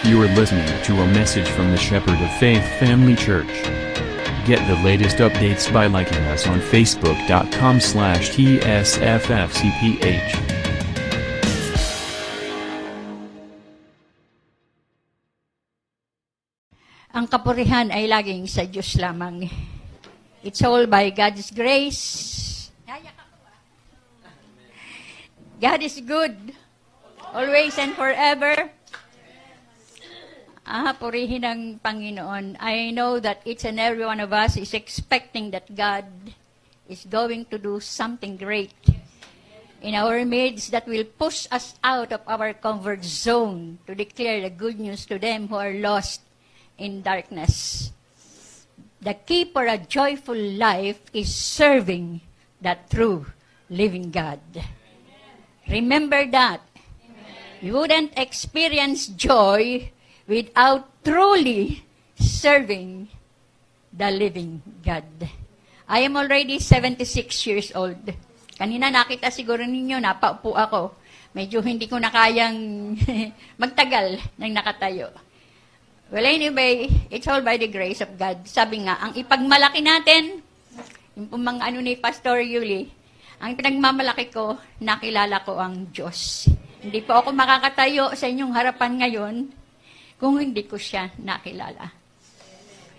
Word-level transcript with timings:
You 0.00 0.16
are 0.24 0.32
listening 0.32 0.64
to 0.64 0.92
a 1.04 1.06
message 1.12 1.44
from 1.52 1.68
the 1.70 1.76
Shepherd 1.76 2.16
of 2.16 2.32
Faith 2.40 2.64
Family 2.80 3.12
Church. 3.12 3.52
Get 4.48 4.64
the 4.64 4.80
latest 4.80 5.20
updates 5.20 5.68
by 5.68 5.92
liking 5.92 6.24
us 6.32 6.48
on 6.48 6.56
facebook.com 6.56 7.84
slash 7.84 8.32
tsffcph. 8.32 10.00
Ang 17.12 17.28
kapurihan 17.28 17.92
ay 17.92 18.08
laging 18.08 18.48
sa 18.48 18.64
Diyos 18.64 18.96
lamang. 18.96 19.52
It's 20.40 20.64
all 20.64 20.88
by 20.88 21.12
God's 21.12 21.52
grace. 21.52 22.72
God 25.60 25.84
is 25.84 26.00
good. 26.00 26.56
Always 27.36 27.76
and 27.76 27.92
forever. 27.92 28.79
Ah, 30.70 30.94
purihin 30.94 31.42
ang 31.42 31.82
Panginoon. 31.82 32.54
I 32.62 32.94
know 32.94 33.18
that 33.18 33.42
each 33.42 33.66
and 33.66 33.82
every 33.82 34.06
one 34.06 34.22
of 34.22 34.30
us 34.30 34.54
is 34.54 34.70
expecting 34.70 35.50
that 35.50 35.66
God 35.74 36.06
is 36.86 37.02
going 37.10 37.50
to 37.50 37.58
do 37.58 37.82
something 37.82 38.38
great 38.38 38.78
in 39.82 39.98
our 39.98 40.22
midst 40.22 40.70
that 40.70 40.86
will 40.86 41.02
push 41.02 41.50
us 41.50 41.74
out 41.82 42.14
of 42.14 42.22
our 42.30 42.54
comfort 42.54 43.02
zone 43.02 43.82
to 43.90 43.98
declare 43.98 44.46
the 44.46 44.54
good 44.54 44.78
news 44.78 45.02
to 45.10 45.18
them 45.18 45.50
who 45.50 45.58
are 45.58 45.74
lost 45.74 46.22
in 46.78 47.02
darkness. 47.02 47.90
The 49.02 49.18
key 49.26 49.50
for 49.50 49.66
a 49.66 49.74
joyful 49.74 50.38
life 50.38 51.02
is 51.10 51.34
serving 51.34 52.22
that 52.62 52.86
true 52.94 53.26
living 53.66 54.14
God. 54.14 54.38
Remember 55.66 56.30
that. 56.30 56.62
You 57.58 57.74
wouldn't 57.74 58.14
experience 58.14 59.10
joy 59.10 59.90
without 60.26 60.88
truly 61.00 61.84
serving 62.16 63.08
the 63.92 64.10
living 64.12 64.60
God. 64.84 65.06
I 65.90 66.06
am 66.06 66.14
already 66.14 66.62
76 66.62 67.02
years 67.50 67.74
old. 67.74 67.98
Kanina 68.54 68.92
nakita 68.92 69.32
siguro 69.32 69.66
ninyo, 69.66 69.98
napaupo 69.98 70.54
ako. 70.54 70.94
Medyo 71.34 71.62
hindi 71.64 71.90
ko 71.90 71.98
na 71.98 72.12
kayang 72.12 72.58
magtagal 73.62 74.20
nang 74.38 74.54
nakatayo. 74.54 75.10
Well, 76.10 76.26
anyway, 76.26 76.90
it's 77.10 77.26
all 77.30 77.42
by 77.42 77.54
the 77.54 77.70
grace 77.70 78.02
of 78.02 78.14
God. 78.18 78.42
Sabi 78.46 78.82
nga, 78.82 78.98
ang 78.98 79.14
ipagmalaki 79.14 79.78
natin, 79.78 80.42
yung 81.14 81.42
mga 81.42 81.70
ano 81.70 81.78
ni 81.78 81.94
Pastor 81.94 82.42
Yuli, 82.42 82.90
ang 83.38 83.54
pinagmamalaki 83.54 84.28
ko, 84.28 84.58
nakilala 84.82 85.42
ko 85.46 85.56
ang 85.56 85.88
Diyos. 85.94 86.50
Hindi 86.82 87.00
po 87.06 87.14
ako 87.14 87.30
makakatayo 87.30 88.12
sa 88.18 88.26
inyong 88.26 88.52
harapan 88.52 88.92
ngayon 88.98 89.34
kung 90.20 90.36
hindi 90.36 90.68
ko 90.68 90.76
siya 90.76 91.16
nakilala. 91.24 91.88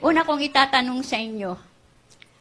Una 0.01 0.25
kong 0.25 0.41
itatanong 0.41 1.05
sa 1.05 1.21
inyo, 1.21 1.53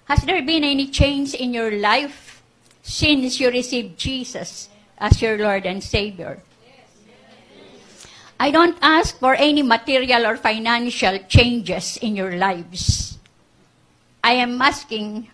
has 0.09 0.25
there 0.25 0.41
been 0.41 0.65
any 0.65 0.89
change 0.89 1.37
in 1.37 1.53
your 1.53 1.77
life 1.77 2.41
since 2.81 3.37
you 3.37 3.53
received 3.53 4.01
Jesus 4.01 4.73
as 4.97 5.21
your 5.21 5.37
Lord 5.37 5.69
and 5.69 5.85
Savior? 5.85 6.41
I 8.41 8.49
don't 8.49 8.81
ask 8.81 9.21
for 9.21 9.37
any 9.37 9.61
material 9.61 10.25
or 10.25 10.41
financial 10.41 11.21
changes 11.29 12.01
in 12.01 12.17
your 12.17 12.41
lives. 12.41 13.21
I 14.25 14.41
am 14.41 14.57
asking 14.57 15.29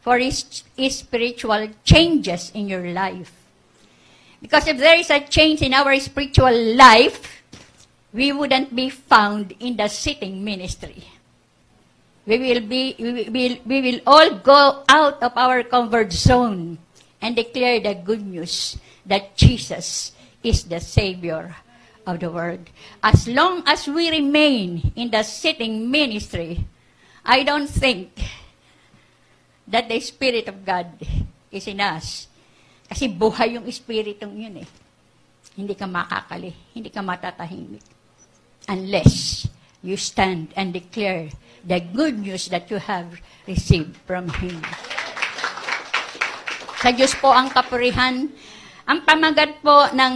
for 0.00 0.16
spiritual 0.32 1.68
changes 1.84 2.50
in 2.56 2.72
your 2.72 2.88
life. 2.96 3.36
Because 4.40 4.66
if 4.66 4.78
there 4.78 4.96
is 4.96 5.10
a 5.10 5.20
change 5.20 5.60
in 5.60 5.74
our 5.74 5.92
spiritual 6.00 6.74
life, 6.74 7.37
we 8.12 8.32
wouldn't 8.32 8.74
be 8.74 8.88
found 8.88 9.52
in 9.60 9.76
the 9.76 9.88
sitting 9.88 10.44
ministry. 10.44 11.04
We 12.26 12.38
will 12.38 12.60
be 12.60 12.94
we 12.98 13.28
will, 13.28 13.56
we 13.64 13.78
will 13.80 14.00
all 14.06 14.36
go 14.36 14.84
out 14.88 15.22
of 15.22 15.32
our 15.36 15.62
comfort 15.64 16.12
zone 16.12 16.78
and 17.20 17.36
declare 17.36 17.80
the 17.80 17.94
good 17.94 18.20
news 18.20 18.76
that 19.06 19.36
Jesus 19.36 20.12
is 20.44 20.64
the 20.64 20.80
savior 20.80 21.56
of 22.06 22.20
the 22.20 22.30
world. 22.30 22.68
As 23.02 23.28
long 23.28 23.64
as 23.66 23.88
we 23.88 24.10
remain 24.10 24.92
in 24.96 25.10
the 25.10 25.22
sitting 25.22 25.90
ministry, 25.90 26.64
I 27.24 27.44
don't 27.44 27.68
think 27.68 28.12
that 29.68 29.88
the 29.88 30.00
Spirit 30.00 30.48
of 30.48 30.64
God 30.64 30.88
is 31.52 31.68
in 31.68 31.80
us. 31.80 32.28
Kasi 32.88 33.08
buhay 33.08 33.60
yung 33.60 33.68
Espiritong 33.68 34.32
yun 34.32 34.64
eh. 34.64 34.68
Hindi 35.56 35.76
ka 35.76 35.84
makakali, 35.84 36.52
hindi 36.72 36.88
ka 36.88 37.04
matatahimik. 37.04 37.97
Unless 38.68 39.48
you 39.82 39.96
stand 39.96 40.52
and 40.52 40.76
declare 40.76 41.32
the 41.64 41.80
good 41.80 42.20
news 42.20 42.52
that 42.52 42.70
you 42.70 42.76
have 42.78 43.20
received 43.48 43.96
from 44.04 44.28
Him. 44.40 44.60
Sa 46.78 46.94
Diyos 46.94 47.16
po 47.18 47.34
ang 47.34 47.50
kapurihan. 47.50 48.30
Ang 48.88 49.04
pamagat 49.04 49.60
po 49.60 49.84
ng 49.92 50.14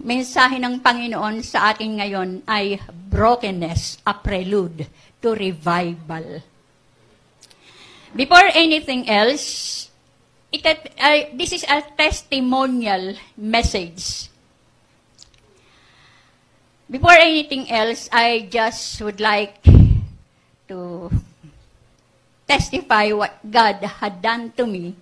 mensahe 0.00 0.56
ng 0.56 0.80
Panginoon 0.80 1.44
sa 1.44 1.76
atin 1.76 2.00
ngayon 2.00 2.40
ay 2.48 2.80
brokenness, 2.88 4.00
a 4.08 4.16
prelude 4.16 4.88
to 5.20 5.36
revival. 5.36 6.40
Before 8.16 8.48
anything 8.56 9.10
else, 9.12 9.90
it, 10.48 10.64
uh, 10.64 11.28
this 11.36 11.52
is 11.52 11.68
a 11.68 11.84
testimonial 11.98 13.18
message. 13.36 14.32
Before 16.84 17.16
anything 17.16 17.70
else, 17.72 18.12
I 18.12 18.44
just 18.52 19.00
would 19.00 19.18
like 19.18 19.56
to 20.68 21.10
testify 22.46 23.08
what 23.12 23.40
God 23.40 23.80
had 23.80 24.20
done 24.20 24.52
to 24.60 24.66
me, 24.66 24.94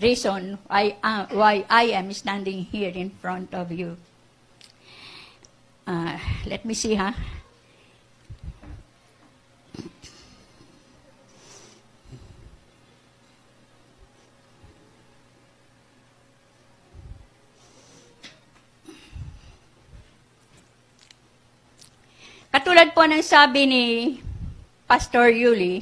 reason 0.00 0.58
why, 0.70 0.94
uh, 1.02 1.26
why 1.34 1.66
I 1.68 1.90
am 1.98 2.12
standing 2.12 2.62
here 2.70 2.94
in 2.94 3.10
front 3.10 3.52
of 3.52 3.72
you. 3.72 3.96
Uh, 5.86 6.18
let 6.46 6.64
me 6.64 6.72
see, 6.72 6.94
huh? 6.94 7.12
Katulad 22.84 23.00
po 23.00 23.08
ng 23.08 23.24
sabi 23.24 23.64
ni 23.64 23.84
Pastor 24.84 25.32
Yuli, 25.32 25.80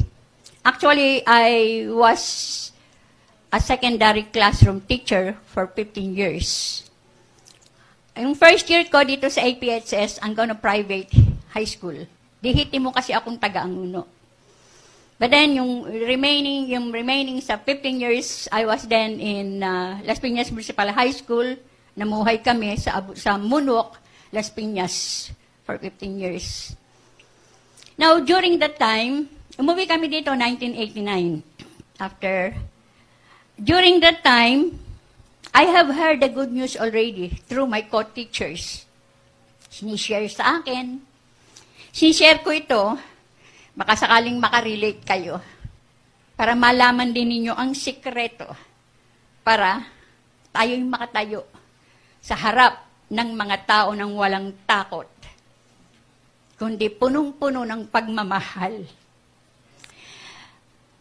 actually, 0.62 1.18
I 1.26 1.82
was 1.90 2.22
a 3.50 3.58
secondary 3.58 4.30
classroom 4.30 4.78
teacher 4.86 5.34
for 5.50 5.66
15 5.66 5.98
years. 6.14 6.46
Yung 8.14 8.38
first 8.38 8.70
year 8.70 8.86
ko 8.86 9.02
dito 9.02 9.26
sa 9.26 9.42
APHS, 9.42 10.22
ang 10.22 10.30
gonna 10.30 10.54
private 10.54 11.10
high 11.50 11.66
school. 11.66 12.06
Dihiti 12.38 12.78
mo 12.78 12.94
kasi 12.94 13.10
akong 13.10 13.34
taga-anguno. 13.34 14.06
But 15.18 15.34
then, 15.34 15.58
yung 15.58 15.82
remaining, 15.82 16.70
yung 16.70 16.94
remaining 16.94 17.42
sa 17.42 17.58
15 17.58 17.98
years, 17.98 18.46
I 18.54 18.62
was 18.62 18.86
then 18.86 19.18
in 19.18 19.58
uh, 19.58 19.98
Las 20.06 20.22
Piñas 20.22 20.54
Municipal 20.54 20.86
High 20.94 21.18
School. 21.18 21.58
Namuhay 21.98 22.46
kami 22.46 22.78
sa, 22.78 23.02
sa 23.18 23.34
Munok, 23.42 23.98
Las 24.30 24.54
Piñas 24.54 25.26
for 25.66 25.82
15 25.82 26.22
years. 26.22 26.78
Now, 28.00 28.20
during 28.25 28.56
that 28.62 28.80
time, 28.80 29.28
umuwi 29.60 29.84
kami 29.84 30.08
dito 30.08 30.32
1989. 30.32 31.44
After, 32.00 32.56
during 33.60 34.00
that 34.00 34.25
time, 34.25 34.80
I 35.53 35.69
have 35.69 35.92
heard 35.92 36.25
the 36.25 36.32
good 36.32 36.48
news 36.48 36.80
already 36.80 37.36
through 37.44 37.68
my 37.68 37.84
co-teachers. 37.84 38.89
Sinishare 39.68 40.33
sa 40.33 40.65
akin. 40.65 41.04
Sinishare 41.92 42.41
ko 42.41 42.48
ito, 42.56 42.97
baka 43.77 43.92
sakaling 44.00 44.41
makarelate 44.41 45.04
kayo, 45.04 45.36
para 46.33 46.56
malaman 46.56 47.12
din 47.12 47.28
ninyo 47.28 47.53
ang 47.53 47.77
sikreto 47.77 48.48
para 49.44 49.84
tayo'y 50.56 50.80
makatayo 50.80 51.44
sa 52.24 52.33
harap 52.39 52.80
ng 53.12 53.28
mga 53.36 53.56
tao 53.68 53.92
ng 53.92 54.12
walang 54.16 54.56
takot, 54.65 55.04
kundi 56.57 56.89
punong-puno 56.93 57.63
ng 57.66 57.89
pagmamahal. 57.89 58.84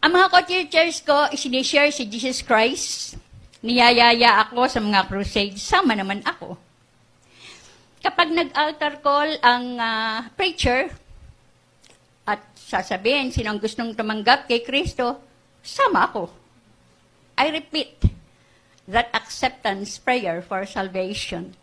Ang 0.02 0.10
mga 0.10 0.26
co-teachers 0.34 0.98
ko, 1.06 1.30
isinishare 1.30 1.94
si 1.94 2.02
Jesus 2.10 2.42
Christ. 2.42 3.14
Niyayaya 3.62 4.42
ako 4.50 4.66
sa 4.66 4.82
mga 4.82 5.06
crusades. 5.06 5.62
Sama 5.62 5.94
naman 5.94 6.18
ako. 6.26 6.58
Kapag 8.02 8.34
nag-altar 8.34 8.98
call 8.98 9.38
ang 9.38 9.78
ah, 9.78 10.26
preacher, 10.34 10.90
at 12.26 12.42
sasabihin, 12.54 13.30
sino 13.30 13.54
ang 13.54 13.62
gustong 13.62 13.94
tumanggap 13.94 14.50
kay 14.50 14.62
Kristo, 14.66 15.22
sama 15.62 16.10
ako. 16.10 16.30
I 17.38 17.50
repeat, 17.50 18.02
that 18.86 19.10
acceptance 19.14 19.98
prayer 19.98 20.42
for 20.42 20.66
salvation. 20.66 21.54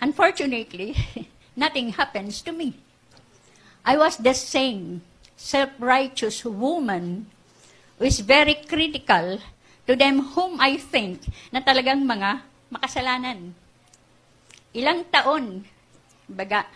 Unfortunately, 0.00 0.96
nothing 1.56 1.96
happens 1.96 2.44
to 2.44 2.52
me. 2.52 2.76
I 3.82 3.96
was 3.96 4.20
the 4.20 4.36
same 4.36 5.02
self-righteous 5.34 6.44
woman 6.44 7.26
who 7.98 8.04
is 8.04 8.20
very 8.20 8.60
critical 8.68 9.40
to 9.86 9.92
them 9.96 10.36
whom 10.36 10.60
I 10.60 10.76
think 10.76 11.24
na 11.50 11.64
talagang 11.64 12.04
mga 12.04 12.44
makasalanan. 12.68 13.56
Ilang 14.76 15.08
taon, 15.08 15.64
baga, 16.28 16.68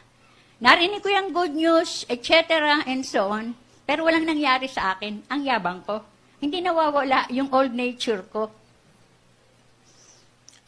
narinig 0.62 1.05
ko 1.05 1.09
yung 1.12 1.35
good 1.35 1.53
news, 1.53 2.06
etc. 2.09 2.81
and 2.88 3.05
so 3.05 3.29
on, 3.29 3.53
pero 3.85 4.06
walang 4.06 4.25
nangyari 4.25 4.71
sa 4.71 4.94
akin. 4.94 5.26
Ang 5.26 5.44
yabang 5.44 5.83
ko. 5.83 6.00
Hindi 6.41 6.62
nawawala 6.62 7.29
yung 7.35 7.53
old 7.53 7.75
nature 7.75 8.25
ko. 8.31 8.49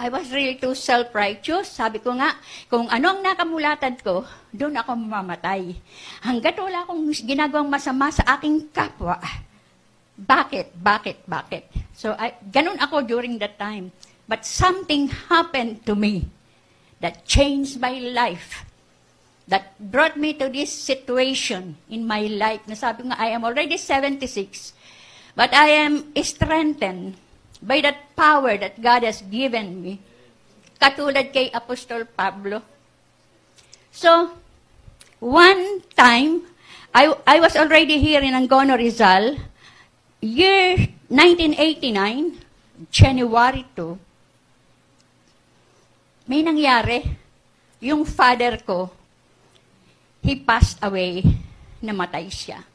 I 0.02 0.10
was 0.10 0.34
really 0.34 0.58
too 0.58 0.74
self-righteous. 0.74 1.78
Sabi 1.78 2.02
ko 2.02 2.10
nga, 2.18 2.34
kung 2.66 2.90
ano 2.90 3.14
ang 3.14 3.22
nakamulatan 3.22 3.94
ko, 4.02 4.26
doon 4.50 4.74
ako 4.74 4.98
mamamatay. 4.98 5.78
Hanggat 6.26 6.58
wala 6.58 6.82
akong 6.82 7.14
ginagawang 7.22 7.70
masama 7.70 8.10
sa 8.10 8.26
aking 8.34 8.66
kapwa. 8.74 9.22
Bakit? 10.18 10.74
Bakit? 10.74 11.22
Bakit? 11.22 11.62
So, 11.94 12.18
I, 12.18 12.34
ganun 12.42 12.82
ako 12.82 13.06
during 13.06 13.38
that 13.38 13.62
time. 13.62 13.94
But 14.26 14.42
something 14.42 15.06
happened 15.30 15.86
to 15.86 15.94
me 15.94 16.26
that 16.98 17.22
changed 17.22 17.78
my 17.78 18.02
life. 18.02 18.66
That 19.46 19.78
brought 19.78 20.18
me 20.18 20.34
to 20.42 20.50
this 20.50 20.74
situation 20.74 21.78
in 21.86 22.10
my 22.10 22.26
life. 22.26 22.66
Nasabi 22.66 23.06
nga, 23.06 23.22
I 23.22 23.38
am 23.38 23.46
already 23.46 23.78
76. 23.78 24.74
But 25.38 25.54
I 25.54 25.86
am 25.86 26.10
strengthened 26.18 27.21
by 27.62 27.78
that 27.80 28.10
power 28.18 28.58
that 28.58 28.82
God 28.82 29.06
has 29.06 29.22
given 29.22 29.78
me. 29.78 30.02
Katulad 30.82 31.30
kay 31.30 31.48
Apostol 31.54 32.04
Pablo. 32.10 32.58
So, 33.94 34.34
one 35.22 35.86
time, 35.94 36.42
I, 36.90 37.14
I 37.24 37.38
was 37.38 37.54
already 37.54 38.02
here 38.02 38.20
in 38.20 38.34
Angono, 38.34 38.74
Rizal, 38.76 39.38
year 40.20 40.90
1989, 41.06 42.90
January 42.90 43.64
2, 43.76 43.98
may 46.26 46.42
nangyari. 46.42 47.06
Yung 47.82 48.06
father 48.06 48.62
ko, 48.62 48.90
he 50.22 50.38
passed 50.38 50.78
away, 50.82 51.22
namatay 51.82 52.30
siya. 52.30 52.71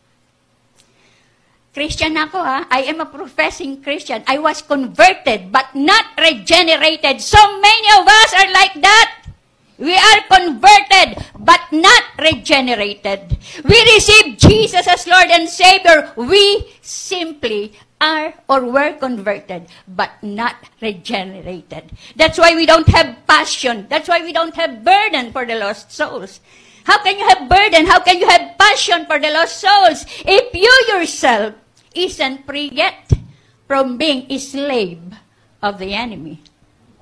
Christian 1.78 2.18
ako 2.18 2.42
ha. 2.42 2.66
I 2.74 2.90
am 2.90 2.98
a 2.98 3.06
professing 3.06 3.86
Christian. 3.86 4.26
I 4.26 4.42
was 4.42 4.66
converted 4.66 5.54
but 5.54 5.70
not 5.78 6.10
regenerated. 6.18 7.22
So 7.22 7.38
many 7.38 7.90
of 8.02 8.02
us 8.02 8.34
are 8.34 8.50
like 8.50 8.82
that. 8.82 9.30
We 9.78 9.94
are 9.94 10.22
converted 10.26 11.22
but 11.38 11.62
not 11.70 12.18
regenerated. 12.18 13.38
We 13.62 13.78
receive 13.94 14.42
Jesus 14.42 14.90
as 14.90 15.06
Lord 15.06 15.30
and 15.30 15.46
Savior. 15.46 16.18
We 16.18 16.66
simply 16.82 17.78
are 18.02 18.34
or 18.50 18.66
were 18.66 18.98
converted 18.98 19.70
but 19.86 20.18
not 20.26 20.58
regenerated. 20.82 21.94
That's 22.18 22.42
why 22.42 22.58
we 22.58 22.66
don't 22.66 22.90
have 22.90 23.22
passion. 23.30 23.86
That's 23.86 24.10
why 24.10 24.26
we 24.26 24.34
don't 24.34 24.58
have 24.58 24.82
burden 24.82 25.30
for 25.30 25.46
the 25.46 25.62
lost 25.62 25.94
souls. 25.94 26.42
How 26.90 26.98
can 27.06 27.22
you 27.22 27.28
have 27.30 27.46
burden? 27.46 27.86
How 27.86 28.02
can 28.02 28.18
you 28.18 28.26
have 28.26 28.58
passion 28.58 29.06
for 29.06 29.22
the 29.22 29.30
lost 29.30 29.62
souls 29.62 30.10
if 30.26 30.50
you 30.58 30.74
yourself 30.90 31.54
isn't 32.06 32.46
free 32.46 32.70
yet 32.70 33.10
from 33.66 33.98
being 33.98 34.30
a 34.30 34.38
slave 34.38 35.02
of 35.62 35.82
the 35.82 35.94
enemy. 35.94 36.40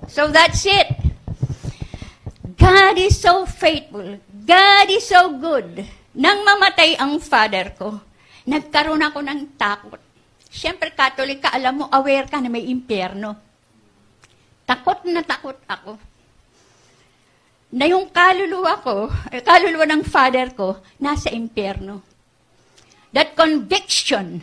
So 0.08 0.32
that's 0.32 0.64
it. 0.66 0.88
God 2.56 2.98
is 2.98 3.20
so 3.20 3.46
faithful. 3.46 4.18
God 4.46 4.88
is 4.90 5.06
so 5.06 5.36
good. 5.36 5.84
Nang 6.16 6.48
mamatay 6.48 6.96
ang 6.96 7.20
father 7.20 7.76
ko, 7.76 8.00
nagkaroon 8.48 9.04
ako 9.04 9.20
ng 9.20 9.42
takot. 9.60 10.02
Siyempre, 10.48 10.96
Catholic 10.96 11.44
ka, 11.44 11.52
alam 11.52 11.84
mo, 11.84 11.86
aware 11.92 12.32
ka 12.32 12.40
na 12.40 12.48
may 12.48 12.64
impyerno. 12.72 13.36
Takot 14.64 15.04
na 15.12 15.20
takot 15.20 15.60
ako. 15.68 16.00
Na 17.76 17.86
yung 17.92 18.08
kaluluwa 18.08 18.80
ko, 18.80 19.12
eh, 19.36 19.44
kaluluwa 19.44 19.84
ng 19.84 20.04
father 20.08 20.56
ko, 20.56 20.80
nasa 21.04 21.28
impyerno. 21.36 22.00
That 23.12 23.36
conviction 23.36 24.40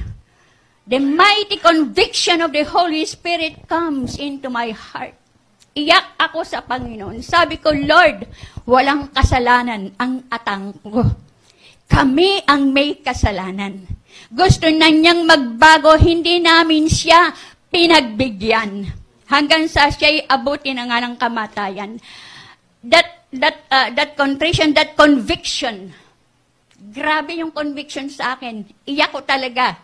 the 0.86 0.98
mighty 0.98 1.58
conviction 1.58 2.42
of 2.42 2.50
the 2.50 2.66
Holy 2.66 3.06
Spirit 3.06 3.68
comes 3.70 4.18
into 4.18 4.50
my 4.50 4.74
heart. 4.74 5.14
Iyak 5.72 6.20
ako 6.20 6.44
sa 6.44 6.60
Panginoon. 6.60 7.24
Sabi 7.24 7.56
ko, 7.56 7.72
Lord, 7.72 8.28
walang 8.68 9.08
kasalanan 9.08 9.96
ang 9.96 10.28
atang 10.28 10.76
ko. 10.84 11.00
Kami 11.88 12.44
ang 12.44 12.72
may 12.72 13.00
kasalanan. 13.00 13.88
Gusto 14.28 14.68
na 14.68 14.92
niyang 14.92 15.24
magbago, 15.24 15.96
hindi 15.96 16.40
namin 16.44 16.88
siya 16.88 17.32
pinagbigyan. 17.72 18.84
Hanggang 19.32 19.64
sa 19.64 19.88
siya'y 19.88 20.28
abutin 20.28 20.76
na 20.76 20.92
nga 20.92 21.00
ng 21.00 21.16
kamatayan. 21.16 21.96
That, 22.84 23.28
that, 23.32 23.64
uh, 23.72 23.88
that 23.96 24.12
contrition, 24.12 24.76
that 24.76 24.92
conviction, 24.92 25.96
grabe 26.92 27.40
yung 27.40 27.54
conviction 27.54 28.12
sa 28.12 28.36
akin. 28.36 28.68
Iyak 28.84 29.16
ko 29.16 29.24
talaga 29.24 29.80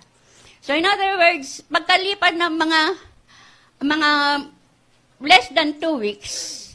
So 0.68 0.76
in 0.76 0.84
other 0.84 1.16
words, 1.16 1.64
pagkalipan 1.64 2.36
ng 2.44 2.54
mga 2.60 2.80
mga 3.88 4.10
less 5.24 5.48
than 5.56 5.80
two 5.80 5.96
weeks, 5.96 6.68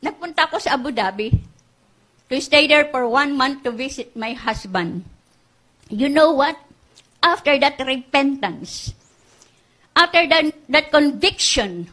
nagpunta 0.00 0.48
ako 0.48 0.56
sa 0.56 0.80
Abu 0.80 0.88
Dhabi 0.88 1.28
to 2.32 2.40
stay 2.40 2.64
there 2.64 2.88
for 2.88 3.04
one 3.04 3.36
month 3.36 3.60
to 3.68 3.68
visit 3.68 4.16
my 4.16 4.32
husband. 4.32 5.04
You 5.92 6.08
know 6.08 6.32
what? 6.32 6.56
After 7.20 7.52
that 7.60 7.76
repentance, 7.84 8.96
after 9.92 10.24
that, 10.24 10.48
that 10.72 10.88
conviction 10.88 11.92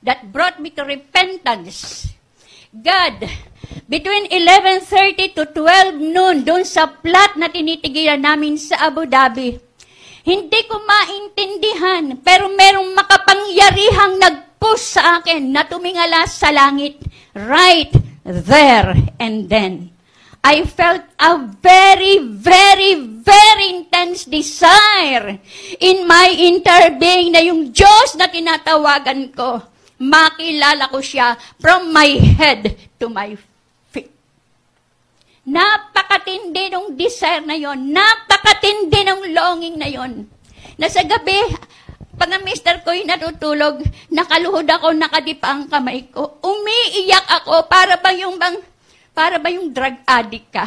that 0.00 0.32
brought 0.32 0.64
me 0.64 0.72
to 0.80 0.88
repentance, 0.88 2.08
God, 2.72 3.20
between 3.84 4.32
11.30 4.32 5.36
to 5.36 5.44
12 5.44 6.00
noon, 6.00 6.40
doon 6.40 6.64
sa 6.64 6.88
plot 6.88 7.36
na 7.36 7.52
tinitigilan 7.52 8.24
namin 8.24 8.56
sa 8.56 8.88
Abu 8.88 9.04
Dhabi, 9.04 9.60
hindi 10.24 10.60
ko 10.64 10.80
maintindihan, 10.80 12.16
pero 12.24 12.48
merong 12.48 12.96
makapangyarihang 12.96 14.16
nag-push 14.16 14.96
sa 14.96 15.20
akin 15.20 15.52
na 15.52 15.68
tumingala 15.68 16.24
sa 16.24 16.48
langit 16.48 16.96
right 17.36 17.92
there 18.24 18.96
and 19.20 19.52
then. 19.52 19.92
I 20.44 20.64
felt 20.68 21.04
a 21.16 21.40
very, 21.60 22.20
very, 22.20 23.00
very 23.00 23.80
intense 23.80 24.28
desire 24.28 25.40
in 25.80 26.04
my 26.04 26.28
inner 26.28 27.00
being 27.00 27.32
na 27.32 27.40
yung 27.40 27.72
Diyos 27.72 28.12
na 28.20 28.28
tinatawagan 28.28 29.32
ko, 29.32 29.60
makilala 30.00 30.92
ko 30.92 31.00
siya 31.00 31.36
from 31.56 31.92
my 31.92 32.16
head 32.16 32.76
to 33.00 33.08
my 33.08 33.36
Napakatindi 35.44 36.72
ng 36.72 36.96
desire 36.96 37.44
na 37.44 37.52
yon, 37.52 37.92
napakatindi 37.92 39.04
ng 39.04 39.20
longing 39.36 39.76
na 39.76 39.88
yon. 39.92 40.24
Na 40.80 40.88
sa 40.88 41.04
gabi, 41.04 41.36
pag 42.14 42.30
ang 42.32 42.46
mister 42.46 42.80
ko'y 42.80 43.04
natutulog, 43.04 43.84
nakaluhod 44.08 44.64
ako, 44.70 44.94
nakadipa 44.94 45.52
ang 45.52 45.68
kamay 45.68 46.08
ko, 46.08 46.40
umiiyak 46.40 47.26
ako 47.42 47.66
para 47.68 48.00
ba 48.00 48.14
yung 48.14 48.40
bang, 48.40 48.56
para 49.12 49.36
ba 49.36 49.50
yung 49.50 49.74
drug 49.74 50.00
addict 50.06 50.48
ka 50.54 50.64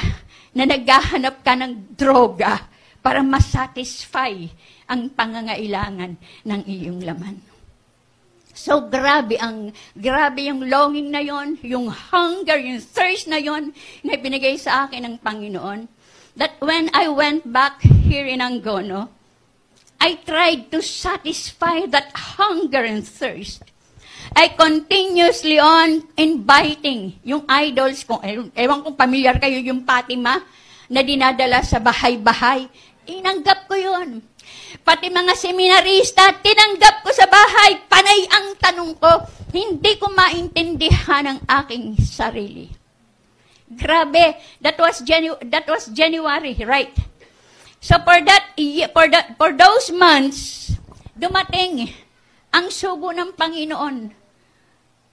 na 0.54 0.68
naghahanap 0.68 1.42
ka 1.42 1.54
ng 1.56 1.98
droga 1.98 2.68
para 3.00 3.24
masatisfy 3.24 4.36
ang 4.92 5.08
pangangailangan 5.16 6.20
ng 6.44 6.62
iyong 6.68 7.02
laman. 7.02 7.47
So 8.58 8.82
grabe 8.82 9.38
ang 9.38 9.70
grabe 9.94 10.50
yung 10.50 10.66
longing 10.66 11.14
na 11.14 11.22
yon, 11.22 11.62
yung 11.62 11.94
hunger, 11.94 12.58
yung 12.58 12.82
thirst 12.82 13.30
na 13.30 13.38
yon 13.38 13.70
na 14.02 14.18
binigay 14.18 14.58
sa 14.58 14.90
akin 14.90 15.06
ng 15.06 15.16
Panginoon. 15.22 15.86
That 16.34 16.58
when 16.58 16.90
I 16.90 17.06
went 17.06 17.46
back 17.46 17.86
here 17.86 18.26
in 18.26 18.42
Angono, 18.42 19.14
I 20.02 20.18
tried 20.26 20.74
to 20.74 20.82
satisfy 20.82 21.86
that 21.94 22.18
hunger 22.18 22.82
and 22.82 23.06
thirst. 23.06 23.62
I 24.34 24.54
continuously 24.58 25.62
on 25.62 26.02
inviting 26.18 27.14
yung 27.22 27.46
idols 27.46 28.02
ko. 28.10 28.22
Ewan 28.58 28.82
kung 28.82 28.98
familiar 28.98 29.38
kayo 29.38 29.62
yung 29.62 29.86
Fatima 29.86 30.42
na 30.90 31.06
dinadala 31.06 31.62
sa 31.62 31.78
bahay-bahay. 31.78 32.66
Inanggap 33.06 33.70
ko 33.70 33.78
yun. 33.78 34.22
Pati 34.84 35.08
mga 35.08 35.34
seminarista, 35.36 36.40
tinanggap 36.40 37.04
ko 37.04 37.10
sa 37.12 37.28
bahay. 37.28 37.80
Panay 37.88 38.20
ang 38.32 38.48
tanong 38.60 38.94
ko, 39.00 39.12
hindi 39.56 39.96
ko 40.00 40.12
maintindihan 40.12 41.26
ang 41.26 41.40
aking 41.48 41.96
sarili. 42.00 42.72
Grabe, 43.68 44.40
that 44.64 44.80
was, 44.80 45.04
Janu- 45.04 45.40
that 45.52 45.68
was 45.68 45.92
January, 45.92 46.56
right? 46.64 46.96
So 47.84 48.00
for 48.02 48.20
that, 48.24 48.56
for, 48.96 49.06
that, 49.12 49.36
for 49.36 49.52
those 49.52 49.92
months, 49.92 50.72
dumating 51.16 51.92
ang 52.52 52.72
sugo 52.72 53.12
ng 53.12 53.36
Panginoon. 53.36 53.98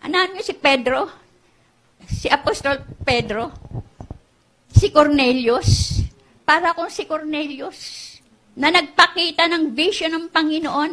Ano 0.04 0.16
si 0.38 0.54
Pedro? 0.54 1.10
Si 2.06 2.30
Apostol 2.30 2.82
Pedro? 3.02 3.50
Si 4.70 4.90
Cornelius? 4.94 6.04
para 6.44 6.76
kung 6.76 6.92
si 6.92 7.08
Cornelius 7.08 8.13
na 8.54 8.70
nagpakita 8.70 9.50
ng 9.50 9.74
vision 9.74 10.14
ng 10.14 10.26
Panginoon 10.30 10.92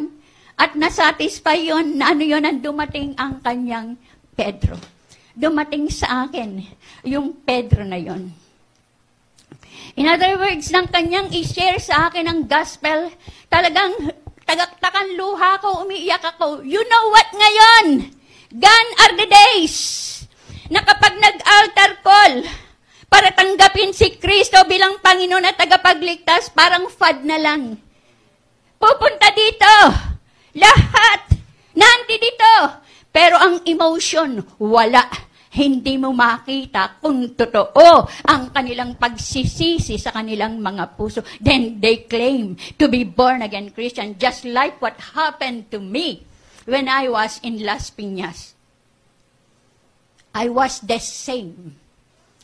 at 0.58 0.74
nasatisfy 0.74 1.58
yon 1.58 1.98
na 1.98 2.12
ano 2.12 2.22
yon 2.22 2.44
ang 2.44 2.58
dumating 2.58 3.14
ang 3.16 3.38
kanyang 3.40 3.96
Pedro. 4.34 4.76
Dumating 5.32 5.88
sa 5.88 6.28
akin 6.28 6.60
yung 7.06 7.32
Pedro 7.42 7.86
na 7.86 7.98
yon. 7.98 8.30
In 9.96 10.08
other 10.08 10.40
words, 10.40 10.72
nang 10.72 10.88
kanyang 10.88 11.28
i-share 11.32 11.76
sa 11.76 12.08
akin 12.08 12.24
ang 12.24 12.40
gospel, 12.48 13.12
talagang 13.52 13.92
tagaktakan 14.48 15.16
luha 15.16 15.60
ko, 15.60 15.84
umiiyak 15.84 16.24
ako. 16.36 16.64
You 16.64 16.80
know 16.80 17.04
what 17.12 17.28
ngayon? 17.32 17.86
Gone 18.52 18.90
are 19.00 19.14
the 19.16 19.28
days 19.28 19.76
na 20.72 20.80
kapag 20.84 21.16
nag-altar 21.20 21.92
call, 22.00 22.34
para 23.12 23.28
tanggapin 23.36 23.92
si 23.92 24.16
Kristo 24.16 24.56
bilang 24.64 24.96
Panginoon 25.04 25.44
at 25.44 25.60
tagapagligtas, 25.60 26.48
parang 26.56 26.88
fad 26.88 27.20
na 27.28 27.36
lang. 27.36 27.76
Pupunta 28.80 29.28
dito. 29.36 29.68
Lahat. 30.56 31.20
Nandi 31.76 32.16
dito. 32.16 32.80
Pero 33.12 33.36
ang 33.36 33.60
emotion, 33.68 34.40
wala. 34.56 35.04
Hindi 35.52 36.00
mo 36.00 36.16
makita 36.16 36.96
kung 37.04 37.36
totoo 37.36 38.08
ang 38.24 38.48
kanilang 38.48 38.96
pagsisisi 38.96 40.00
sa 40.00 40.16
kanilang 40.16 40.56
mga 40.64 40.96
puso. 40.96 41.20
Then 41.36 41.84
they 41.84 42.08
claim 42.08 42.56
to 42.80 42.88
be 42.88 43.04
born 43.04 43.44
again 43.44 43.76
Christian, 43.76 44.16
just 44.16 44.48
like 44.48 44.80
what 44.80 44.96
happened 45.12 45.68
to 45.68 45.76
me 45.76 46.24
when 46.64 46.88
I 46.88 47.12
was 47.12 47.44
in 47.44 47.60
Las 47.60 47.92
Piñas. 47.92 48.56
I 50.32 50.48
was 50.48 50.80
the 50.80 50.96
same 50.96 51.81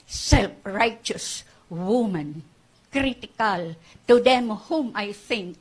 self-righteous 0.08 1.44
woman, 1.68 2.40
critical 2.88 3.76
to 4.08 4.14
them 4.24 4.48
whom 4.48 4.96
I 4.96 5.12
think 5.12 5.60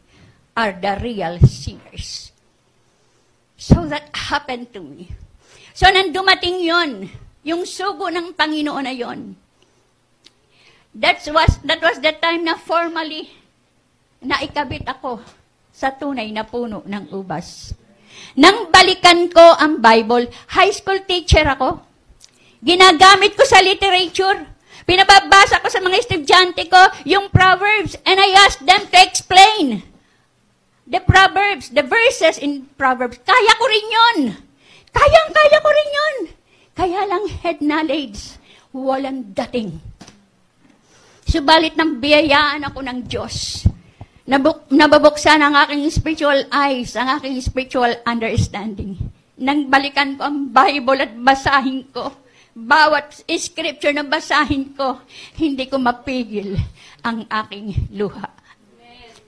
are 0.55 0.71
the 0.71 0.95
real 1.03 1.35
sinners. 1.43 2.31
So 3.59 3.83
that 3.91 4.07
happened 4.15 4.71
to 4.71 4.81
me. 4.81 5.11
So 5.75 5.91
nang 5.91 6.15
dumating 6.15 6.63
yon, 6.63 7.11
yung 7.43 7.67
sugo 7.67 8.07
ng 8.07 8.33
Panginoon 8.33 8.87
na 8.87 8.95
yon, 8.95 9.35
that 10.95 11.21
was, 11.27 11.59
that 11.67 11.83
was 11.83 11.99
the 11.99 12.15
time 12.15 12.47
na 12.47 12.55
formally 12.55 13.29
naikabit 14.23 14.87
ako 14.87 15.21
sa 15.69 15.93
tunay 15.93 16.31
na 16.33 16.47
puno 16.47 16.81
ng 16.87 17.13
ubas. 17.13 17.75
Nang 18.33 18.73
balikan 18.73 19.29
ko 19.29 19.53
ang 19.59 19.77
Bible, 19.77 20.25
high 20.49 20.73
school 20.73 20.97
teacher 21.05 21.45
ako, 21.45 21.85
Ginagamit 22.61 23.37
ko 23.37 23.43
sa 23.45 23.61
literature. 23.61 24.45
Pinababasa 24.87 25.59
ko 25.59 25.67
sa 25.67 25.83
mga 25.83 25.99
estudyante 25.99 26.63
ko 26.71 26.79
yung 27.03 27.27
Proverbs 27.27 27.99
and 28.07 28.17
I 28.17 28.31
ask 28.47 28.63
them 28.63 28.87
to 28.87 28.97
explain 29.03 29.83
the 30.87 31.03
Proverbs, 31.03 31.67
the 31.75 31.83
verses 31.83 32.39
in 32.39 32.71
Proverbs. 32.79 33.19
Kaya 33.19 33.51
ko 33.59 33.65
rin 33.67 33.87
yun. 33.91 34.17
Kayang-kaya 34.95 35.57
ko 35.59 35.69
rin 35.69 35.89
yun. 35.91 36.15
Kaya 36.71 37.01
lang 37.03 37.23
head 37.43 37.59
knowledge, 37.59 38.39
walang 38.71 39.35
dating. 39.35 39.75
Subalit 41.27 41.75
ng 41.75 41.99
biyayaan 41.99 42.63
ako 42.63 42.79
ng 42.87 42.99
Diyos. 43.11 43.67
Nabuk, 44.27 44.71
nababuksan 44.71 45.43
ang 45.43 45.55
aking 45.67 45.83
spiritual 45.91 46.47
eyes, 46.51 46.95
ang 46.95 47.11
aking 47.19 47.35
spiritual 47.43 47.91
understanding. 48.07 48.95
Nang 49.35 49.67
balikan 49.67 50.15
ko 50.15 50.27
ang 50.27 50.51
Bible 50.55 51.03
at 51.03 51.11
basahin 51.15 51.83
ko, 51.91 52.11
bawat 52.57 53.21
scripture 53.37 53.93
na 53.93 54.01
basahin 54.01 54.73
ko, 54.73 55.05
hindi 55.37 55.69
ko 55.69 55.77
mapigil 55.77 56.57
ang 57.05 57.29
aking 57.29 57.93
luha. 57.93 58.33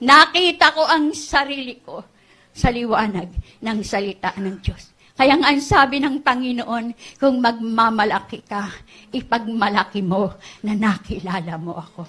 Nakita 0.02 0.74
ko 0.74 0.82
ang 0.82 1.14
sarili 1.14 1.78
ko 1.78 2.02
sa 2.50 2.74
liwanag 2.74 3.30
ng 3.62 3.78
salita 3.86 4.34
ng 4.34 4.58
Diyos. 4.58 4.90
Kaya 5.14 5.36
nga 5.36 5.52
ang 5.52 5.60
sabi 5.60 6.00
ng 6.00 6.24
Panginoon, 6.24 6.86
kung 7.20 7.38
magmamalaki 7.38 8.40
ka, 8.42 8.72
ipagmalaki 9.12 10.00
mo 10.00 10.34
na 10.64 10.72
nakilala 10.74 11.54
mo 11.60 11.76
ako. 11.76 12.02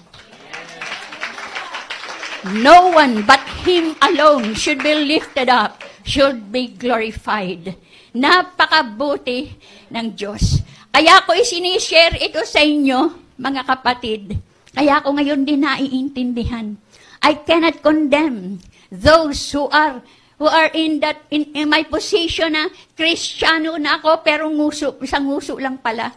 No 2.58 2.90
one 2.90 3.22
but 3.22 3.44
Him 3.62 3.94
alone 4.02 4.56
should 4.58 4.82
be 4.82 4.96
lifted 4.96 5.46
up, 5.46 5.78
should 6.02 6.50
be 6.50 6.74
glorified. 6.74 7.76
Napakabuti 8.16 9.54
ng 9.92 10.16
Diyos. 10.16 10.58
Kaya 10.92 11.24
ko 11.24 11.32
isinishare 11.32 12.20
ito 12.20 12.44
sa 12.44 12.60
inyo, 12.60 13.16
mga 13.40 13.64
kapatid. 13.64 14.36
Kaya 14.76 15.00
ko 15.00 15.16
ngayon 15.16 15.48
din 15.48 15.64
naiintindihan. 15.64 16.76
I 17.24 17.40
cannot 17.42 17.80
condemn 17.80 18.60
those 18.92 19.40
who 19.56 19.72
are 19.72 20.04
who 20.36 20.50
are 20.50 20.68
in 20.74 21.00
that 21.00 21.22
in, 21.30 21.48
in 21.54 21.66
my 21.70 21.86
position 21.86 22.52
na 22.52 22.68
Kristiyano 22.98 23.78
na 23.80 24.02
ako 24.02 24.20
pero 24.20 24.50
nguso, 24.50 25.00
isang 25.00 25.30
nguso 25.30 25.56
lang 25.56 25.78
pala. 25.78 26.12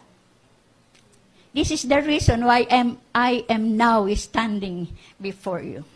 This 1.56 1.72
is 1.72 1.88
the 1.88 2.04
reason 2.04 2.44
why 2.44 2.68
am, 2.68 3.00
I 3.16 3.48
am 3.48 3.80
now 3.80 4.04
standing 4.20 4.92
before 5.24 5.64
you. 5.64 5.88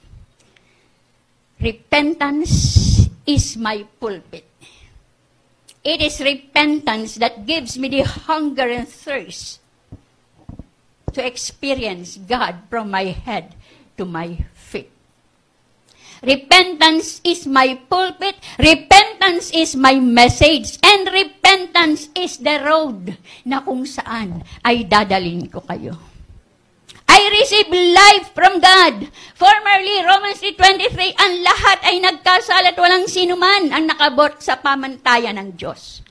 Repentance 1.59 3.03
is 3.27 3.59
my 3.59 3.83
pulpit. 4.00 4.49
It 5.83 6.03
is 6.03 6.19
repentance 6.19 7.15
that 7.24 7.48
gives 7.48 7.79
me 7.79 7.88
the 7.88 8.03
hunger 8.03 8.67
and 8.67 8.88
thirst 8.88 9.63
to 11.13 11.24
experience 11.24 12.19
God 12.19 12.67
from 12.69 12.91
my 12.91 13.15
head 13.15 13.55
to 13.98 14.03
my 14.03 14.43
feet. 14.53 14.91
Repentance 16.19 17.24
is 17.24 17.48
my 17.48 17.79
pulpit, 17.88 18.36
repentance 18.59 19.55
is 19.55 19.75
my 19.79 19.95
message, 20.03 20.75
and 20.83 21.07
repentance 21.07 22.12
is 22.12 22.43
the 22.43 22.59
road 22.59 23.15
na 23.48 23.63
kung 23.63 23.88
saan 23.88 24.43
ay 24.59 24.83
dadalin 24.83 25.48
ko 25.48 25.63
kayo. 25.63 26.09
I 27.10 27.20
receive 27.42 27.70
life 27.74 28.30
from 28.38 28.62
God. 28.62 29.10
Formerly, 29.34 30.06
Romans 30.06 30.38
3.23, 30.46 31.18
ang 31.18 31.34
lahat 31.42 31.80
ay 31.89 31.98
nagkasala 31.98 32.70
at 32.70 32.78
walang 32.78 33.10
sinuman 33.10 33.74
ang 33.74 33.89
nakabot 33.89 34.38
sa 34.38 34.62
pamantayan 34.62 35.42
ng 35.42 35.58
Diyos. 35.58 36.06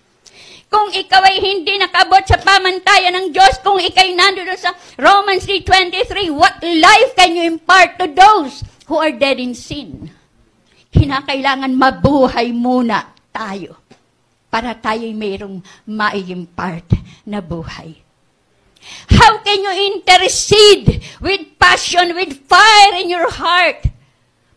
Kung 0.67 0.91
ikaw 0.91 1.23
ay 1.23 1.39
hindi 1.39 1.79
nakabot 1.79 2.27
sa 2.27 2.43
pamantayan 2.43 3.15
ng 3.15 3.27
Diyos, 3.31 3.63
kung 3.63 3.79
ikay 3.79 4.13
nandoon 4.19 4.59
sa 4.59 4.75
Romans 4.99 5.47
3.23, 5.47 6.35
what 6.35 6.59
life 6.61 7.15
can 7.15 7.39
you 7.39 7.47
impart 7.47 7.95
to 7.97 8.11
those 8.11 8.67
who 8.91 8.99
are 8.99 9.15
dead 9.15 9.39
in 9.39 9.55
sin? 9.55 10.11
Kinakailangan 10.91 11.73
mabuhay 11.79 12.51
muna 12.51 13.15
tayo 13.31 13.79
para 14.51 14.75
tayo'y 14.75 15.15
mayroong 15.15 15.63
ma-impart 15.87 16.91
na 17.29 17.39
buhay. 17.39 18.08
How 19.09 19.39
can 19.45 19.61
you 19.63 19.75
intercede 19.95 21.03
with 21.21 21.59
passion, 21.59 22.15
with 22.15 22.45
fire 22.47 22.95
in 22.97 23.11
your 23.11 23.31
heart 23.31 23.89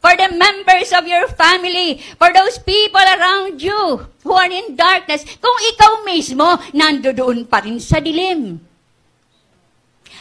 for 0.02 0.16
the 0.18 0.34
members 0.34 0.92
of 0.94 1.06
your 1.08 1.28
family, 1.30 2.02
for 2.18 2.34
those 2.34 2.58
people 2.60 3.02
around 3.02 3.62
you 3.62 4.08
who 4.24 4.34
are 4.34 4.50
in 4.50 4.76
darkness, 4.76 5.26
kung 5.38 5.58
ikaw 5.74 6.06
mismo 6.06 6.58
nandoon 6.74 7.46
pa 7.50 7.62
rin 7.62 7.78
sa 7.78 8.02
dilim? 8.02 8.60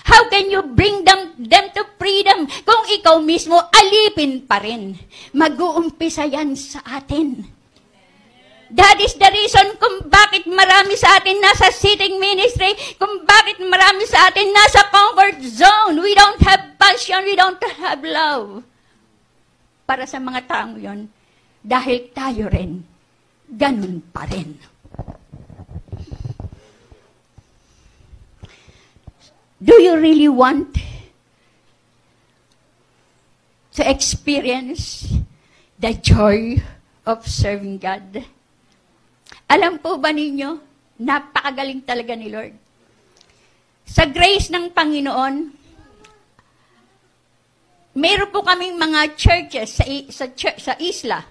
How 0.05 0.27
can 0.33 0.51
you 0.51 0.65
bring 0.65 1.05
them, 1.05 1.37
them 1.39 1.71
to 1.77 1.85
freedom 2.01 2.49
kung 2.65 2.83
ikaw 2.89 3.21
mismo 3.21 3.61
alipin 3.71 4.43
pa 4.49 4.59
rin? 4.59 4.97
Mag-uumpisa 5.37 6.25
yan 6.27 6.57
sa 6.57 6.81
atin. 6.83 7.60
That 8.71 9.03
is 9.03 9.19
the 9.19 9.27
reason 9.35 9.75
kung 9.83 10.07
bakit 10.07 10.47
marami 10.47 10.95
sa 10.95 11.19
atin 11.19 11.43
nasa 11.43 11.75
sitting 11.75 12.23
ministry, 12.23 12.71
kung 13.03 13.27
bakit 13.27 13.59
marami 13.67 14.07
sa 14.07 14.31
atin 14.31 14.47
nasa 14.55 14.87
comfort 14.95 15.43
zone. 15.43 15.99
We 15.99 16.15
don't 16.15 16.39
have 16.47 16.79
passion, 16.79 17.27
we 17.27 17.35
don't 17.35 17.59
have 17.59 17.99
love. 18.07 18.63
Para 19.91 20.07
sa 20.07 20.23
mga 20.23 20.47
taong 20.47 20.79
yon, 20.79 21.11
dahil 21.67 22.15
tayo 22.15 22.47
rin, 22.47 22.87
ganun 23.51 24.07
pa 24.15 24.23
rin. 24.31 24.55
Do 29.59 29.77
you 29.83 29.99
really 29.99 30.31
want 30.31 30.79
to 33.75 33.83
experience 33.83 35.11
the 35.77 35.93
joy 35.93 36.63
of 37.03 37.27
serving 37.27 37.83
God? 37.83 38.25
Alam 39.51 39.83
po 39.83 39.99
ba 39.99 40.15
ninyo, 40.15 40.63
napakagaling 41.03 41.83
talaga 41.83 42.15
ni 42.15 42.31
Lord. 42.31 42.55
Sa 43.83 44.07
grace 44.07 44.47
ng 44.55 44.71
Panginoon, 44.71 45.35
meron 47.99 48.31
po 48.31 48.47
kaming 48.47 48.79
mga 48.79 49.19
churches 49.19 49.75
sa, 49.75 49.85
sa, 50.07 50.27
sa 50.55 50.75
isla. 50.79 51.27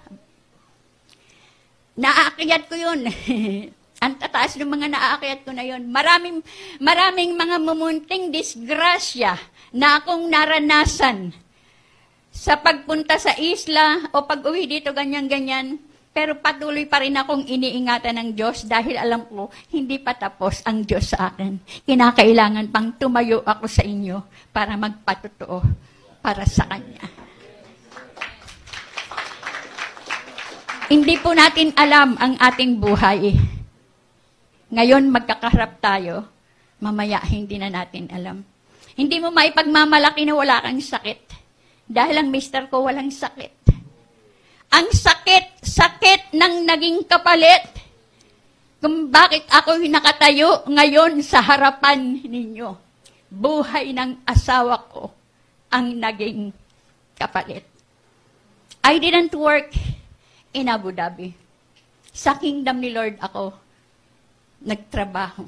Naaakyat 1.96 2.68
ko 2.68 2.76
yun. 2.76 3.08
Ang 4.04 4.14
tataas 4.16 4.56
ng 4.60 4.68
mga 4.68 4.92
naaakyat 4.92 5.40
ko 5.44 5.56
na 5.56 5.64
yun. 5.64 5.88
Maraming, 5.88 6.44
maraming 6.76 7.32
mga 7.36 7.56
mumunting 7.56 8.28
disgrasya 8.28 9.40
na 9.72 10.00
akong 10.00 10.28
naranasan 10.28 11.32
sa 12.28 12.60
pagpunta 12.60 13.16
sa 13.16 13.32
isla 13.40 14.12
o 14.12 14.24
pag-uwi 14.28 14.68
dito, 14.68 14.92
ganyan-ganyan. 14.92 15.89
Pero 16.20 16.36
patuloy 16.36 16.84
pa 16.84 17.00
rin 17.00 17.16
akong 17.16 17.48
iniingatan 17.48 18.20
ng 18.20 18.30
Diyos 18.36 18.68
dahil 18.68 19.00
alam 19.00 19.24
ko, 19.24 19.48
hindi 19.72 19.96
pa 19.96 20.12
tapos 20.12 20.60
ang 20.68 20.84
Diyos 20.84 21.16
sa 21.16 21.32
akin. 21.32 21.56
Kinakailangan 21.88 22.68
pang 22.68 22.92
tumayo 23.00 23.40
ako 23.40 23.64
sa 23.64 23.80
inyo 23.80 24.20
para 24.52 24.76
magpatotoo 24.76 25.64
para 26.20 26.44
sa 26.44 26.68
Kanya. 26.68 27.08
Hindi 30.92 31.16
po 31.24 31.32
natin 31.32 31.72
alam 31.72 32.20
ang 32.20 32.36
ating 32.36 32.76
buhay. 32.76 33.40
Ngayon 34.76 35.08
magkakaharap 35.08 35.80
tayo, 35.80 36.28
mamaya 36.84 37.16
hindi 37.24 37.56
na 37.56 37.72
natin 37.72 38.12
alam. 38.12 38.44
Hindi 38.92 39.24
mo 39.24 39.32
maipagmamalaki 39.32 40.28
na 40.28 40.36
wala 40.36 40.60
kang 40.60 40.84
sakit. 40.84 41.32
Dahil 41.88 42.20
ang 42.20 42.28
mister 42.28 42.68
ko 42.68 42.84
walang 42.84 43.08
sakit. 43.08 43.59
Ang 44.70 44.88
sakit, 44.94 45.66
sakit 45.66 46.34
ng 46.34 46.54
naging 46.66 47.02
kapalit. 47.06 47.66
Kung 48.80 49.12
bakit 49.12 49.44
ako 49.50 49.76
nakatayo 49.82 50.64
ngayon 50.70 51.20
sa 51.20 51.42
harapan 51.42 52.22
ninyo. 52.22 52.70
Buhay 53.30 53.94
ng 53.94 54.26
asawa 54.26 54.90
ko 54.90 55.10
ang 55.70 55.94
naging 55.94 56.50
kapalit. 57.14 57.62
I 58.82 58.96
didn't 58.96 59.36
work 59.36 59.70
in 60.56 60.66
Abu 60.66 60.90
Dhabi. 60.90 61.36
Sa 62.10 62.34
kingdom 62.40 62.82
ni 62.82 62.90
Lord 62.90 63.20
ako 63.22 63.54
nagtrabaho. 64.64 65.46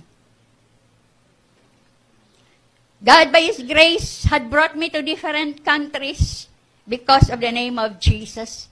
God, 3.03 3.35
by 3.35 3.43
His 3.43 3.59
grace, 3.67 4.31
had 4.31 4.47
brought 4.47 4.79
me 4.79 4.87
to 4.95 5.03
different 5.03 5.67
countries 5.67 6.47
because 6.87 7.35
of 7.35 7.43
the 7.43 7.51
name 7.51 7.75
of 7.75 7.99
Jesus. 7.99 8.71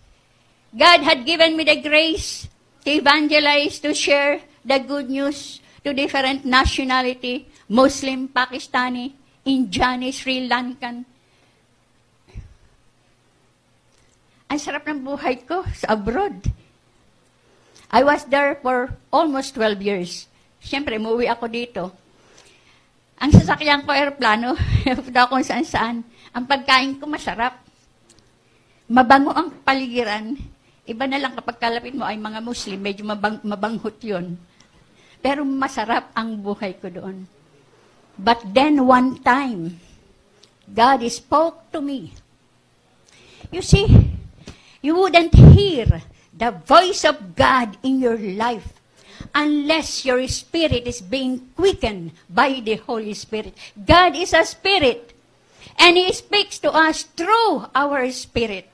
God 0.71 1.03
had 1.03 1.27
given 1.27 1.59
me 1.59 1.67
the 1.67 1.83
grace 1.83 2.47
to 2.87 2.91
evangelize, 2.91 3.83
to 3.83 3.91
share 3.91 4.41
the 4.65 4.79
good 4.79 5.11
news 5.11 5.59
to 5.83 5.91
different 5.91 6.45
nationality, 6.45 7.49
Muslim, 7.69 8.29
Pakistani, 8.29 9.13
Indiani, 9.47 10.15
Sri 10.15 10.47
Lankan. 10.47 11.03
Ang 14.51 14.59
sarap 14.59 14.87
ng 14.87 15.03
buhay 15.03 15.43
ko 15.47 15.63
sa 15.75 15.95
abroad. 15.95 16.39
I 17.91 18.07
was 18.07 18.27
there 18.31 18.59
for 18.63 18.95
almost 19.11 19.59
12 19.59 19.83
years. 19.83 20.13
Siyempre, 20.63 20.99
umuwi 20.99 21.27
ako 21.27 21.47
dito. 21.51 21.83
Ang 23.19 23.31
sasakyan 23.35 23.83
ko 23.83 23.91
aeroplano, 23.91 24.55
punta 25.03 25.27
kung 25.27 25.43
saan 25.43 25.67
saan. 25.67 25.97
Ang 26.31 26.47
pagkain 26.47 26.99
ko 26.99 27.11
masarap. 27.11 27.59
Mabango 28.91 29.35
ang 29.35 29.51
paligiran. 29.67 30.39
Iba 30.89 31.05
na 31.05 31.21
lang 31.21 31.37
kapag 31.37 31.61
kalapit 31.61 31.93
mo 31.93 32.09
ay 32.09 32.17
mga 32.17 32.41
Muslim, 32.41 32.81
medyo 32.81 33.05
mabang, 33.05 33.41
mabanghot 33.45 34.01
yun. 34.01 34.41
Pero 35.21 35.45
masarap 35.45 36.11
ang 36.17 36.41
buhay 36.41 36.81
ko 36.81 36.89
doon. 36.89 37.29
But 38.17 38.41
then 38.57 38.85
one 38.89 39.21
time, 39.21 39.81
God 40.65 41.05
spoke 41.13 41.69
to 41.73 41.85
me. 41.85 42.17
You 43.53 43.61
see, 43.61 44.17
you 44.81 44.97
wouldn't 44.97 45.35
hear 45.35 46.01
the 46.33 46.57
voice 46.65 47.05
of 47.05 47.37
God 47.37 47.77
in 47.83 48.01
your 48.01 48.17
life 48.17 48.81
unless 49.35 50.05
your 50.05 50.25
spirit 50.29 50.87
is 50.87 51.01
being 51.01 51.53
quickened 51.57 52.13
by 52.29 52.61
the 52.65 52.77
Holy 52.77 53.15
Spirit. 53.15 53.53
God 53.77 54.17
is 54.17 54.33
a 54.33 54.45
spirit, 54.45 55.13
and 55.79 55.97
He 55.97 56.13
speaks 56.13 56.59
to 56.61 56.73
us 56.73 57.03
through 57.03 57.69
our 57.75 58.09
spirit. 58.11 58.70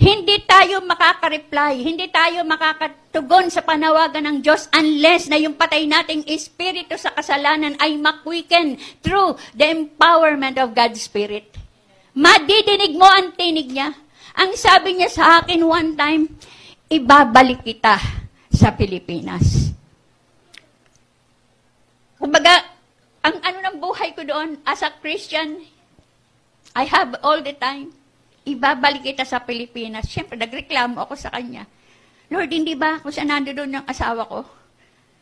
Hindi 0.00 0.40
tayo 0.48 0.80
makaka-reply, 0.80 1.84
hindi 1.84 2.08
tayo 2.08 2.40
makakatugon 2.48 3.52
sa 3.52 3.60
panawagan 3.60 4.24
ng 4.24 4.38
Diyos 4.40 4.64
unless 4.72 5.28
na 5.28 5.36
yung 5.36 5.60
patay 5.60 5.84
nating 5.84 6.24
espiritu 6.24 6.96
sa 6.96 7.12
kasalanan 7.12 7.76
ay 7.76 8.00
makwiken 8.00 8.80
through 9.04 9.36
the 9.52 9.68
empowerment 9.68 10.56
of 10.56 10.72
God's 10.72 11.04
Spirit. 11.04 11.52
Madidinig 12.16 12.96
mo 12.96 13.04
ang 13.04 13.36
tinig 13.36 13.68
niya. 13.68 13.92
Ang 14.40 14.56
sabi 14.56 14.96
niya 14.96 15.12
sa 15.12 15.44
akin 15.44 15.60
one 15.68 15.92
time, 15.92 16.32
ibabalik 16.88 17.60
kita 17.60 18.00
sa 18.48 18.72
Pilipinas. 18.72 19.68
Kumbaga, 22.16 22.56
ang 23.20 23.36
ano 23.44 23.58
ng 23.68 23.76
buhay 23.76 24.16
ko 24.16 24.24
doon, 24.24 24.64
as 24.64 24.80
a 24.80 24.88
Christian, 25.04 25.60
I 26.72 26.88
have 26.88 27.20
all 27.20 27.44
the 27.44 27.52
time 27.52 27.99
ibabalik 28.46 29.04
kita 29.04 29.24
sa 29.26 29.42
Pilipinas. 29.42 30.08
Siyempre, 30.08 30.36
nagreklamo 30.36 31.00
ako 31.02 31.14
sa 31.16 31.32
kanya. 31.32 31.66
Lord, 32.30 32.50
hindi 32.50 32.78
ba 32.78 33.02
kung 33.02 33.10
saan 33.10 33.28
nando 33.28 33.50
doon 33.50 33.82
yung 33.82 33.86
asawa 33.86 34.22
ko? 34.24 34.46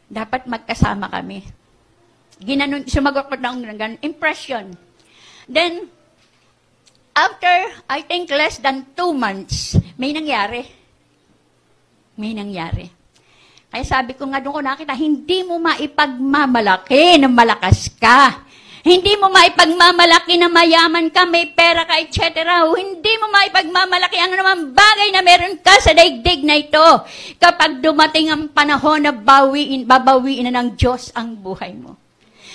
Dapat 0.08 0.44
magkasama 0.44 1.08
kami. 1.08 1.40
Ginanon, 2.38 2.86
sumagot 2.86 3.26
ko 3.26 3.34
ng 3.34 3.64
ganun. 3.74 3.98
Impression. 4.04 4.76
Then, 5.48 5.88
after, 7.16 7.50
I 7.88 8.04
think, 8.04 8.30
less 8.30 8.60
than 8.60 8.92
two 8.94 9.16
months, 9.16 9.74
may 9.96 10.12
nangyari. 10.14 10.68
May 12.14 12.36
nangyari. 12.36 12.86
Kaya 13.68 13.84
sabi 13.84 14.16
ko 14.16 14.24
nga 14.28 14.40
doon 14.40 14.60
ko 14.60 14.62
nakita, 14.64 14.96
hindi 14.96 15.44
mo 15.44 15.60
maipagmamalaki 15.60 17.20
na 17.20 17.28
malakas 17.28 17.92
ka. 18.00 18.47
Hindi 18.88 19.20
mo 19.20 19.28
maipagmamalaki 19.28 20.40
na 20.40 20.48
mayaman 20.48 21.12
ka, 21.12 21.28
may 21.28 21.52
pera 21.52 21.84
ka, 21.84 22.00
etc. 22.00 22.40
Hindi 22.72 23.12
mo 23.20 23.28
maipagmamalaki 23.28 24.16
ang 24.16 24.32
naman 24.32 24.72
bagay 24.72 25.12
na 25.12 25.20
meron 25.20 25.60
ka 25.60 25.76
sa 25.76 25.92
daigdig 25.92 26.40
na 26.40 26.56
ito. 26.56 27.04
Kapag 27.36 27.84
dumating 27.84 28.32
ang 28.32 28.48
panahon 28.48 29.04
na 29.04 29.12
bawiin, 29.12 29.84
babawiin 29.84 30.48
na 30.48 30.64
ng 30.64 30.72
Diyos 30.72 31.12
ang 31.12 31.36
buhay 31.36 31.76
mo. 31.76 32.00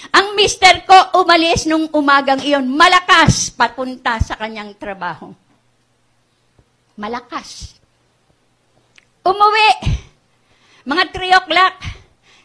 Ang 0.09 0.33
mister 0.33 0.81
ko 0.89 1.21
umalis 1.21 1.69
nung 1.69 1.85
umagang 1.93 2.41
iyon, 2.41 2.65
malakas 2.65 3.53
papunta 3.53 4.17
sa 4.17 4.33
kanyang 4.33 4.73
trabaho. 4.73 5.29
Malakas. 6.97 7.77
Umuwi. 9.21 9.69
Mga 10.81 11.03
3 11.13 11.39
o'clock, 11.45 11.77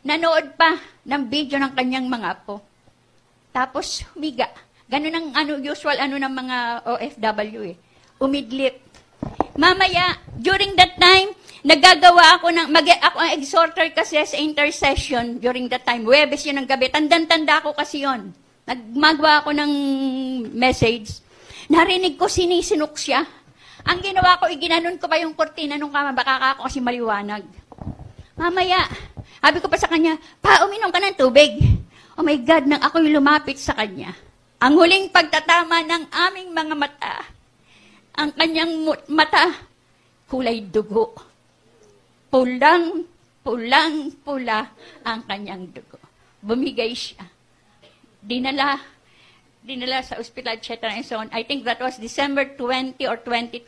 nanood 0.04 0.60
pa 0.60 0.76
ng 1.08 1.24
video 1.24 1.56
ng 1.56 1.72
kanyang 1.72 2.04
mga 2.04 2.36
apo. 2.36 2.67
Tapos 3.58 4.06
humiga. 4.14 4.46
Ganun 4.86 5.10
ang 5.18 5.26
ano, 5.34 5.58
usual 5.58 5.98
ano 5.98 6.14
ng 6.14 6.30
mga 6.30 6.56
OFW 6.86 7.74
eh. 7.74 7.76
Umidlit. 8.22 8.78
Mamaya, 9.58 10.14
during 10.38 10.78
that 10.78 10.94
time, 10.94 11.34
nagagawa 11.66 12.38
ako 12.38 12.54
ng, 12.54 12.70
mag, 12.70 12.86
ako 12.86 13.18
ang 13.18 13.34
exhorter 13.34 13.90
kasi 13.90 14.22
sa 14.22 14.38
intercession 14.38 15.42
during 15.42 15.66
that 15.66 15.82
time. 15.82 16.06
Webes 16.06 16.46
yun 16.46 16.62
ng 16.62 16.70
gabi. 16.70 16.86
Tandan-tanda 16.86 17.58
ko 17.58 17.74
kasi 17.74 18.06
yon. 18.06 18.30
Nagmagawa 18.62 19.42
ako 19.42 19.50
ng 19.50 19.72
message. 20.54 21.18
Narinig 21.66 22.14
ko 22.14 22.30
sinisinok 22.30 22.94
siya. 22.94 23.26
Ang 23.90 23.98
ginawa 24.06 24.38
ko, 24.38 24.46
iginanon 24.46 25.02
ko 25.02 25.10
pa 25.10 25.18
yung 25.18 25.34
kortina 25.34 25.74
nung 25.74 25.90
kama, 25.90 26.14
baka 26.14 26.54
ako 26.54 26.70
kasi 26.70 26.78
maliwanag. 26.78 27.42
Mamaya, 28.38 28.86
sabi 29.42 29.58
ko 29.58 29.66
pa 29.66 29.74
sa 29.74 29.90
kanya, 29.90 30.14
pa, 30.38 30.62
uminom 30.62 30.94
ka 30.94 31.02
ng 31.02 31.18
tubig. 31.18 31.58
Oh 32.18 32.26
my 32.26 32.34
God, 32.42 32.66
nang 32.66 32.82
ako'y 32.82 33.14
lumapit 33.14 33.62
sa 33.62 33.78
kanya, 33.78 34.10
ang 34.58 34.74
huling 34.74 35.06
pagtatama 35.14 35.86
ng 35.86 36.10
aming 36.10 36.50
mga 36.50 36.74
mata, 36.74 37.14
ang 38.18 38.34
kanyang 38.34 38.74
mata, 39.06 39.54
kulay 40.26 40.66
dugo. 40.66 41.14
Pulang, 42.26 43.06
pulang, 43.46 44.10
pula 44.26 44.66
ang 45.06 45.22
kanyang 45.30 45.70
dugo. 45.70 46.02
Bumigay 46.42 46.90
siya. 46.90 47.22
Dinala, 48.18 48.82
dinala 49.62 50.02
sa 50.02 50.18
ospital, 50.18 50.58
etc. 50.58 50.90
and 50.90 51.06
so 51.06 51.22
on. 51.22 51.30
I 51.30 51.46
think 51.46 51.62
that 51.70 51.78
was 51.78 52.02
December 52.02 52.50
20 52.58 52.98
or 53.06 53.22
22. 53.22 53.62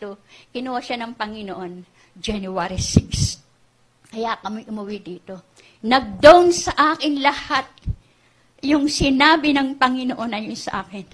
Kinuha 0.51 0.83
siya 0.83 0.99
ng 0.99 1.15
Panginoon, 1.15 1.87
January 2.19 2.83
6. 2.83 4.11
Kaya 4.11 4.35
kami 4.43 4.67
umuwi 4.67 4.99
dito. 4.99 5.55
Nag-down 5.87 6.51
sa 6.51 6.99
akin 6.99 7.23
lahat 7.23 7.71
yung 8.61 8.89
sinabi 8.89 9.57
ng 9.57 9.77
Panginoon 9.81 10.37
ay 10.37 10.53
sa 10.53 10.85
akin. 10.85 11.07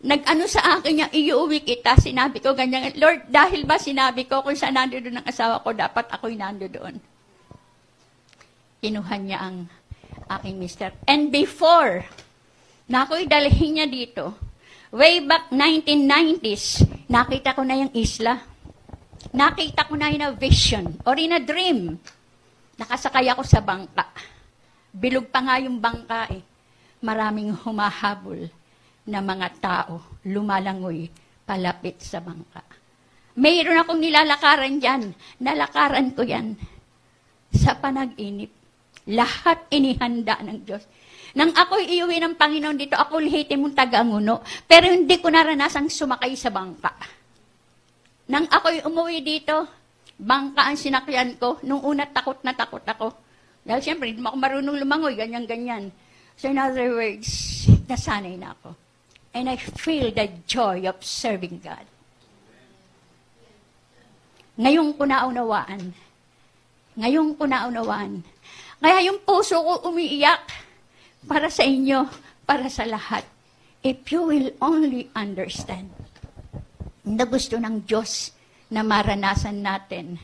Nag-ano 0.00 0.44
sa 0.48 0.80
akin 0.80 0.92
niya, 0.96 1.08
iuwi 1.12 1.60
kita, 1.60 1.96
sinabi 2.00 2.40
ko 2.40 2.56
ganyan, 2.56 2.96
Lord, 2.96 3.28
dahil 3.28 3.68
ba 3.68 3.76
sinabi 3.76 4.24
ko 4.24 4.40
kung 4.40 4.56
saan 4.56 4.76
nando 4.76 4.96
doon 4.96 5.20
ang 5.20 5.28
asawa 5.28 5.60
ko, 5.60 5.76
dapat 5.76 6.08
ako'y 6.08 6.40
nando 6.40 6.64
doon. 6.72 6.96
Kinuha 8.80 9.14
niya 9.20 9.38
ang 9.44 9.68
aking 10.40 10.56
mister. 10.56 10.88
And 11.04 11.28
before, 11.28 12.08
na 12.88 13.04
ako'y 13.04 13.28
dalhin 13.28 13.76
niya 13.76 13.88
dito, 13.92 14.40
way 14.88 15.20
back 15.20 15.52
1990s, 15.52 16.88
nakita 17.12 17.52
ko 17.52 17.60
na 17.60 17.84
yung 17.84 17.92
isla. 17.92 18.40
Nakita 19.36 19.84
ko 19.84 20.00
na 20.00 20.08
yung 20.08 20.32
vision 20.40 20.96
or 21.04 21.12
in 21.20 21.36
a 21.36 21.40
dream. 21.44 22.00
Nakasakay 22.80 23.28
ako 23.28 23.44
sa 23.44 23.60
bangka 23.60 24.08
Bilog 24.90 25.30
pa 25.30 25.40
nga 25.42 25.56
yung 25.62 25.78
bangka 25.78 26.30
eh. 26.34 26.42
Maraming 27.00 27.54
humahabol 27.64 28.50
na 29.08 29.24
mga 29.24 29.48
tao, 29.62 30.20
lumalangoy 30.26 31.08
palapit 31.46 32.02
sa 32.02 32.20
bangka. 32.20 32.62
Mayroon 33.38 33.80
akong 33.80 34.02
nilalakaran 34.02 34.82
dyan. 34.82 35.14
Nalakaran 35.40 36.12
ko 36.12 36.26
yan 36.26 36.58
sa 37.54 37.78
panag-inip. 37.78 38.50
Lahat 39.10 39.66
inihanda 39.72 40.38
ng 40.44 40.58
Diyos. 40.62 40.84
Nang 41.34 41.54
ako'y 41.54 41.86
iuwi 41.98 42.18
ng 42.18 42.34
Panginoon 42.34 42.78
dito, 42.78 42.98
ako 42.98 43.22
lihiti 43.22 43.54
mong 43.54 43.74
taga-nguno. 43.74 44.42
Pero 44.66 44.90
hindi 44.90 45.16
ko 45.22 45.30
naranasang 45.30 45.86
sumakay 45.86 46.34
sa 46.34 46.50
bangka. 46.50 46.90
Nang 48.30 48.50
ako'y 48.50 48.82
umuwi 48.82 49.22
dito, 49.22 49.66
bangka 50.18 50.66
ang 50.66 50.76
sinakyan 50.78 51.38
ko. 51.38 51.62
Nung 51.66 51.82
una, 51.86 52.06
takot 52.06 52.42
na 52.42 52.54
takot 52.54 52.82
ako. 52.82 53.29
Dahil 53.70 53.86
siyempre, 53.86 54.10
hindi 54.10 54.18
ako 54.18 54.34
marunong 54.34 54.82
lumangoy, 54.82 55.14
ganyan-ganyan. 55.14 55.94
So 56.34 56.50
in 56.50 56.58
other 56.58 56.90
words, 56.90 57.30
nasanay 57.86 58.34
na 58.34 58.50
ako. 58.58 58.74
And 59.30 59.46
I 59.46 59.54
feel 59.54 60.10
the 60.10 60.26
joy 60.50 60.90
of 60.90 60.98
serving 61.06 61.62
God. 61.62 61.86
Ngayon 64.58 64.98
ko 64.98 65.06
naunawaan. 65.06 65.94
Ngayon 66.98 67.38
ko 67.38 67.46
naunawaan. 67.46 68.26
Kaya 68.82 69.06
yung 69.06 69.22
puso 69.22 69.62
ko 69.62 69.86
umiiyak 69.86 70.50
para 71.30 71.46
sa 71.46 71.62
inyo, 71.62 72.10
para 72.42 72.66
sa 72.66 72.82
lahat. 72.90 73.22
If 73.86 74.10
you 74.10 74.26
will 74.26 74.50
only 74.58 75.14
understand 75.14 75.94
na 77.06 77.22
gusto 77.22 77.54
ng 77.54 77.86
Diyos 77.86 78.34
na 78.66 78.82
maranasan 78.82 79.62
natin 79.62 80.18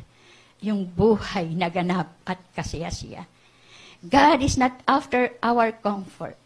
yung 0.59 0.83
buhay 0.83 1.55
na 1.55 1.71
ganap 1.71 2.11
at 2.27 2.43
kasiyasiya. 2.51 3.36
God 4.05 4.45
is 4.45 4.61
not 4.61 4.77
after 4.85 5.33
our 5.41 5.73
comfort. 5.73 6.37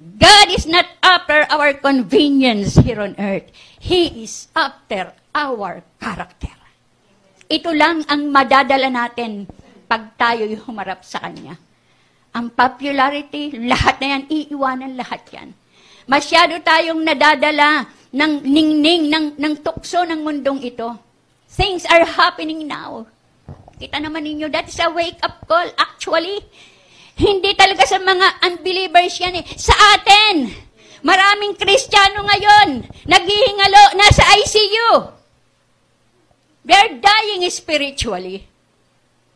God 0.00 0.48
is 0.48 0.64
not 0.64 0.88
after 1.04 1.44
our 1.52 1.76
convenience 1.76 2.76
here 2.80 3.00
on 3.00 3.16
earth. 3.20 3.52
He 3.80 4.24
is 4.24 4.48
after 4.56 5.12
our 5.36 5.84
character. 6.00 6.56
Ito 7.50 7.74
lang 7.74 8.06
ang 8.08 8.32
madadala 8.32 8.88
natin 8.88 9.44
pag 9.90 10.14
tayo'y 10.16 10.54
humarap 10.54 11.02
sa 11.02 11.18
Kanya. 11.18 11.58
Ang 12.30 12.54
popularity, 12.54 13.58
lahat 13.66 13.98
na 13.98 14.06
yan, 14.14 14.22
iiwanan 14.30 14.94
lahat 14.94 15.26
yan. 15.34 15.50
Masyado 16.06 16.62
tayong 16.62 17.02
nadadala 17.02 17.90
ng 18.14 18.32
ningning, 18.46 19.10
ng, 19.10 19.26
ng 19.34 19.54
tukso 19.66 20.06
ng 20.06 20.22
mundong 20.22 20.62
ito. 20.62 20.94
Things 21.50 21.82
are 21.90 22.06
happening 22.06 22.70
now. 22.70 23.04
Kita 23.76 23.98
naman 23.98 24.22
ninyo, 24.24 24.46
that 24.54 24.70
is 24.70 24.78
a 24.78 24.86
wake-up 24.86 25.42
call. 25.50 25.66
Actually, 25.74 26.38
hindi 27.20 27.52
talaga 27.52 27.84
sa 27.84 28.00
mga 28.00 28.40
unbelievers 28.48 29.12
yan 29.20 29.44
eh. 29.44 29.44
Sa 29.60 29.76
atin, 29.76 30.48
maraming 31.04 31.52
Kristiyano 31.60 32.24
ngayon, 32.24 32.68
naghihingalo, 33.04 34.00
nasa 34.00 34.24
ICU. 34.40 35.20
They're 36.64 36.96
dying 36.96 37.44
spiritually. 37.52 38.48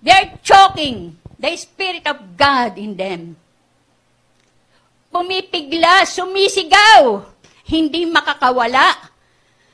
They're 0.00 0.36
choking 0.40 1.16
the 1.36 1.52
Spirit 1.56 2.08
of 2.08 2.36
God 2.36 2.76
in 2.80 2.96
them. 2.96 3.36
Pumipigla, 5.12 6.08
sumisigaw, 6.08 7.24
hindi 7.68 8.04
makakawala 8.08 9.12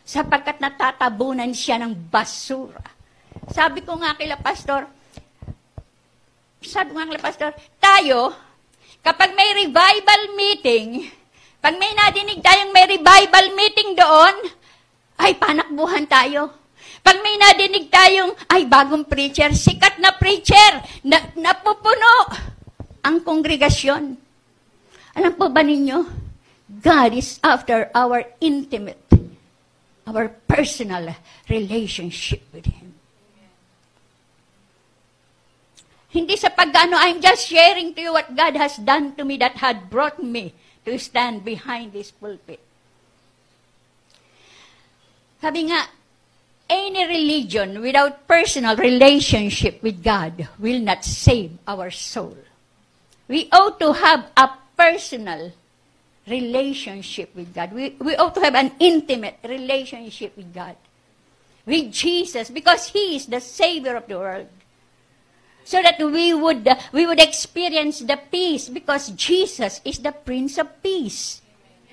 sapagkat 0.07 0.59
natatabunan 0.59 1.51
siya 1.55 1.79
ng 1.83 1.95
basura. 2.11 2.83
Sabi 3.51 3.83
ko 3.83 3.99
nga 3.99 4.15
kila 4.15 4.39
pastor, 4.39 4.87
sabi 6.61 6.93
nga 6.93 7.21
pastor, 7.21 7.51
tayo, 7.81 8.37
kapag 9.01 9.33
may 9.33 9.67
revival 9.67 10.23
meeting, 10.37 11.09
pag 11.61 11.77
may 11.77 11.93
nadinig 11.93 12.41
tayong 12.41 12.73
may 12.73 12.89
revival 12.89 13.47
meeting 13.57 13.97
doon, 13.97 14.35
ay 15.21 15.37
panakbuhan 15.37 16.09
tayo. 16.09 16.53
Pag 17.01 17.21
may 17.25 17.37
nadinig 17.41 17.89
tayong, 17.89 18.33
ay 18.49 18.69
bagong 18.69 19.09
preacher, 19.09 19.53
sikat 19.53 20.01
na 20.01 20.17
preacher, 20.17 20.85
na, 21.05 21.33
napupuno 21.37 22.29
ang 23.05 23.25
kongregasyon. 23.25 24.17
Alam 25.17 25.33
po 25.37 25.49
ba 25.49 25.65
ninyo? 25.65 25.99
God 26.71 27.13
is 27.17 27.41
after 27.43 27.89
our 27.97 28.25
intimate, 28.41 29.01
our 30.07 30.29
personal 30.49 31.17
relationship 31.49 32.45
with 32.53 32.69
Him. 32.69 32.90
Hindi 36.11 36.35
sa 36.37 36.51
pagano, 36.51 36.99
I'm 36.99 37.23
just 37.23 37.47
sharing 37.47 37.95
to 37.95 38.01
you 38.03 38.13
what 38.13 38.35
God 38.35 38.59
has 38.59 38.77
done 38.83 39.15
to 39.15 39.25
me 39.25 39.39
that 39.39 39.63
had 39.63 39.91
brought 39.91 40.19
me 40.23 40.55
to 40.85 40.99
stand 40.99 41.45
behind 41.47 41.95
this 41.95 42.11
pulpit. 42.11 42.59
Sabi 45.41 45.71
nga, 45.71 45.87
any 46.69 47.07
religion 47.07 47.81
without 47.81 48.27
personal 48.27 48.77
relationship 48.77 49.83
with 49.83 50.03
God 50.03 50.49
will 50.59 50.79
not 50.79 51.05
save 51.05 51.59
our 51.67 51.91
soul. 51.91 52.37
We 53.27 53.49
ought 53.51 53.79
to 53.79 53.93
have 53.95 54.31
a 54.37 54.51
personal 54.77 55.53
relationship 56.27 57.35
with 57.35 57.55
God. 57.55 57.73
We, 57.73 57.97
we 57.99 58.15
ought 58.17 58.35
to 58.35 58.43
have 58.43 58.55
an 58.55 58.73
intimate 58.79 59.39
relationship 59.47 60.37
with 60.37 60.55
God, 60.55 60.77
with 61.67 61.91
Jesus, 61.93 62.51
because 62.51 62.89
He 62.89 63.17
is 63.17 63.27
the 63.27 63.41
Savior 63.41 63.97
of 63.97 64.07
the 64.07 64.19
world. 64.19 64.49
So 65.65 65.79
that 65.83 66.01
we 66.01 66.35
would, 66.35 66.67
uh, 66.67 66.77
we 66.91 67.07
would 67.07 67.21
experience 67.21 68.01
the 68.01 68.19
peace 68.19 68.69
because 68.69 69.13
Jesus 69.15 69.81
is 69.85 70.01
the 70.01 70.13
Prince 70.13 70.59
of 70.59 70.67
Peace. 70.83 71.41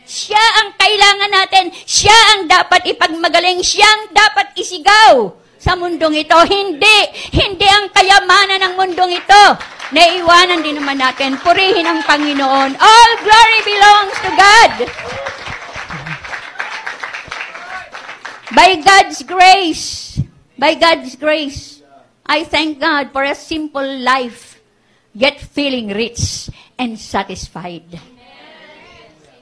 Siya 0.07 0.39
ang 0.63 0.79
kailangan 0.79 1.31
natin. 1.35 1.65
Siya 1.83 2.15
ang 2.31 2.47
dapat 2.47 2.87
ipagmagaling. 2.87 3.59
Siya 3.59 3.83
ang 3.83 4.03
dapat 4.15 4.55
isigaw 4.55 5.35
sa 5.59 5.75
mundong 5.75 6.15
ito. 6.15 6.39
Hindi. 6.47 7.11
Hindi 7.35 7.67
ang 7.67 7.91
kayamanan 7.91 8.63
ng 8.63 8.73
mundong 8.79 9.11
ito. 9.19 9.43
Naiwanan 9.91 10.63
din 10.63 10.79
naman 10.79 10.95
natin. 10.95 11.35
Purihin 11.43 11.83
ang 11.83 12.07
Panginoon. 12.07 12.71
All 12.79 13.11
glory 13.19 13.61
belongs 13.67 14.17
to 14.23 14.31
God. 14.31 14.73
By 18.55 18.79
God's 18.79 19.27
grace, 19.27 20.17
by 20.55 20.79
God's 20.79 21.19
grace, 21.19 21.76
I 22.27 22.43
thank 22.43 22.83
God 22.83 23.15
for 23.15 23.23
a 23.23 23.31
simple 23.31 23.87
life, 24.03 24.59
yet 25.15 25.39
feeling 25.39 25.95
rich 25.95 26.51
and 26.75 26.99
satisfied. 26.99 27.87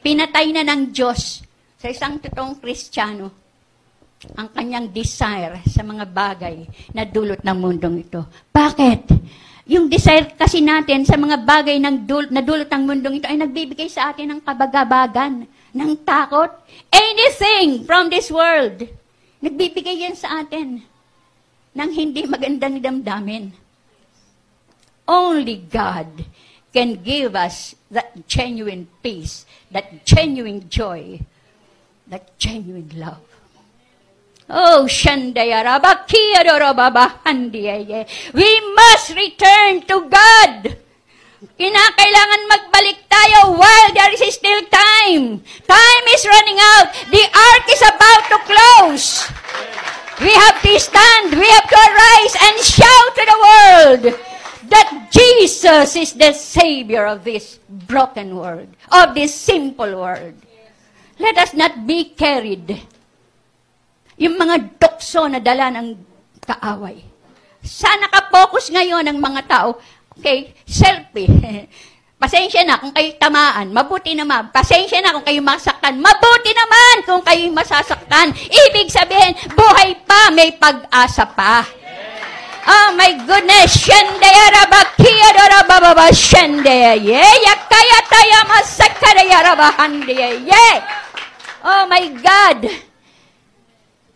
Pinatay 0.05 0.53
na 0.53 0.61
ng 0.61 0.93
Diyos 0.93 1.41
sa 1.81 1.89
isang 1.89 2.21
totoong 2.21 2.61
Kristiyano 2.61 3.33
ang 4.37 4.53
kanyang 4.53 4.93
desire 4.93 5.65
sa 5.65 5.81
mga 5.81 6.05
bagay 6.05 6.61
na 6.93 7.09
dulot 7.09 7.41
ng 7.41 7.57
mundong 7.57 8.05
ito. 8.05 8.21
Bakit? 8.53 9.09
Yung 9.65 9.89
desire 9.89 10.37
kasi 10.37 10.61
natin 10.61 11.09
sa 11.09 11.17
mga 11.17 11.41
bagay 11.41 11.81
ng 11.81 12.05
dul- 12.05 12.29
na 12.29 12.45
dulot 12.45 12.69
ng 12.69 12.83
mundong 12.85 13.17
ito 13.17 13.25
ay 13.25 13.37
nagbibigay 13.41 13.89
sa 13.89 14.13
atin 14.13 14.37
ng 14.37 14.41
kabagabagan, 14.45 15.49
ng 15.73 15.91
takot. 16.05 16.53
Anything 16.93 17.81
from 17.81 18.13
this 18.13 18.29
world, 18.29 18.77
nagbibigay 19.41 20.05
yan 20.05 20.13
sa 20.13 20.45
atin 20.45 20.85
ng 21.75 21.91
hindi 21.91 22.23
magandang 22.23 22.79
damdamin. 22.79 23.51
Only 25.05 25.59
God 25.69 26.25
can 26.71 27.03
give 27.03 27.35
us 27.35 27.75
that 27.91 28.27
genuine 28.27 28.87
peace, 29.03 29.45
that 29.69 30.07
genuine 30.07 30.67
joy, 30.71 31.19
that 32.07 32.39
genuine 32.39 32.89
love. 32.95 33.21
Oh, 34.49 34.85
We 38.33 38.49
must 38.75 39.07
return 39.15 39.73
to 39.89 39.95
God. 40.09 40.59
Kinakailangan 41.55 42.41
magbalik 42.49 42.99
tayo 43.07 43.55
while 43.55 43.89
there 43.93 44.11
is 44.11 44.21
still 44.33 44.61
time. 44.67 45.39
Time 45.65 46.05
is 46.11 46.23
running 46.27 46.59
out. 46.59 46.89
The 47.09 47.25
ark 47.25 47.65
is 47.69 47.83
about 47.85 48.23
to 48.27 48.37
close. 48.43 49.07
We 50.21 50.31
have 50.31 50.61
to 50.63 50.73
stand. 50.79 51.35
We 51.35 51.43
have 51.43 51.67
to 51.67 51.79
arise 51.79 52.35
and 52.39 52.55
shout 52.63 53.09
to 53.19 53.23
the 53.27 53.39
world 53.43 54.03
that 54.71 55.11
Jesus 55.11 55.95
is 55.95 56.13
the 56.15 56.31
Savior 56.31 57.05
of 57.05 57.23
this 57.23 57.59
broken 57.67 58.35
world, 58.35 58.71
of 58.91 59.13
this 59.13 59.35
simple 59.35 59.91
world. 59.99 60.33
Let 61.19 61.37
us 61.37 61.53
not 61.53 61.85
be 61.85 62.15
carried. 62.15 62.79
Yung 64.15 64.39
mga 64.39 64.79
dokso 64.79 65.27
na 65.27 65.43
dala 65.43 65.71
ng 65.75 65.99
kaaway. 66.43 67.03
Sana 67.59 68.07
ka-focus 68.07 68.71
ngayon 68.71 69.03
ng 69.09 69.19
mga 69.19 69.41
tao, 69.51 69.79
okay, 70.15 70.55
selfie. 70.63 71.27
Pasensya 72.15 72.63
na 72.63 72.79
kung 72.79 72.95
kayo 72.95 73.11
tamaan, 73.19 73.75
mabuti 73.75 74.15
naman. 74.15 74.47
Pasensya 74.47 75.03
na 75.03 75.11
kung 75.11 75.27
kayo 75.27 75.43
masaktan, 75.43 75.99
mabuti 75.99 76.51
naman 76.55 76.95
kung 77.03 77.19
kayo 77.19 77.51
masasaktan. 77.51 78.31
Ibig 78.31 78.87
sabihin, 78.87 79.35
buhay 79.51 79.99
pa, 80.07 80.31
may 80.31 80.55
pag-asa 80.55 81.27
pa. 81.27 81.67
Oh 82.65 82.97
my 82.97 83.13
goodness, 83.29 83.77
shende 83.77 84.25
arabakia 84.25 85.29
darababa 85.37 86.09
shende 86.09 86.97
ye 86.97 87.21
yakaya 87.45 87.99
taya 88.09 88.41
masakara 88.49 89.21
yarabahande 89.21 90.49
ye. 90.49 90.69
Oh 91.61 91.85
my 91.85 92.09
God. 92.25 92.65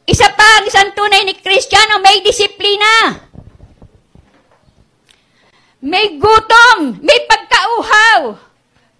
Isa 0.09 0.25
pa, 0.33 0.47
ang 0.57 0.65
isang 0.65 0.89
tunay 0.97 1.21
ni 1.29 1.37
Kristiyano, 1.37 2.01
may 2.01 2.25
disiplina. 2.25 3.28
May 5.79 6.19
gutom, 6.19 6.99
may 6.99 7.19
pagkauhaw. 7.23 8.35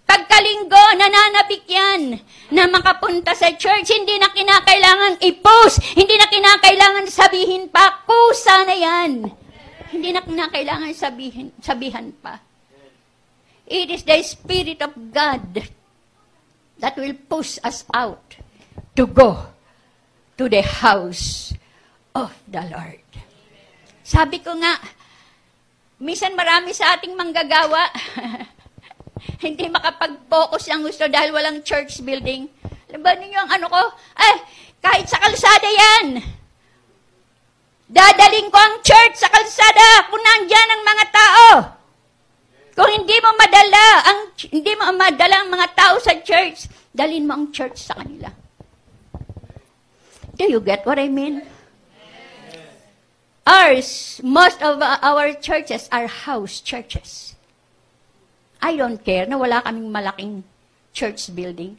Pagkalinggo, 0.08 0.84
nananabik 0.98 1.68
yan 1.70 2.18
na 2.50 2.66
makapunta 2.66 3.30
sa 3.36 3.52
church. 3.54 3.94
Hindi 3.94 4.18
na 4.18 4.32
kinakailangan 4.32 5.22
i-post. 5.22 5.78
Hindi 5.94 6.18
na 6.18 6.26
kinakailangan 6.26 7.06
sabihin 7.06 7.70
pa. 7.70 8.02
Kusa 8.02 8.66
na 8.66 8.74
yan. 8.74 9.28
Hindi 9.94 10.10
na 10.10 10.24
kinakailangan 10.24 10.90
sabihin, 10.96 11.54
sabihan 11.62 12.10
pa. 12.18 12.42
It 13.70 13.86
is 13.86 14.02
the 14.02 14.18
Spirit 14.26 14.82
of 14.82 14.98
God 15.14 15.62
that 16.82 16.98
will 16.98 17.14
push 17.30 17.62
us 17.62 17.86
out 17.94 18.34
to 18.98 19.06
go 19.06 19.46
to 20.34 20.50
the 20.50 20.64
house 20.64 21.54
of 22.18 22.34
the 22.50 22.66
Lord. 22.66 23.06
Sabi 24.02 24.42
ko 24.42 24.58
nga, 24.58 24.74
Minsan 26.00 26.32
marami 26.32 26.72
sa 26.72 26.96
ating 26.96 27.12
manggagawa, 27.12 27.92
hindi 29.44 29.68
makapag-focus 29.68 30.72
ang 30.72 30.80
gusto 30.80 31.04
dahil 31.04 31.28
walang 31.28 31.60
church 31.60 32.00
building. 32.00 32.48
Alam 32.88 33.00
ba 33.04 33.12
ninyo 33.12 33.36
ang 33.36 33.50
ano 33.60 33.66
ko? 33.68 33.82
Eh, 34.16 34.36
kahit 34.80 35.04
sa 35.04 35.20
kalsada 35.20 35.68
yan. 35.68 36.24
Dadaling 37.84 38.48
ko 38.48 38.58
ang 38.58 38.80
church 38.80 39.20
sa 39.20 39.28
kalsada 39.28 40.08
kung 40.08 40.24
nandyan 40.24 40.68
ang 40.72 40.82
mga 40.88 41.04
tao. 41.12 41.48
Kung 42.80 42.90
hindi 42.96 43.16
mo 43.20 43.36
madala 43.36 43.84
ang 44.08 44.18
hindi 44.56 44.72
mo 44.78 44.88
madala 44.96 45.36
ang 45.44 45.50
mga 45.52 45.68
tao 45.76 45.94
sa 46.00 46.16
church, 46.24 46.64
dalin 46.96 47.28
mo 47.28 47.36
ang 47.36 47.46
church 47.52 47.76
sa 47.76 47.98
kanila. 48.00 48.32
Do 50.40 50.48
you 50.48 50.64
get 50.64 50.88
what 50.88 50.96
I 50.96 51.12
mean? 51.12 51.44
Ours, 53.50 54.22
most 54.22 54.62
of 54.62 54.78
our 54.78 55.34
churches 55.34 55.90
are 55.90 56.06
house 56.06 56.62
churches. 56.62 57.34
I 58.62 58.78
don't 58.78 59.02
care 59.02 59.26
na 59.26 59.42
wala 59.42 59.58
kaming 59.66 59.90
malaking 59.90 60.46
church 60.94 61.26
building. 61.34 61.74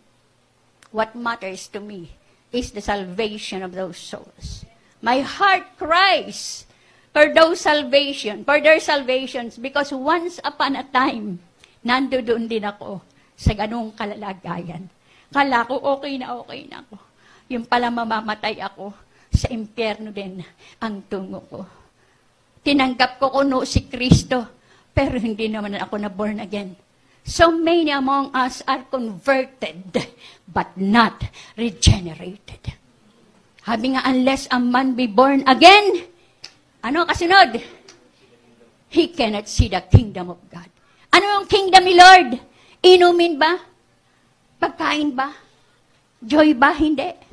What 0.92 1.16
matters 1.16 1.72
to 1.72 1.80
me 1.80 2.12
is 2.52 2.76
the 2.76 2.84
salvation 2.84 3.64
of 3.64 3.72
those 3.72 3.96
souls. 3.96 4.68
My 5.00 5.24
heart 5.24 5.80
cries 5.80 6.68
for 7.16 7.32
those 7.32 7.64
salvation, 7.64 8.44
for 8.44 8.60
their 8.60 8.84
salvations, 8.84 9.56
because 9.56 9.96
once 9.96 10.44
upon 10.44 10.76
a 10.76 10.84
time, 10.84 11.40
nandoon 11.88 12.52
din 12.52 12.68
ako 12.68 13.00
sa 13.40 13.56
ganung 13.56 13.96
kalalagayan. 13.96 14.92
Kala 15.32 15.64
ko 15.64 15.80
okay 15.96 16.20
na 16.20 16.36
okay 16.36 16.68
na 16.68 16.84
ako. 16.84 17.00
Yung 17.48 17.64
pala 17.64 17.88
mamamatay 17.88 18.60
ako 18.60 18.92
sa 19.32 19.48
impyerno 19.48 20.12
din 20.12 20.44
ang 20.84 21.08
tungo 21.08 21.40
ko. 21.48 21.60
Tinanggap 22.62 23.18
ko 23.18 23.32
kuno 23.32 23.66
si 23.66 23.88
Kristo, 23.88 24.44
pero 24.92 25.18
hindi 25.18 25.48
naman 25.48 25.80
ako 25.80 25.96
na 25.98 26.12
born 26.12 26.44
again. 26.44 26.76
So 27.24 27.50
many 27.50 27.90
among 27.90 28.36
us 28.36 28.62
are 28.68 28.86
converted, 28.92 29.94
but 30.46 30.70
not 30.76 31.22
regenerated. 31.56 32.76
Habi 33.66 33.94
nga, 33.94 34.04
unless 34.10 34.50
a 34.50 34.58
man 34.58 34.98
be 34.98 35.06
born 35.06 35.46
again, 35.46 36.06
ano 36.82 37.06
kasunod? 37.06 37.62
He 38.92 39.14
cannot 39.14 39.48
see 39.48 39.70
the 39.70 39.80
kingdom 39.86 40.34
of 40.34 40.42
God. 40.50 40.68
Ano 41.14 41.40
yung 41.40 41.48
kingdom 41.48 41.86
ni 41.86 41.96
Lord? 41.96 42.30
Inumin 42.82 43.38
ba? 43.38 43.62
Pagkain 44.58 45.14
ba? 45.14 45.32
Joy 46.20 46.58
ba? 46.58 46.74
Hindi. 46.74 47.31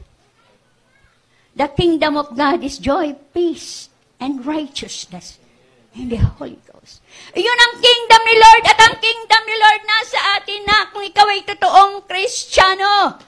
The 1.58 1.66
kingdom 1.74 2.14
of 2.14 2.38
God 2.38 2.62
is 2.62 2.78
joy, 2.78 3.18
peace, 3.34 3.90
and 4.22 4.46
righteousness 4.46 5.42
in 5.90 6.06
the 6.06 6.22
Holy 6.22 6.62
Ghost. 6.70 7.02
Iyon 7.34 7.58
ang 7.58 7.74
kingdom 7.82 8.22
ni 8.22 8.38
Lord 8.38 8.62
at 8.62 8.78
ang 8.78 8.96
kingdom 9.02 9.42
ni 9.42 9.58
Lord 9.58 9.82
nasa 9.82 10.38
atin 10.38 10.62
na 10.62 10.86
kung 10.94 11.02
ikaw 11.02 11.26
ay 11.26 11.42
totoong 11.42 12.06
Kristiyano. 12.06 13.18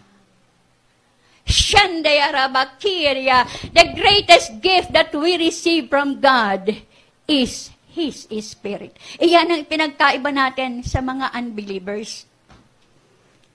Shandayarabakiria, 1.43 3.51
the 3.75 3.99
greatest 3.99 4.63
gift 4.63 4.95
that 4.95 5.11
we 5.11 5.35
receive 5.35 5.91
from 5.91 6.23
God 6.23 6.87
is 7.27 7.75
His 7.91 8.31
Spirit. 8.31 8.95
Iyan 9.19 9.51
ang 9.51 9.67
pinagkaiba 9.67 10.31
natin 10.31 10.87
sa 10.87 11.03
mga 11.03 11.35
unbelievers. 11.35 12.31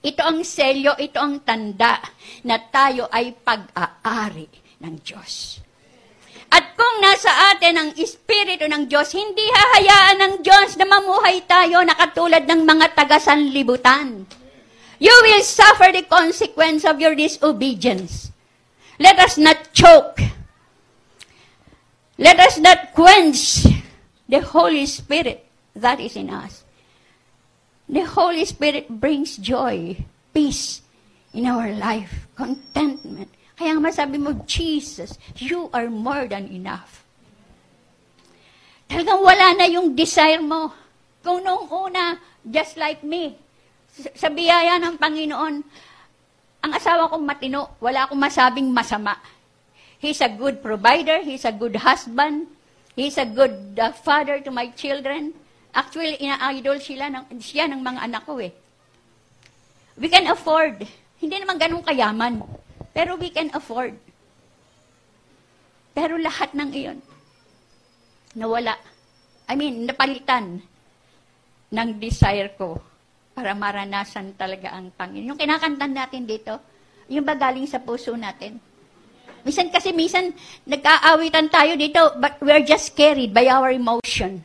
Ito 0.04 0.20
ang 0.20 0.44
selyo, 0.44 1.00
ito 1.00 1.16
ang 1.16 1.40
tanda 1.48 2.04
na 2.44 2.60
tayo 2.60 3.08
ay 3.08 3.32
pag-aari 3.40 4.65
ng 4.86 5.02
Diyos. 5.02 5.60
At 6.54 6.78
kung 6.78 7.02
nasa 7.02 7.32
atin 7.52 7.76
ang 7.76 7.90
Espiritu 7.98 8.70
ng 8.70 8.86
Diyos, 8.86 9.10
hindi 9.18 9.44
hahayaan 9.44 10.18
ng 10.22 10.34
Diyos 10.46 10.78
na 10.78 10.86
mamuhay 10.86 11.42
tayo 11.50 11.82
na 11.82 11.98
katulad 11.98 12.46
ng 12.46 12.62
mga 12.64 12.94
taga-sanlibutan. 12.94 14.30
You 15.02 15.16
will 15.26 15.44
suffer 15.44 15.92
the 15.92 16.06
consequence 16.08 16.88
of 16.88 17.02
your 17.02 17.18
disobedience. 17.18 18.32
Let 19.02 19.20
us 19.20 19.36
not 19.36 19.76
choke. 19.76 20.24
Let 22.16 22.40
us 22.40 22.56
not 22.64 22.96
quench 22.96 23.68
the 24.32 24.40
Holy 24.40 24.88
Spirit 24.88 25.44
that 25.76 26.00
is 26.00 26.16
in 26.16 26.32
us. 26.32 26.64
The 27.92 28.08
Holy 28.08 28.48
Spirit 28.48 28.88
brings 28.88 29.36
joy, 29.36 30.00
peace 30.34 30.82
in 31.36 31.46
our 31.46 31.76
life, 31.76 32.26
contentment, 32.40 33.30
kaya 33.56 33.80
masabi 33.80 34.20
mo, 34.20 34.36
Jesus, 34.44 35.16
you 35.40 35.72
are 35.72 35.88
more 35.88 36.28
than 36.28 36.52
enough. 36.52 37.08
Talagang 38.92 39.24
wala 39.24 39.56
na 39.56 39.66
yung 39.72 39.96
desire 39.96 40.44
mo. 40.44 40.76
Kung 41.24 41.42
noong 41.42 41.72
una, 41.72 42.20
just 42.44 42.76
like 42.78 43.02
me, 43.02 43.34
sa 44.14 44.28
biyaya 44.28 44.78
ng 44.78 45.00
Panginoon, 45.00 45.56
ang 46.62 46.72
asawa 46.76 47.08
kong 47.08 47.24
matino, 47.24 47.80
wala 47.80 48.06
akong 48.06 48.20
masabing 48.20 48.70
masama. 48.70 49.16
He's 50.04 50.20
a 50.20 50.30
good 50.30 50.60
provider, 50.60 51.24
he's 51.24 51.48
a 51.48 51.56
good 51.56 51.80
husband, 51.80 52.52
he's 52.94 53.16
a 53.18 53.26
good 53.26 53.80
uh, 53.80 53.96
father 53.96 54.44
to 54.44 54.52
my 54.52 54.70
children. 54.76 55.32
Actually, 55.72 56.20
ina-idol 56.20 56.78
sila 56.84 57.08
ng, 57.08 57.40
siya 57.40 57.72
ng 57.72 57.80
mga 57.80 58.00
anak 58.04 58.24
ko 58.28 58.38
eh. 58.44 58.52
We 59.96 60.12
can 60.12 60.28
afford. 60.28 60.84
Hindi 61.24 61.36
naman 61.40 61.56
ganun 61.56 61.82
kayaman. 61.82 62.65
Pero 62.96 63.20
we 63.20 63.28
can 63.28 63.52
afford. 63.52 64.00
Pero 65.92 66.16
lahat 66.16 66.56
ng 66.56 66.72
iyon, 66.72 67.00
nawala. 68.40 68.80
I 69.52 69.60
mean, 69.60 69.84
napalitan 69.84 70.64
ng 71.76 71.90
desire 72.00 72.56
ko 72.56 72.80
para 73.36 73.52
maranasan 73.52 74.32
talaga 74.40 74.72
ang 74.72 74.96
Panginoon. 74.96 75.36
Yung 75.36 75.40
kinakantan 75.40 75.92
natin 75.92 76.24
dito, 76.24 76.56
yung 77.12 77.28
ba 77.28 77.36
galing 77.36 77.68
sa 77.68 77.84
puso 77.84 78.16
natin? 78.16 78.58
Minsan 79.44 79.70
kasi, 79.70 79.92
minsan, 79.92 80.34
nag-aawitan 80.66 81.52
tayo 81.52 81.78
dito, 81.78 82.16
but 82.18 82.40
we're 82.42 82.66
just 82.66 82.96
carried 82.98 83.30
by 83.36 83.46
our 83.46 83.70
emotion. 83.70 84.42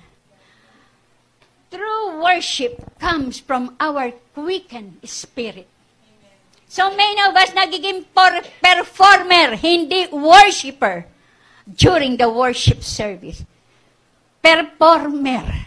True 1.70 2.18
worship 2.18 2.82
comes 2.98 3.38
from 3.38 3.78
our 3.78 4.10
quickened 4.34 4.98
spirit. 5.06 5.70
So 6.70 6.86
many 6.94 7.18
of 7.26 7.34
us 7.34 7.50
nagiging 7.50 8.06
performer, 8.62 9.58
hindi 9.58 10.06
worshiper 10.14 11.02
during 11.66 12.14
the 12.14 12.30
worship 12.30 12.86
service. 12.86 13.42
Performer. 14.38 15.66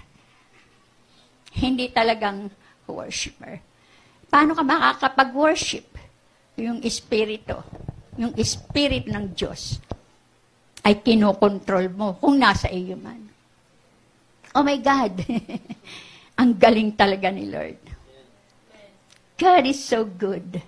Hindi 1.59 1.91
talagang 1.91 2.47
worshiper. 2.87 3.59
Paano 4.31 4.55
ka 4.55 4.63
makakapag-worship? 4.63 5.91
Yung 6.55 6.79
espiritu, 6.79 7.59
yung 8.15 8.31
spirit 8.39 9.03
ng 9.11 9.35
Diyos 9.35 9.83
ay 10.87 11.03
kinokontrol 11.03 11.91
mo 11.91 12.15
kung 12.15 12.39
nasa 12.39 12.71
iyo 12.71 12.95
man. 12.95 13.27
Oh 14.55 14.63
my 14.63 14.79
God! 14.79 15.19
Ang 16.39 16.55
galing 16.55 16.95
talaga 16.95 17.27
ni 17.27 17.51
Lord. 17.51 17.81
God 19.35 19.67
is 19.67 19.83
so 19.83 20.07
good. 20.07 20.63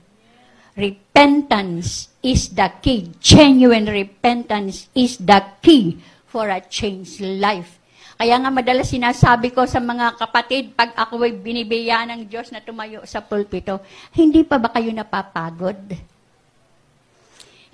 Repentance 0.75 2.11
is 2.19 2.51
the 2.51 2.67
key. 2.83 3.15
Genuine 3.23 3.87
repentance 3.87 4.91
is 4.91 5.15
the 5.23 5.39
key 5.63 6.03
for 6.27 6.51
a 6.51 6.59
changed 6.59 7.23
life. 7.23 7.79
Kaya 8.15 8.39
nga 8.39 8.51
madalas 8.51 8.91
sinasabi 8.91 9.51
ko 9.55 9.63
sa 9.67 9.79
mga 9.79 10.19
kapatid, 10.19 10.75
pag 10.75 10.91
ako 10.95 11.23
ay 11.23 11.35
binibiya 11.35 12.07
ng 12.07 12.27
Diyos 12.27 12.51
na 12.51 12.63
tumayo 12.63 13.03
sa 13.07 13.23
pulpito, 13.23 13.83
hindi 14.15 14.43
pa 14.43 14.55
ba 14.55 14.71
kayo 14.71 14.91
napapagod? 14.91 15.95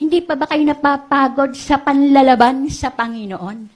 Hindi 0.01 0.19
pa 0.25 0.33
ba 0.33 0.49
kayo 0.49 0.65
napapagod 0.65 1.53
sa 1.53 1.77
panlalaban 1.81 2.69
sa 2.73 2.89
Panginoon? 2.89 3.69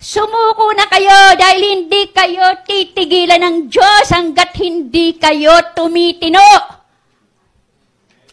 Sumuko 0.00 0.72
na 0.72 0.88
kayo 0.88 1.36
dahil 1.36 1.60
hindi 1.60 2.08
kayo 2.12 2.64
titigilan 2.64 3.44
ng 3.44 3.56
Diyos 3.68 4.08
hanggat 4.08 4.56
hindi 4.56 5.20
kayo 5.20 5.76
tumitino. 5.76 6.79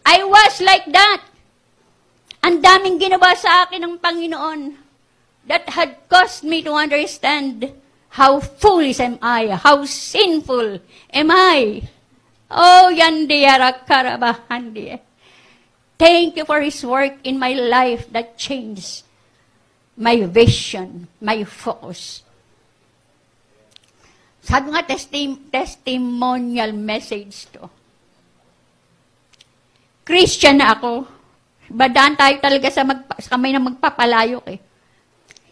I 0.08 0.24
was 0.24 0.64
like 0.64 0.88
that. 0.96 1.28
Ang 2.40 2.64
daming 2.64 2.96
ginawa 2.96 3.36
sa 3.36 3.68
akin 3.68 3.84
ng 3.84 3.96
Panginoon 4.00 4.80
that 5.52 5.68
had 5.68 6.00
caused 6.08 6.48
me 6.48 6.64
to 6.64 6.72
understand 6.72 7.68
how 8.16 8.40
foolish 8.40 9.04
am 9.04 9.20
I, 9.20 9.52
how 9.60 9.84
sinful 9.84 10.80
am 11.12 11.28
I. 11.28 11.84
Oh, 12.48 12.88
yandi 12.88 13.44
karabahan 13.84 14.72
Thank 16.00 16.40
you 16.40 16.46
for 16.48 16.64
His 16.64 16.80
work 16.88 17.20
in 17.28 17.36
my 17.36 17.52
life 17.52 18.08
that 18.16 18.40
changed 18.40 19.04
my 20.00 20.24
vision, 20.24 21.12
my 21.20 21.44
focus. 21.44 22.24
Sabi 24.40 24.72
nga, 24.72 24.88
testi- 24.88 25.52
testimonial 25.52 26.72
message 26.72 27.52
to. 27.52 27.68
Christian 30.08 30.64
na 30.64 30.72
ako. 30.72 31.04
Badaan 31.68 32.16
tayo 32.16 32.40
talaga 32.40 32.72
sa, 32.72 32.88
mag, 32.88 33.04
sa 33.20 33.36
kamay 33.36 33.52
na 33.52 33.60
magpapalayok 33.60 34.46
eh. 34.56 34.60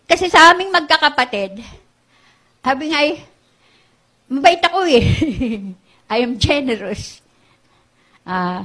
Kasi 0.08 0.32
sa 0.32 0.56
aming 0.56 0.72
magkakapatid, 0.72 1.60
sabi 2.64 2.84
nga 2.88 3.04
eh, 3.04 3.20
mabait 4.32 4.64
ako 4.64 4.88
eh. 4.88 5.04
I 6.16 6.24
am 6.24 6.40
generous. 6.40 7.20
Uh, 8.24 8.64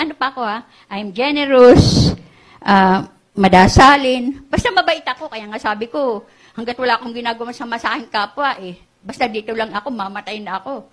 ano 0.00 0.12
pa 0.16 0.32
ako 0.32 0.40
ha? 0.40 0.64
I 0.88 1.04
am 1.04 1.12
generous, 1.12 2.16
uh, 2.64 3.04
madasalin. 3.36 4.48
Basta 4.48 4.72
mabait 4.72 5.04
ako, 5.04 5.28
kaya 5.28 5.44
nga 5.44 5.60
sabi 5.60 5.92
ko, 5.92 6.24
hanggat 6.56 6.80
wala 6.80 6.96
akong 6.96 7.12
ginagawa 7.12 7.52
sa 7.52 7.68
masahin 7.68 8.08
kapwa 8.08 8.56
eh. 8.64 8.80
Basta 9.04 9.28
dito 9.28 9.52
lang 9.52 9.76
ako, 9.76 9.92
mamatay 9.92 10.40
na 10.40 10.56
ako. 10.56 10.88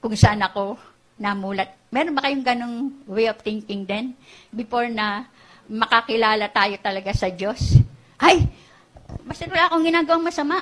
Kung 0.00 0.16
saan 0.16 0.40
ako 0.40 0.95
namulat. 1.16 1.72
Meron 1.88 2.12
ba 2.12 2.24
kayong 2.28 2.44
ganong 2.44 2.76
way 3.08 3.28
of 3.28 3.40
thinking 3.40 3.88
din? 3.88 4.12
Before 4.52 4.88
na 4.88 5.24
makakilala 5.66 6.48
tayo 6.52 6.76
talaga 6.78 7.10
sa 7.16 7.32
Diyos? 7.32 7.80
Ay, 8.20 8.46
basta 9.24 9.48
wala 9.48 9.68
akong 9.68 9.84
ginagawang 9.84 10.24
masama. 10.24 10.60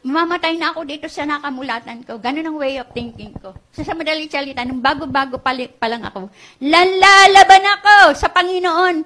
Mamamatay 0.00 0.56
na 0.56 0.72
ako 0.72 0.88
dito 0.88 1.06
sa 1.12 1.28
nakamulatan 1.28 2.08
ko. 2.08 2.16
Ganun 2.16 2.46
ang 2.48 2.56
way 2.56 2.80
of 2.80 2.88
thinking 2.96 3.36
ko. 3.36 3.52
So, 3.68 3.84
sa 3.84 3.92
madaling 3.92 4.32
salita, 4.32 4.64
nung 4.64 4.80
bago-bago 4.80 5.36
pa, 5.36 5.52
pa 5.52 5.86
lang 5.92 6.00
ako, 6.00 6.32
lalaban 6.64 7.64
ako 7.80 8.16
sa 8.16 8.32
Panginoon. 8.32 9.04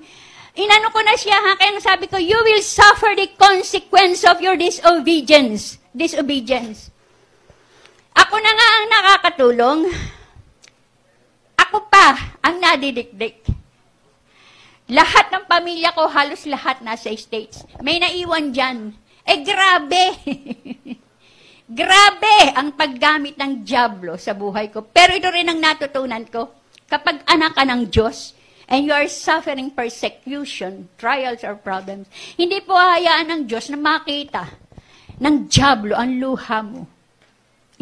Inano 0.54 0.94
ko 0.94 1.02
na 1.02 1.18
siya, 1.18 1.34
ha? 1.34 1.58
Kaya 1.58 1.82
sabi 1.82 2.06
ko, 2.06 2.14
you 2.14 2.38
will 2.38 2.62
suffer 2.62 3.10
the 3.18 3.26
consequence 3.34 4.22
of 4.22 4.38
your 4.38 4.54
disobedience. 4.54 5.82
Disobedience. 5.90 6.94
Ako 8.14 8.38
na 8.38 8.52
nga 8.54 8.68
ang 8.70 8.86
nakakatulong 8.86 9.80
ako 11.74 11.90
pa 11.90 12.38
ang 12.38 12.62
nadidikdik. 12.62 13.42
Lahat 14.94 15.26
ng 15.34 15.42
pamilya 15.50 15.90
ko, 15.90 16.06
halos 16.06 16.46
lahat 16.46 16.78
nasa 16.86 17.10
States. 17.18 17.66
May 17.82 17.98
naiwan 17.98 18.54
dyan. 18.54 18.94
Eh, 19.26 19.42
grabe! 19.42 20.14
grabe 21.82 22.36
ang 22.54 22.78
paggamit 22.78 23.34
ng 23.34 23.66
Diablo 23.66 24.14
sa 24.14 24.38
buhay 24.38 24.70
ko. 24.70 24.86
Pero 24.86 25.18
ito 25.18 25.26
rin 25.34 25.50
ang 25.50 25.58
natutunan 25.58 26.22
ko. 26.30 26.54
Kapag 26.86 27.26
anak 27.26 27.58
ka 27.58 27.66
ng 27.66 27.90
Diyos, 27.90 28.38
and 28.70 28.86
you 28.86 28.94
are 28.94 29.10
suffering 29.10 29.74
persecution, 29.74 30.86
trials 30.94 31.42
or 31.42 31.58
problems, 31.58 32.06
hindi 32.38 32.62
po 32.62 32.78
hayaan 32.78 33.34
ng 33.34 33.42
Diyos 33.50 33.66
na 33.74 33.82
makita 33.82 34.46
ng 35.18 35.50
Diablo 35.50 35.98
ang 35.98 36.22
luha 36.22 36.62
mo. 36.62 36.86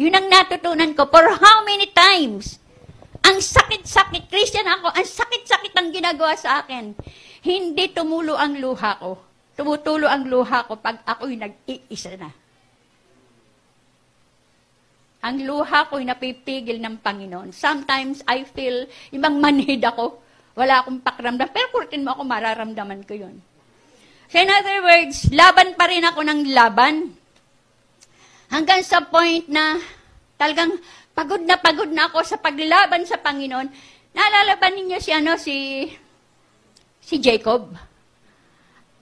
Yun 0.01 0.17
ang 0.17 0.33
natutunan 0.33 0.97
ko. 0.97 1.05
For 1.13 1.29
how 1.37 1.61
many 1.61 1.93
times? 1.93 2.62
Ang 3.23 3.39
sakit-sakit, 3.39 4.27
Christian 4.27 4.67
ako, 4.67 4.91
ang 4.91 5.07
sakit-sakit 5.07 5.73
ang 5.75 5.89
ginagawa 5.95 6.35
sa 6.35 6.63
akin. 6.63 6.91
Hindi 7.43 7.91
tumulo 7.95 8.35
ang 8.35 8.59
luha 8.59 8.99
ko. 8.99 9.19
Tumutulo 9.53 10.09
ang 10.09 10.27
luha 10.27 10.65
ko 10.65 10.75
pag 10.81 11.05
ako'y 11.05 11.37
nag-iisa 11.39 12.17
na. 12.19 12.31
Ang 15.23 15.47
luha 15.47 15.87
ko'y 15.87 16.03
napipigil 16.03 16.83
ng 16.83 16.99
Panginoon. 16.99 17.55
Sometimes 17.55 18.19
I 18.27 18.43
feel, 18.43 18.91
ibang 19.15 19.39
manhid 19.39 19.79
ako, 19.87 20.19
wala 20.53 20.83
akong 20.83 20.99
pakramdam, 20.99 21.47
pero 21.47 21.71
kurtin 21.71 22.03
mo 22.03 22.11
ako, 22.11 22.27
mararamdaman 22.27 23.07
ko 23.07 23.15
yun. 23.15 23.39
So 24.27 24.41
in 24.41 24.51
other 24.51 24.83
words, 24.83 25.31
laban 25.31 25.79
pa 25.79 25.87
rin 25.87 26.03
ako 26.03 26.19
ng 26.27 26.41
laban. 26.51 27.15
Hanggang 28.51 28.83
sa 28.83 29.05
point 29.05 29.47
na 29.47 29.79
talagang 30.35 30.75
Pagod 31.13 31.45
na 31.45 31.61
pagod 31.61 31.89
na 31.93 32.09
ako 32.09 32.25
sa 32.25 32.41
paglaban 32.41 33.05
sa 33.05 33.21
Panginoon. 33.21 33.69
Naalala 34.13 34.57
ba 34.57 34.69
ninyo 34.73 34.97
si 34.97 35.11
ano 35.13 35.37
si 35.37 35.85
si 37.01 37.21
Jacob? 37.21 37.69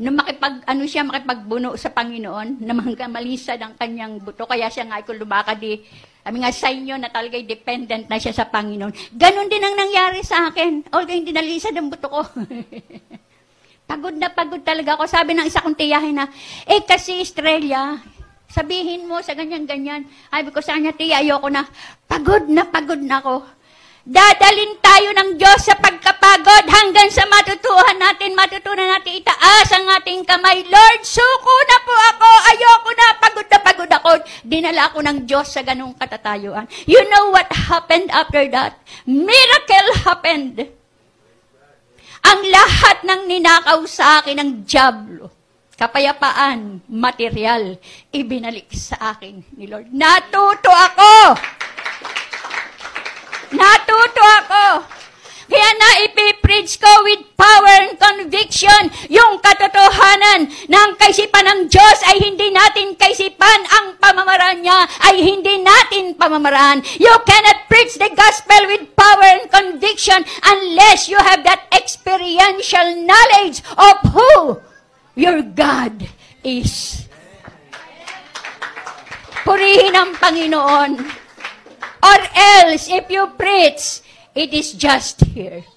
Nung 0.01 0.17
makipag 0.19 0.65
ano 0.67 0.83
siya 0.83 1.07
makipagbuno 1.07 1.79
sa 1.79 1.93
Panginoon, 1.95 2.67
na 2.67 2.73
malisad 3.07 3.61
ang 3.63 3.79
kanyang 3.79 4.19
buto 4.19 4.43
kaya 4.43 4.67
siya 4.67 4.89
nga 4.91 5.05
kung 5.07 5.19
lumakad 5.21 5.61
di 5.61 5.79
kami 6.21 6.37
nga 6.37 6.53
sa 6.53 6.69
inyo 6.69 7.01
na 7.01 7.09
talaga 7.09 7.41
dependent 7.41 8.05
na 8.05 8.21
siya 8.21 8.35
sa 8.35 8.45
Panginoon. 8.45 9.17
Ganon 9.17 9.49
din 9.49 9.63
ang 9.63 9.73
nangyari 9.73 10.21
sa 10.21 10.53
akin. 10.53 10.93
Although 10.93 11.17
hindi 11.17 11.33
nalisad 11.33 11.73
ang 11.73 11.89
buto 11.89 12.07
ko. 12.11 12.21
pagod 13.89 14.15
na 14.15 14.29
pagod 14.29 14.61
talaga 14.61 14.95
ako. 14.95 15.09
Sabi 15.09 15.33
ng 15.33 15.49
isa 15.49 15.65
kong 15.65 15.75
tiyahin 15.75 16.21
na, 16.21 16.29
eh 16.69 16.85
kasi 16.85 17.19
Australia, 17.19 17.97
Sabihin 18.51 19.07
mo 19.07 19.23
sa 19.23 19.31
ganyan-ganyan. 19.31 20.03
Ay, 20.27 20.43
ko 20.51 20.59
sa 20.59 20.75
kanya, 20.75 20.91
tiya, 20.91 21.23
ayoko 21.23 21.47
na. 21.47 21.63
Pagod 22.03 22.51
na 22.51 22.67
pagod 22.67 22.99
na 22.99 23.23
ako. 23.23 23.47
Dadalin 24.03 24.75
tayo 24.81 25.13
ng 25.13 25.39
Diyos 25.39 25.61
sa 25.61 25.77
pagkapagod 25.77 26.65
hanggang 26.67 27.07
sa 27.13 27.23
matutuhan 27.31 27.95
natin, 27.95 28.35
matutunan 28.35 28.89
natin 28.91 29.23
itaas 29.23 29.71
ang 29.71 29.87
ating 30.01 30.27
kamay. 30.27 30.67
Lord, 30.67 31.01
suko 31.05 31.55
na 31.69 31.77
po 31.85 31.95
ako. 31.95 32.29
Ayoko 32.51 32.89
na. 32.91 33.07
Pagod 33.23 33.47
na 33.47 33.59
pagod 33.63 33.91
ako. 33.93 34.09
Dinala 34.43 34.91
ako 34.91 34.99
ng 34.99 35.17
Diyos 35.23 35.47
sa 35.47 35.63
ganung 35.63 35.95
katatayuan. 35.95 36.67
You 36.89 36.99
know 37.07 37.31
what 37.31 37.47
happened 37.55 38.11
after 38.11 38.43
that? 38.51 38.83
Miracle 39.07 39.89
happened. 40.03 40.59
Ang 42.21 42.41
lahat 42.51 43.07
ng 43.07 43.21
ninakaw 43.31 43.79
sa 43.87 44.19
akin 44.19 44.43
ng 44.43 44.51
Diablo 44.67 45.40
kapayapaan, 45.81 46.85
material, 46.85 47.73
ibinalik 48.13 48.69
sa 48.69 49.17
akin 49.17 49.41
ni 49.57 49.65
Lord. 49.65 49.89
Natuto 49.89 50.69
ako! 50.69 51.33
Natuto 53.57 54.21
ako! 54.21 54.65
Kaya 55.51 55.69
na 55.75 55.89
ipipreach 56.07 56.79
ko 56.79 56.87
with 57.03 57.27
power 57.35 57.75
and 57.83 57.99
conviction 57.99 58.87
yung 59.11 59.35
katotohanan 59.43 60.47
ng 60.47 60.89
kaisipan 60.95 61.43
ng 61.43 61.61
Diyos 61.67 61.99
ay 62.07 62.23
hindi 62.23 62.55
natin 62.55 62.95
kaisipan. 62.95 63.59
Ang 63.67 63.99
pamamaraan 63.99 64.63
niya 64.63 64.87
ay 65.11 65.19
hindi 65.19 65.59
natin 65.59 66.15
pamamaraan. 66.15 66.79
You 67.03 67.11
cannot 67.27 67.67
preach 67.67 67.99
the 67.99 68.07
gospel 68.15 68.63
with 68.71 68.95
power 68.95 69.27
and 69.27 69.51
conviction 69.51 70.23
unless 70.39 71.11
you 71.11 71.19
have 71.19 71.43
that 71.43 71.67
experiential 71.75 72.87
knowledge 73.03 73.59
of 73.75 73.99
who 74.15 74.63
Your 75.15 75.43
God 75.43 76.07
is. 76.43 77.05
Purihin 79.43 79.97
ang 79.97 80.15
Panginoon. 80.15 80.91
Or 82.01 82.19
else, 82.33 82.89
if 82.89 83.11
you 83.11 83.27
preach, 83.35 84.01
it 84.33 84.55
is 84.55 84.73
just 84.73 85.21
here. 85.35 85.67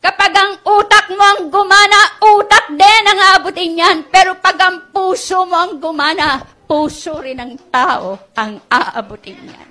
Kapag 0.00 0.32
ang 0.32 0.52
utak 0.64 1.12
mo 1.12 1.20
ang 1.20 1.42
gumana, 1.52 2.00
utak 2.24 2.72
din 2.72 3.04
ang 3.04 3.20
aabutin 3.20 3.76
yan. 3.76 3.98
Pero 4.08 4.40
pag 4.40 4.56
ang 4.56 4.88
puso 4.88 5.44
mo 5.44 5.60
ang 5.60 5.76
gumana, 5.76 6.40
puso 6.64 7.20
rin 7.20 7.36
ng 7.36 7.68
tao 7.68 8.16
ang 8.32 8.64
aabutin 8.72 9.36
yan. 9.44 9.68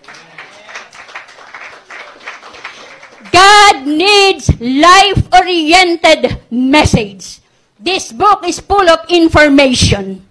God 3.34 3.78
needs 3.90 4.54
life-oriented 4.62 6.46
message. 6.54 7.39
This 7.80 8.12
book 8.12 8.44
is 8.44 8.60
full 8.60 8.84
of 8.92 9.08
information. 9.08 10.28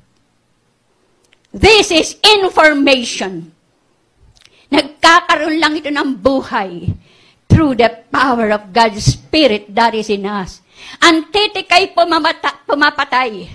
This 1.49 1.89
is 1.89 2.21
information. 2.21 3.57
Nagkakaroon 4.69 5.57
lang 5.57 5.73
ito 5.81 5.89
ng 5.89 6.21
buhay 6.21 6.93
through 7.49 7.81
the 7.81 7.89
power 8.13 8.53
of 8.53 8.69
God's 8.77 9.01
Spirit 9.01 9.73
that 9.73 9.97
is 9.97 10.13
in 10.13 10.29
us. 10.29 10.61
Ang 11.01 11.33
titik 11.33 11.73
ay 11.73 11.97
pumamata, 11.97 12.53
pumapatay. 12.69 13.49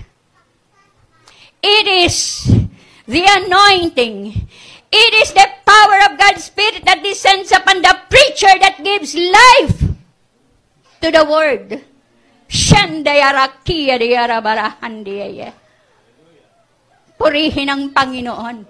It 1.62 1.86
is 1.86 2.50
the 3.06 3.24
anointing. 3.30 4.50
It 4.90 5.14
is 5.22 5.38
the 5.38 5.48
power 5.62 6.10
of 6.10 6.18
God's 6.18 6.50
Spirit 6.50 6.82
that 6.90 7.06
descends 7.06 7.54
upon 7.54 7.86
the 7.86 7.94
preacher 8.10 8.58
that 8.58 8.82
gives 8.82 9.14
life 9.14 9.78
to 10.98 11.08
the 11.14 11.24
Word. 11.30 11.93
Purihin 17.18 17.66
ang 17.66 17.90
Panginoon. 17.90 18.62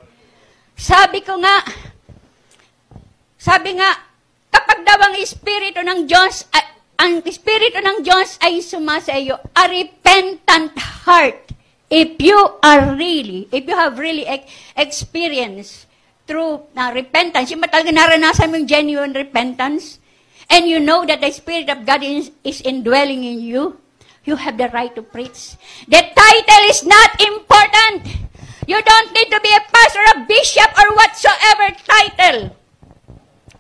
Sabi 0.72 1.20
ko 1.20 1.36
nga, 1.44 1.60
sabi 3.36 3.76
nga, 3.76 3.92
kapag 4.48 4.88
daw 4.88 5.04
ang 5.04 5.20
Espiritu 5.20 5.84
ng 5.84 6.08
Diyos, 6.08 6.48
ang 6.96 7.20
Espiritu 7.28 7.84
ng 7.84 8.08
Diyos 8.08 8.40
ay 8.40 8.64
sumasa 8.64 9.20
iyo, 9.20 9.36
a 9.52 9.68
repentant 9.68 10.72
heart. 11.04 11.52
If 11.92 12.16
you 12.24 12.40
are 12.64 12.96
really, 12.96 13.52
if 13.52 13.68
you 13.68 13.76
have 13.76 14.00
really 14.00 14.24
ex- 14.24 14.48
experienced 14.80 15.92
through 16.24 16.72
na 16.72 16.96
repentance, 16.96 17.52
yung 17.52 17.60
talaga 17.68 17.92
naranasan 17.92 18.48
mo 18.48 18.56
yung 18.64 18.72
genuine 18.72 19.12
repentance, 19.12 20.00
and 20.50 20.68
you 20.68 20.80
know 20.80 21.06
that 21.06 21.22
the 21.22 21.32
Spirit 21.32 21.70
of 21.70 21.86
God 21.86 22.04
is, 22.04 22.32
is 22.44 22.62
indwelling 22.62 23.24
in 23.24 23.42
you, 23.42 23.78
you 24.26 24.36
have 24.36 24.58
the 24.58 24.70
right 24.70 24.94
to 24.96 25.02
preach. 25.02 25.56
The 25.88 26.02
title 26.16 26.64
is 26.70 26.84
not 26.86 27.20
important. 27.20 28.08
You 28.68 28.82
don't 28.82 29.14
need 29.14 29.30
to 29.32 29.40
be 29.42 29.52
a 29.52 29.60
pastor, 29.72 30.00
a 30.16 30.26
bishop, 30.26 30.72
or 30.80 30.96
whatsoever 30.96 31.76
title. 31.84 32.56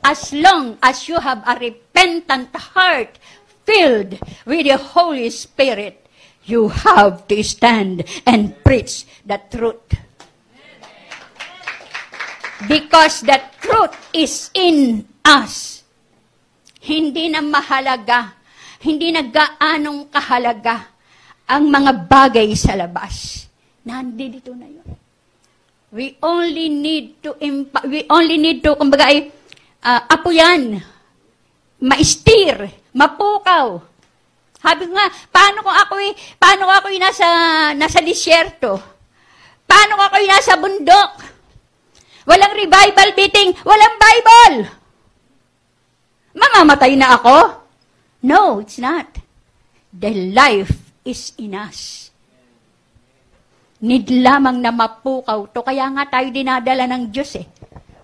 As 0.03 0.31
long 0.31 0.77
as 0.81 1.07
you 1.07 1.19
have 1.19 1.43
a 1.47 1.59
repentant 1.59 2.55
heart 2.55 3.19
filled 3.65 4.19
with 4.45 4.67
the 4.67 4.77
Holy 4.77 5.29
Spirit, 5.29 6.07
you 6.45 6.69
have 6.69 7.27
to 7.27 7.43
stand 7.43 8.03
and 8.25 8.55
preach 8.63 9.05
the 9.25 9.39
truth. 9.51 9.79
Because 12.67 13.21
the 13.21 13.41
truth 13.59 13.95
is 14.13 14.49
in 14.53 15.07
us. 15.25 15.82
Hindi 16.83 17.31
na 17.31 17.39
mahalaga, 17.39 18.35
hindi 18.83 19.15
na 19.15 19.23
gaanong 19.23 20.11
kahalaga 20.11 20.91
ang 21.47 21.71
mga 21.71 21.91
bagay 22.11 22.51
sa 22.59 22.75
labas. 22.75 23.47
Nandito 23.87 24.51
na 24.51 24.67
yun. 24.67 24.87
We 25.93 26.17
only 26.19 26.67
need 26.73 27.21
to, 27.23 27.37
impa- 27.39 27.85
we 27.87 28.03
only 28.09 28.35
need 28.35 28.65
to, 28.65 28.75
kumbaga 28.75 29.07
ay, 29.07 29.29
uh, 29.85 30.01
apuyan, 30.09 30.81
maistir, 31.79 32.67
mapukaw. 32.91 33.77
Sabi 34.57 34.87
ko 34.87 34.95
nga, 34.95 35.07
paano 35.29 35.59
kung 35.61 35.75
ako'y, 35.75 36.09
paano 36.39 36.65
kung 36.65 36.77
ako'y 36.79 36.97
nasa, 36.97 37.27
nasa 37.75 37.99
disyerto? 37.99 38.79
Paano 39.67 39.99
ako'y 39.99 40.25
nasa 40.27 40.55
bundok? 40.59 41.11
Walang 42.23 42.55
revival 42.55 43.09
meeting, 43.19 43.51
walang 43.67 43.95
Bible. 43.99 44.82
Mamamatay 46.33 46.97
na 46.97 47.17
ako? 47.17 47.37
No, 48.25 48.59
it's 48.59 48.81
not. 48.81 49.21
The 49.93 50.33
life 50.33 50.73
is 51.05 51.37
in 51.37 51.53
us. 51.53 52.09
Need 53.83 54.09
lamang 54.09 54.63
na 54.63 54.71
mapukaw 54.71 55.43
to. 55.51 55.59
Kaya 55.59 55.91
nga 55.91 56.07
tayo 56.07 56.31
dinadala 56.31 56.87
ng 56.87 57.11
Diyos 57.11 57.35
eh. 57.35 57.47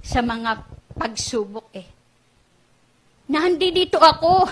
Sa 0.03 0.19
mga 0.19 0.59
pagsubok 0.99 1.71
eh. 1.71 1.88
Nandi 3.32 3.71
dito 3.71 3.95
ako. 3.95 4.43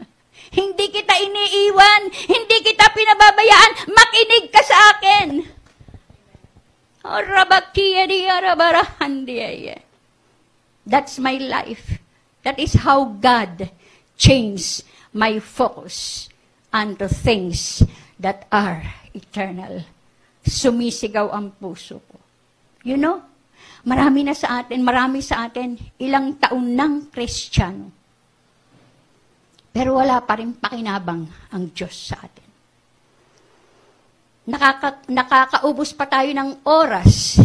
hindi 0.58 0.84
kita 0.88 1.14
iniiwan. 1.20 2.02
Hindi 2.32 2.56
kita 2.64 2.88
pinababayaan. 2.96 3.92
Makinig 3.92 4.48
ka 4.48 4.62
sa 4.64 4.76
akin. 4.96 5.28
That's 10.88 11.20
my 11.20 11.36
life. 11.36 11.99
That 12.42 12.56
is 12.56 12.72
how 12.86 13.04
God 13.20 13.68
changed 14.16 14.84
my 15.12 15.40
focus 15.40 16.28
unto 16.72 17.10
things 17.10 17.82
that 18.16 18.46
are 18.48 18.84
eternal. 19.12 19.84
Sumisigaw 20.46 21.28
ang 21.34 21.52
puso 21.56 22.00
ko. 22.00 22.16
You 22.86 22.96
know, 22.96 23.20
marami 23.84 24.24
na 24.24 24.32
sa 24.32 24.64
atin, 24.64 24.80
marami 24.80 25.20
sa 25.20 25.48
atin, 25.48 25.76
ilang 26.00 26.40
taon 26.40 26.72
ng 26.72 26.94
kristyano. 27.12 27.92
Pero 29.70 30.00
wala 30.00 30.18
pa 30.24 30.40
rin 30.40 30.56
pakinabang 30.56 31.28
ang 31.54 31.64
Diyos 31.70 32.10
sa 32.10 32.18
atin. 32.18 32.48
Nakaka, 34.50 35.06
nakakaubos 35.06 35.94
pa 35.94 36.10
tayo 36.10 36.32
ng 36.34 36.66
oras 36.66 37.38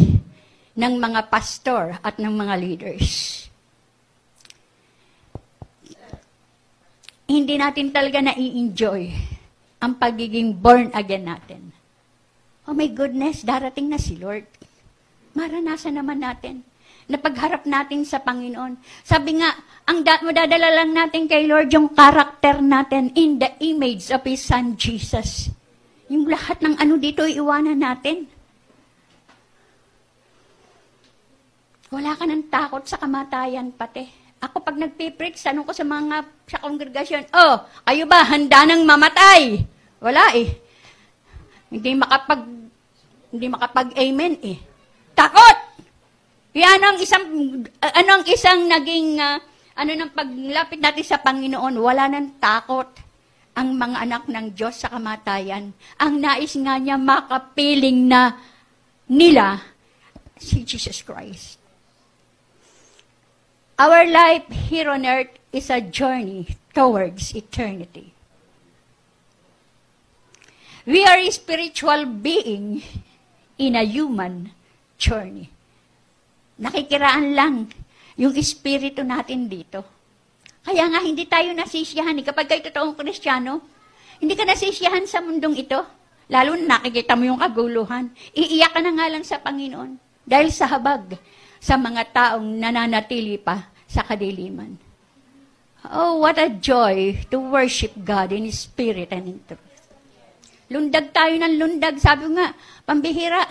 ng 0.74 0.93
mga 0.98 1.30
pastor 1.30 2.02
at 2.02 2.18
ng 2.18 2.34
mga 2.34 2.56
leaders. 2.58 3.45
Hindi 7.26 7.57
natin 7.57 7.89
talaga 7.89 8.21
na-enjoy 8.21 9.09
ang 9.82 9.97
pagiging 9.97 10.57
born 10.57 10.93
again 10.93 11.26
natin. 11.26 11.73
Oh 12.65 12.73
my 12.73 12.89
goodness, 12.89 13.45
darating 13.45 13.89
na 13.89 14.01
si 14.01 14.17
Lord. 14.17 14.45
Maranasan 15.38 15.97
naman 15.97 16.21
natin 16.21 16.65
na 17.05 17.21
pagharap 17.21 17.69
natin 17.69 18.01
sa 18.01 18.17
Panginoon. 18.17 18.82
Sabi 19.05 19.38
nga, 19.38 19.53
ang 19.86 20.01
da- 20.01 20.26
madadala 20.26 20.73
lang 20.73 20.89
natin 20.93 21.30
kay 21.30 21.45
Lord 21.45 21.69
yung 21.69 21.93
karakter 21.93 22.57
natin 22.65 23.13
in 23.13 23.38
the 23.38 23.53
image 23.61 24.09
of 24.09 24.26
His 24.26 24.41
Son 24.41 24.73
Jesus. 24.73 25.53
Yung 26.09 26.26
lahat 26.26 26.61
ng 26.65 26.82
ano 26.82 26.97
dito, 26.97 27.21
iwanan 27.26 27.78
natin. 27.78 28.26
Wala 31.93 32.17
ka 32.17 32.26
ng 32.26 32.49
takot 32.49 32.84
sa 32.89 32.97
kamatayan 32.97 33.69
pati. 33.69 34.24
Ako 34.46 34.62
pag 34.62 34.78
nagpipreach, 34.78 35.41
tanong 35.41 35.66
ko 35.66 35.74
sa 35.74 35.82
mga 35.82 36.22
sa 36.46 36.62
kongregasyon, 36.62 37.26
oh, 37.34 37.66
kayo 37.82 38.06
ba 38.06 38.22
handa 38.22 38.62
nang 38.70 38.86
mamatay? 38.86 39.66
Wala 39.98 40.38
eh. 40.38 40.54
Hindi 41.74 41.98
makapag 41.98 42.46
hindi 43.34 43.48
makapag-amen 43.50 44.34
eh. 44.46 44.58
Takot! 45.18 45.58
Yan 46.56 46.80
ang 46.80 46.98
isang 47.02 47.26
ano 47.82 48.10
ang 48.22 48.24
isang 48.30 48.70
naging 48.70 49.18
uh, 49.18 49.41
ano 49.76 49.91
nang 49.91 50.14
paglapit 50.14 50.80
natin 50.80 51.04
sa 51.04 51.20
Panginoon, 51.20 51.76
wala 51.82 52.08
nang 52.08 52.38
takot 52.39 52.88
ang 53.56 53.76
mga 53.76 53.98
anak 54.08 54.24
ng 54.30 54.48
Diyos 54.54 54.78
sa 54.78 54.91
kamatayan. 54.93 55.74
Ang 56.00 56.14
nais 56.22 56.54
nga 56.54 56.76
niya 56.78 56.96
makapiling 56.96 58.08
na 58.08 58.39
nila 59.10 59.64
si 60.38 60.62
Jesus 60.62 61.02
Christ. 61.02 61.64
Our 63.76 64.07
life 64.07 64.47
here 64.71 64.88
on 64.88 65.03
earth 65.03 65.36
is 65.51 65.67
a 65.67 65.84
journey 65.84 66.55
towards 66.71 67.36
eternity. 67.36 68.15
We 70.88 71.03
are 71.03 71.19
a 71.19 71.28
spiritual 71.28 72.07
being 72.07 72.88
in 73.59 73.76
a 73.76 73.84
human 73.84 74.55
journey. 74.95 75.51
Nakikiraan 76.55 77.36
lang 77.36 77.67
yung 78.15 78.32
espiritu 78.39 79.03
natin 79.03 79.51
dito. 79.51 79.84
Kaya 80.63 80.88
nga 80.88 81.03
hindi 81.03 81.28
tayo 81.28 81.51
nasisiyahan. 81.51 82.15
Eh. 82.15 82.23
Kapag 82.23 82.47
kayo 82.47 82.63
totoong 82.71 82.95
kristyano, 82.95 83.59
hindi 84.23 84.39
ka 84.39 84.47
nasisiyahan 84.47 85.03
sa 85.03 85.19
mundong 85.19 85.59
ito. 85.59 85.84
Lalo 86.32 86.55
na 86.55 86.80
nakikita 86.80 87.19
mo 87.19 87.28
yung 87.28 87.43
kaguluhan. 87.43 88.07
Iiyak 88.32 88.71
ka 88.71 88.80
na 88.80 88.95
nga 88.95 89.11
lang 89.11 89.28
sa 89.28 89.43
Panginoon. 89.43 89.99
Dahil 90.23 90.47
sa 90.47 90.71
habag 90.71 91.19
sa 91.60 91.76
mga 91.80 92.01
taong 92.12 92.47
nananatili 92.60 93.39
pa 93.39 93.72
sa 93.86 94.03
kadiliman. 94.03 94.76
Oh, 95.93 96.18
what 96.18 96.41
a 96.41 96.49
joy 96.49 97.22
to 97.30 97.38
worship 97.38 97.93
God 98.01 98.34
in 98.34 98.49
spirit 98.49 99.14
and 99.14 99.38
in 99.38 99.39
truth. 99.45 99.62
Lundag 100.66 101.14
tayo 101.14 101.38
ng 101.38 101.62
lundag. 101.62 102.01
Sabi 102.01 102.26
nga, 102.34 102.58
pambihira. 102.89 103.45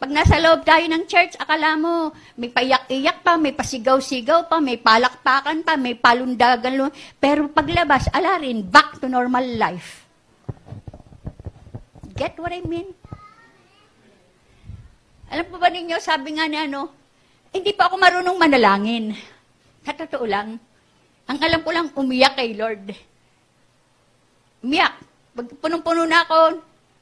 Pag 0.00 0.10
nasa 0.10 0.40
loob 0.40 0.64
tayo 0.64 0.82
ng 0.88 1.04
church, 1.06 1.36
akala 1.36 1.76
mo, 1.76 2.10
may 2.34 2.48
paiyak-iyak 2.48 3.20
pa, 3.20 3.36
may 3.36 3.52
pasigaw-sigaw 3.52 4.48
pa, 4.48 4.56
may 4.58 4.80
palakpakan 4.80 5.60
pa, 5.60 5.76
may 5.76 5.94
palundagan. 5.94 6.88
Pero 7.20 7.52
paglabas, 7.52 8.08
ala 8.10 8.40
rin, 8.40 8.64
back 8.64 8.98
to 8.98 9.06
normal 9.06 9.44
life. 9.60 10.08
Get 12.16 12.34
what 12.40 12.50
I 12.50 12.64
mean? 12.64 12.90
Alam 15.30 15.46
po 15.46 15.62
ba 15.62 15.70
ninyo, 15.70 16.00
sabi 16.02 16.34
nga 16.34 16.50
ni 16.50 16.58
ano, 16.58 16.99
hindi 17.50 17.70
pa 17.74 17.90
ako 17.90 17.94
marunong 17.98 18.38
manalangin. 18.38 19.14
Sa 19.82 19.92
totoo 19.94 20.26
lang, 20.26 20.58
ang 21.30 21.38
alam 21.38 21.60
ko 21.62 21.70
lang, 21.70 21.86
umiyak 21.94 22.38
kay 22.38 22.54
Lord. 22.58 22.90
Umiyak. 24.66 24.94
Pag 25.30 25.46
punong-puno 25.62 26.02
na 26.06 26.26
ako, 26.26 26.58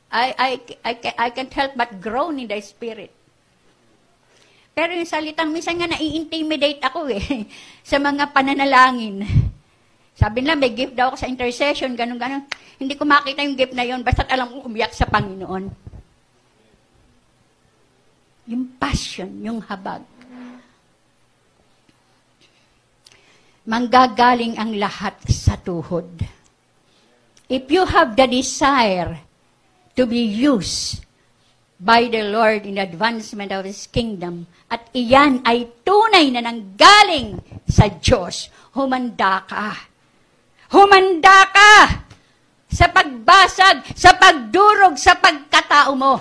I, 0.08 0.28
I, 0.36 0.50
I, 0.84 0.92
I 1.16 1.28
can't 1.32 1.52
help 1.52 1.72
but 1.76 1.96
groan 2.00 2.40
in 2.40 2.48
the 2.48 2.56
spirit. 2.60 3.12
Pero 4.72 4.94
yung 4.94 5.08
salitang, 5.08 5.50
minsan 5.50 5.74
nga 5.74 5.90
nai-intimidate 5.90 6.80
ako 6.84 7.08
eh, 7.10 7.48
sa 7.90 7.96
mga 7.98 8.30
pananalangin. 8.30 9.26
Sabi 10.18 10.42
nila, 10.42 10.58
may 10.58 10.74
gift 10.74 10.98
daw 10.98 11.10
ako 11.10 11.16
sa 11.24 11.30
intercession, 11.30 11.94
ganun, 11.94 12.18
ganun. 12.18 12.44
Hindi 12.78 12.94
ko 12.94 13.06
makita 13.06 13.42
yung 13.42 13.56
gift 13.58 13.74
na 13.74 13.86
yon 13.86 14.02
basta 14.02 14.26
alam 14.26 14.50
ko 14.50 14.66
umiyak 14.66 14.94
sa 14.94 15.06
Panginoon. 15.06 15.64
Yung 18.48 18.64
passion, 18.76 19.30
yung 19.40 19.58
habag. 19.62 20.17
Manggagaling 23.68 24.56
ang 24.56 24.72
lahat 24.80 25.20
sa 25.28 25.60
tuhod. 25.60 26.24
If 27.52 27.68
you 27.68 27.84
have 27.84 28.16
the 28.16 28.24
desire 28.24 29.20
to 29.92 30.08
be 30.08 30.24
used 30.24 31.04
by 31.78 32.10
the 32.10 32.26
Lord 32.26 32.66
in 32.66 32.78
advancement 32.78 33.54
of 33.54 33.62
His 33.62 33.86
kingdom. 33.86 34.50
At 34.66 34.90
iyan 34.94 35.46
ay 35.46 35.82
tunay 35.86 36.34
na 36.34 36.42
nanggaling 36.42 37.38
sa 37.66 37.86
Diyos. 37.86 38.50
Humanda 38.74 39.46
ka. 39.46 39.74
Humanda 40.74 41.38
ka 41.48 41.72
sa 42.68 42.86
pagbasag, 42.92 43.96
sa 43.96 44.18
pagdurog 44.18 44.98
sa 45.00 45.16
pagkatao 45.16 45.94
mo. 45.96 46.14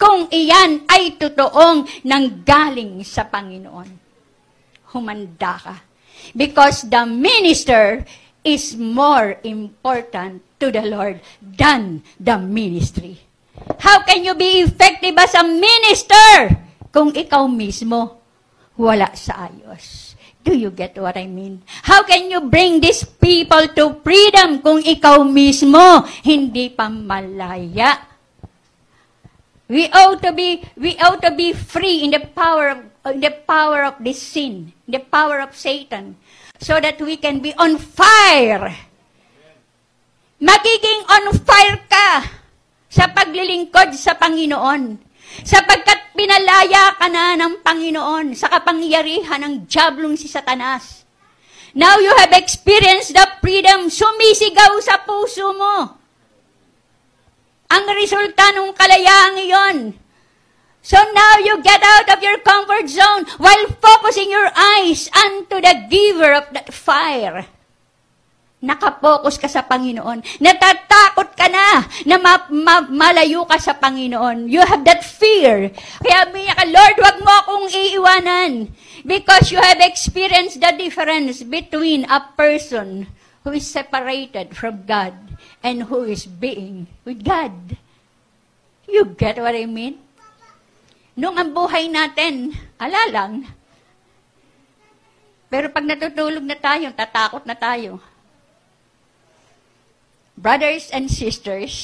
Kung 0.00 0.32
iyan 0.32 0.88
ay 0.88 1.20
totoong 1.20 2.06
nanggaling 2.08 3.04
sa 3.04 3.28
Panginoon. 3.28 3.90
Humanda 4.96 5.60
ka. 5.60 5.76
Because 6.36 6.88
the 6.88 7.04
minister 7.06 8.04
is 8.44 8.76
more 8.76 9.36
important 9.44 10.42
to 10.60 10.72
the 10.72 10.84
Lord 10.84 11.20
than 11.40 12.02
the 12.20 12.38
ministry. 12.38 13.20
How 13.80 14.02
can 14.04 14.24
you 14.24 14.34
be 14.34 14.64
effective 14.64 15.16
as 15.16 15.34
a 15.36 15.44
minister 15.44 16.56
kung 16.88 17.12
ikaw 17.12 17.44
mismo 17.48 18.20
wala 18.76 19.12
sa 19.12 19.48
ayos? 19.48 20.16
Do 20.40 20.56
you 20.56 20.72
get 20.72 20.96
what 20.96 21.20
I 21.20 21.28
mean? 21.28 21.60
How 21.84 22.00
can 22.00 22.32
you 22.32 22.40
bring 22.48 22.80
these 22.80 23.04
people 23.04 23.68
to 23.76 24.00
freedom 24.00 24.64
kung 24.64 24.80
ikaw 24.80 25.20
mismo 25.20 26.08
hindi 26.24 26.72
pa 26.72 26.88
malaya? 26.88 28.08
We 29.68 29.86
ought 29.92 30.24
to 30.24 30.32
be 30.32 30.64
we 30.74 30.96
ought 30.98 31.22
to 31.22 31.30
be 31.30 31.52
free 31.52 32.02
in 32.02 32.10
the 32.16 32.24
power 32.24 32.74
of 32.74 32.89
the 33.04 33.32
power 33.48 33.84
of 33.84 33.96
this 34.00 34.20
sin, 34.20 34.72
in 34.86 34.90
the 34.92 35.00
power 35.00 35.40
of 35.40 35.56
Satan, 35.56 36.16
so 36.60 36.76
that 36.80 37.00
we 37.00 37.16
can 37.16 37.40
be 37.40 37.56
on 37.56 37.80
fire. 37.80 38.76
Magiging 40.40 41.02
on 41.08 41.32
fire 41.40 41.80
ka 41.88 42.08
sa 42.88 43.08
paglilingkod 43.12 43.96
sa 43.96 44.16
Panginoon. 44.16 44.98
Sapagkat 45.46 46.16
pinalaya 46.16 46.96
ka 46.98 47.06
na 47.06 47.38
ng 47.38 47.62
Panginoon 47.62 48.34
sa 48.34 48.50
kapangyarihan 48.50 49.40
ng 49.46 49.54
jablong 49.70 50.18
si 50.18 50.26
Satanas. 50.26 51.06
Now 51.70 52.02
you 52.02 52.10
have 52.18 52.34
experienced 52.34 53.14
the 53.14 53.24
freedom, 53.38 53.86
sumisigaw 53.86 54.74
sa 54.82 55.06
puso 55.06 55.54
mo. 55.54 55.96
Ang 57.70 57.84
resulta 57.94 58.50
ng 58.50 58.74
kalayaan 58.74 59.38
iyon. 59.38 59.76
So 60.80 60.96
now 60.96 61.36
you 61.44 61.60
get 61.60 61.84
out 61.84 62.08
of 62.08 62.24
your 62.24 62.40
comfort 62.40 62.88
zone 62.88 63.28
while 63.36 63.68
focusing 63.84 64.32
your 64.32 64.48
eyes 64.56 65.12
unto 65.12 65.60
the 65.60 65.86
giver 65.92 66.32
of 66.32 66.48
that 66.56 66.72
fire. 66.72 67.44
Nakapokus 68.60 69.40
ka 69.40 69.48
sa 69.48 69.64
Panginoon. 69.64 70.20
Natatakot 70.36 71.32
ka 71.32 71.48
na 71.48 71.80
na 72.04 72.16
ma- 72.20 72.48
ma- 72.52 72.92
malayo 72.92 73.48
ka 73.48 73.56
sa 73.56 73.72
Panginoon. 73.72 74.52
You 74.52 74.60
have 74.60 74.84
that 74.84 75.00
fear. 75.00 75.72
Kaya 76.04 76.28
umiyak 76.28 76.60
ka, 76.60 76.64
Lord, 76.68 76.96
wag 77.00 77.18
mo 77.24 77.32
akong 77.40 77.66
iiwanan. 77.72 78.52
Because 79.00 79.48
you 79.48 79.56
have 79.56 79.80
experienced 79.80 80.60
the 80.60 80.76
difference 80.76 81.40
between 81.40 82.04
a 82.04 82.20
person 82.36 83.08
who 83.48 83.56
is 83.56 83.64
separated 83.64 84.52
from 84.52 84.84
God 84.84 85.16
and 85.64 85.88
who 85.88 86.04
is 86.04 86.28
being 86.28 86.84
with 87.08 87.24
God. 87.24 87.80
You 88.84 89.08
get 89.16 89.40
what 89.40 89.56
I 89.56 89.64
mean? 89.64 90.04
Nung 91.18 91.34
ang 91.38 91.50
buhay 91.50 91.90
natin, 91.90 92.54
ala 92.78 93.10
lang. 93.10 93.46
Pero 95.50 95.66
pag 95.74 95.82
natutulog 95.82 96.46
na 96.46 96.54
tayo, 96.54 96.94
tatakot 96.94 97.42
na 97.42 97.58
tayo. 97.58 97.98
Brothers 100.38 100.88
and 100.94 101.10
sisters, 101.10 101.74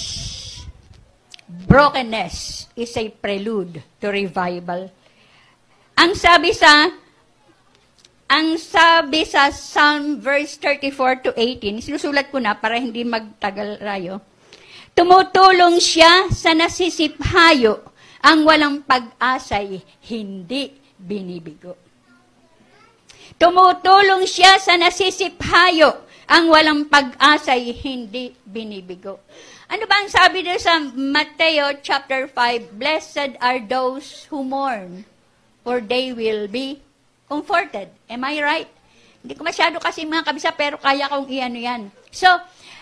brokenness 1.66 2.70
is 2.78 2.94
a 2.96 3.10
prelude 3.10 3.82
to 4.00 4.08
revival. 4.08 4.88
Ang 5.98 6.12
sabi 6.14 6.54
sa 6.54 6.88
ang 8.26 8.58
sabi 8.58 9.22
sa 9.22 9.54
Psalm 9.54 10.18
verse 10.18 10.58
34 10.58 11.26
to 11.26 11.30
18, 11.34 11.78
sinusulat 11.78 12.26
ko 12.34 12.42
na 12.42 12.58
para 12.58 12.74
hindi 12.74 13.06
magtagal 13.06 13.78
rayo. 13.78 14.18
Tumutulong 14.96 15.78
siya 15.78 16.26
sa 16.34 16.50
nasisiphayo, 16.50 17.86
ang 18.22 18.44
walang 18.46 18.84
pag-asay 18.84 19.82
hindi 20.08 20.72
binibigo. 20.96 21.76
Tumutulong 23.36 24.24
siya 24.24 24.56
sa 24.56 24.80
nasisiphayo, 24.80 26.06
ang 26.26 26.50
walang 26.50 26.88
pag-asa 26.90 27.54
ay 27.54 27.70
hindi 27.70 28.34
binibigo. 28.42 29.22
Ano 29.66 29.84
ba 29.86 30.02
ang 30.02 30.10
sabi 30.10 30.46
doon 30.46 30.62
sa 30.62 30.78
Mateo 30.78 31.82
chapter 31.82 32.30
5? 32.30 32.78
Blessed 32.78 33.38
are 33.42 33.58
those 33.62 34.26
who 34.30 34.46
mourn, 34.46 35.04
for 35.66 35.82
they 35.82 36.14
will 36.14 36.46
be 36.46 36.82
comforted. 37.26 37.90
Am 38.06 38.22
I 38.22 38.38
right? 38.40 38.70
Hindi 39.22 39.34
ko 39.34 39.42
masyado 39.42 39.82
kasi 39.82 40.06
mga 40.06 40.22
kabisa, 40.22 40.54
pero 40.54 40.78
kaya 40.78 41.10
kong 41.10 41.26
iano 41.26 41.58
yan. 41.58 41.82
So, 42.14 42.30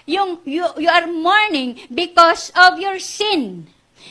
yung, 0.05 0.45
you, 0.45 0.65
you 0.77 0.93
are 0.93 1.09
mourning 1.09 1.81
because 1.89 2.53
of 2.53 2.77
your 2.77 3.01
sin. 3.01 3.69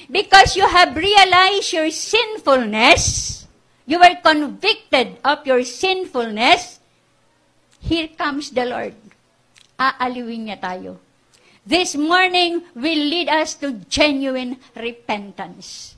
Because 0.09 0.55
you 0.55 0.67
have 0.67 0.95
realized 0.95 1.73
your 1.73 1.89
sinfulness. 1.91 3.45
You 3.85 3.99
were 3.99 4.15
convicted 4.23 5.19
of 5.23 5.45
your 5.45 5.63
sinfulness. 5.63 6.79
Here 7.83 8.07
comes 8.15 8.51
the 8.51 8.65
Lord 8.65 8.95
aaliwin 9.77 10.47
niya 10.49 10.59
tayo. 10.59 10.99
This 11.63 11.95
morning 11.95 12.59
will 12.75 13.03
lead 13.07 13.31
us 13.31 13.55
to 13.63 13.71
genuine 13.87 14.59
repentance. 14.75 15.95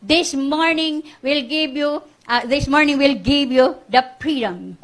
This 0.00 0.32
morning 0.32 1.04
will 1.20 1.44
give 1.44 1.76
you, 1.76 2.00
uh, 2.24 2.44
this 2.48 2.64
morning 2.64 2.96
will 2.96 3.16
give 3.20 3.52
you 3.52 3.76
the 3.92 4.00
freedom. 4.16 4.80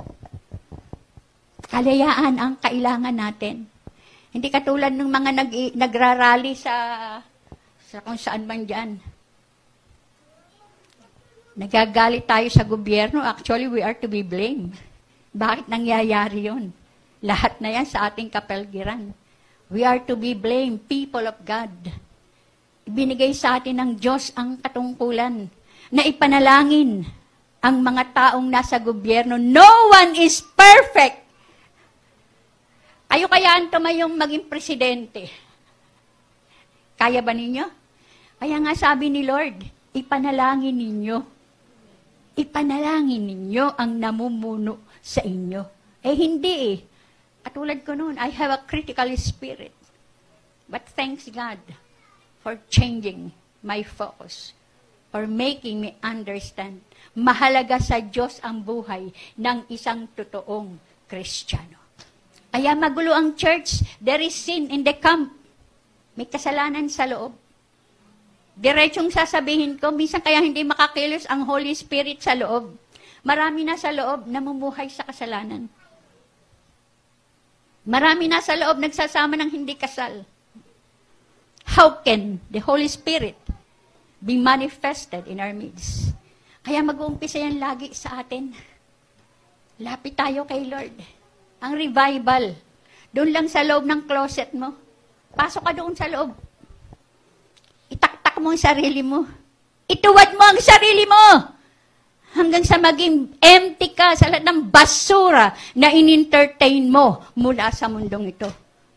Kalayaan 1.72 2.36
ang 2.36 2.60
kailangan 2.60 3.16
natin. 3.16 3.64
Hindi 4.32 4.48
katulad 4.52 4.92
ng 4.92 5.08
mga 5.08 5.30
nag, 5.32 5.52
nagrarally 5.76 6.52
sa, 6.52 6.72
sa 7.92 8.00
kung 8.00 8.16
saan 8.16 8.48
man 8.48 8.64
dyan. 8.64 8.96
Nagagalit 11.52 12.24
tayo 12.24 12.48
sa 12.48 12.64
gobyerno. 12.64 13.20
Actually, 13.20 13.68
we 13.68 13.84
are 13.84 13.92
to 13.92 14.08
be 14.08 14.24
blamed. 14.24 14.72
Bakit 15.36 15.68
nangyayari 15.68 16.48
yon? 16.48 16.72
Lahat 17.20 17.60
na 17.60 17.68
yan 17.68 17.84
sa 17.84 18.08
ating 18.08 18.32
kapelgiran. 18.32 19.12
We 19.68 19.84
are 19.84 20.00
to 20.08 20.16
be 20.16 20.32
blamed, 20.32 20.88
people 20.88 21.20
of 21.20 21.36
God. 21.44 21.68
Ibinigay 22.88 23.36
sa 23.36 23.60
atin 23.60 23.76
ng 23.76 23.90
Diyos 24.00 24.32
ang 24.40 24.56
katungkulan 24.56 25.52
na 25.92 26.02
ipanalangin 26.08 27.04
ang 27.60 27.76
mga 27.76 28.08
taong 28.16 28.48
nasa 28.48 28.80
gobyerno. 28.80 29.36
No 29.36 29.92
one 29.92 30.16
is 30.16 30.40
perfect. 30.40 31.28
Kayo 33.12 33.28
kayaan 33.28 33.68
tumayong 33.68 34.16
maging 34.16 34.48
presidente. 34.48 35.28
Kaya 36.96 37.20
ba 37.20 37.36
ninyo? 37.36 37.81
Kaya 38.42 38.58
nga 38.58 38.74
sabi 38.74 39.06
ni 39.06 39.22
Lord, 39.22 39.54
ipanalangin 39.94 40.74
ninyo. 40.74 41.22
Ipanalangin 42.34 43.22
ninyo 43.22 43.78
ang 43.78 44.02
namumuno 44.02 44.82
sa 44.98 45.22
inyo. 45.22 45.62
Eh 46.02 46.10
hindi 46.10 46.74
eh. 46.74 46.78
Katulad 47.46 47.86
ko 47.86 47.94
noon, 47.94 48.18
I 48.18 48.34
have 48.34 48.50
a 48.50 48.66
critical 48.66 49.06
spirit. 49.14 49.70
But 50.66 50.90
thanks 50.90 51.30
God 51.30 51.62
for 52.42 52.58
changing 52.66 53.30
my 53.62 53.86
focus, 53.86 54.58
for 55.14 55.30
making 55.30 55.78
me 55.78 55.94
understand. 56.02 56.82
Mahalaga 57.14 57.78
sa 57.78 58.02
Diyos 58.02 58.42
ang 58.42 58.66
buhay 58.66 59.14
ng 59.38 59.70
isang 59.70 60.10
totoong 60.18 60.82
Kristiyano. 61.06 61.78
Kaya 62.50 62.74
magulo 62.74 63.14
ang 63.14 63.38
church, 63.38 63.86
there 64.02 64.18
is 64.18 64.34
sin 64.34 64.66
in 64.74 64.82
the 64.82 64.98
camp. 64.98 65.30
May 66.18 66.26
kasalanan 66.26 66.90
sa 66.90 67.06
loob. 67.06 67.41
Diretsong 68.52 69.08
sasabihin 69.08 69.80
ko, 69.80 69.88
minsan 69.92 70.20
kaya 70.20 70.44
hindi 70.44 70.60
makakilos 70.60 71.24
ang 71.24 71.48
Holy 71.48 71.72
Spirit 71.72 72.20
sa 72.20 72.36
loob. 72.36 72.76
Marami 73.24 73.64
na 73.64 73.80
sa 73.80 73.88
loob 73.94 74.28
namumuhay 74.28 74.92
sa 74.92 75.08
kasalanan. 75.08 75.70
Marami 77.82 78.28
na 78.28 78.44
sa 78.44 78.54
loob 78.54 78.78
nagsasama 78.78 79.34
ng 79.40 79.50
hindi 79.50 79.74
kasal. 79.74 80.22
How 81.72 82.04
can 82.04 82.38
the 82.52 82.60
Holy 82.60 82.86
Spirit 82.90 83.38
be 84.20 84.36
manifested 84.36 85.24
in 85.26 85.40
our 85.40 85.56
midst? 85.56 86.12
Kaya 86.62 86.84
mag-uumpisa 86.84 87.42
yan 87.42 87.58
lagi 87.58 87.90
sa 87.96 88.22
atin. 88.22 88.54
Lapit 89.82 90.14
tayo 90.14 90.46
kay 90.46 90.68
Lord. 90.68 90.94
Ang 91.58 91.72
revival, 91.74 92.54
doon 93.10 93.30
lang 93.34 93.46
sa 93.50 93.66
loob 93.66 93.82
ng 93.82 94.06
closet 94.06 94.54
mo. 94.54 94.76
Pasok 95.34 95.62
ka 95.66 95.72
doon 95.74 95.94
sa 95.96 96.06
loob. 96.06 96.51
Itaktak 98.42 98.50
mo 98.50 98.58
ang 98.58 98.58
sarili 98.58 99.02
mo. 99.06 99.20
Ituwad 99.86 100.30
mo 100.34 100.42
ang 100.42 100.58
sarili 100.58 101.06
mo 101.06 101.24
hanggang 102.34 102.66
sa 102.66 102.74
maging 102.74 103.38
empty 103.38 103.94
ka 103.94 104.18
sa 104.18 104.26
lahat 104.26 104.42
ng 104.42 104.66
basura 104.66 105.54
na 105.78 105.94
in-entertain 105.94 106.90
mo 106.90 107.22
mula 107.38 107.70
sa 107.70 107.86
mundong 107.86 108.34
ito. 108.34 108.50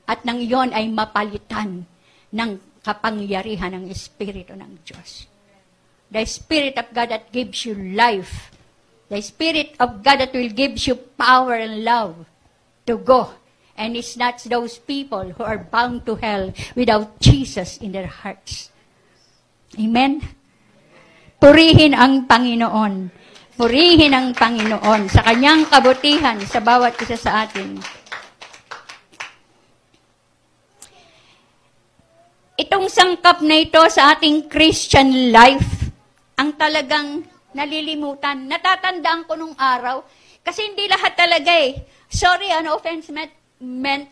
At 0.10 0.26
nang 0.26 0.41
iyon 0.41 0.74
ay 0.74 0.89
mapalitan 0.89 1.86
ng 2.34 2.52
kapangyarihan 2.82 3.78
ng 3.78 3.86
Espiritu 3.93 4.58
ng 4.58 4.82
Diyos. 4.82 5.30
The 6.10 6.26
Spirit 6.26 6.82
of 6.82 6.89
God 6.89 7.14
that 7.14 7.30
gives 7.30 7.70
you 7.70 7.78
life. 7.78 8.50
The 9.14 9.22
Spirit 9.22 9.78
of 9.78 10.02
God 10.02 10.26
that 10.26 10.34
will 10.34 10.50
give 10.50 10.74
you 10.89 10.98
power 11.22 11.54
and 11.54 11.86
love 11.86 12.26
to 12.89 12.98
go 12.98 13.30
And 13.76 14.00
it's 14.00 14.16
not 14.16 14.39
those 14.48 14.80
people 14.80 15.36
who 15.36 15.43
are 15.43 15.60
bound 15.60 16.08
to 16.08 16.16
hell 16.16 16.56
without 16.80 17.20
Jesus 17.20 17.76
in 17.84 17.91
their 17.91 18.08
hearts. 18.08 18.72
Amen? 19.76 20.23
Purihin 21.39 21.93
ang 21.93 22.23
Panginoon. 22.26 22.93
Purihin 23.55 24.11
ang 24.11 24.36
Panginoon 24.36 25.07
sa 25.07 25.23
kanyang 25.23 25.67
kabutihan 25.67 26.39
sa 26.43 26.59
bawat 26.59 26.95
isa 26.99 27.15
sa 27.15 27.47
atin. 27.47 27.80
Itong 32.55 32.88
sangkap 32.88 33.43
na 33.43 33.59
ito 33.59 33.84
sa 33.91 34.15
ating 34.15 34.47
Christian 34.47 35.32
life, 35.32 35.91
ang 36.39 36.55
talagang 36.55 37.23
nalilimutan. 37.51 38.47
Natatandaan 38.47 39.28
ko 39.28 39.36
nung 39.36 39.55
araw, 39.59 40.03
kasi 40.43 40.71
hindi 40.71 40.88
lahat 40.88 41.19
talaga 41.19 41.51
eh. 41.51 41.84
Sorry, 42.07 42.51
ano 42.51 42.80
offense 42.80 43.11
meant, 43.11 43.36
meant 43.59 44.07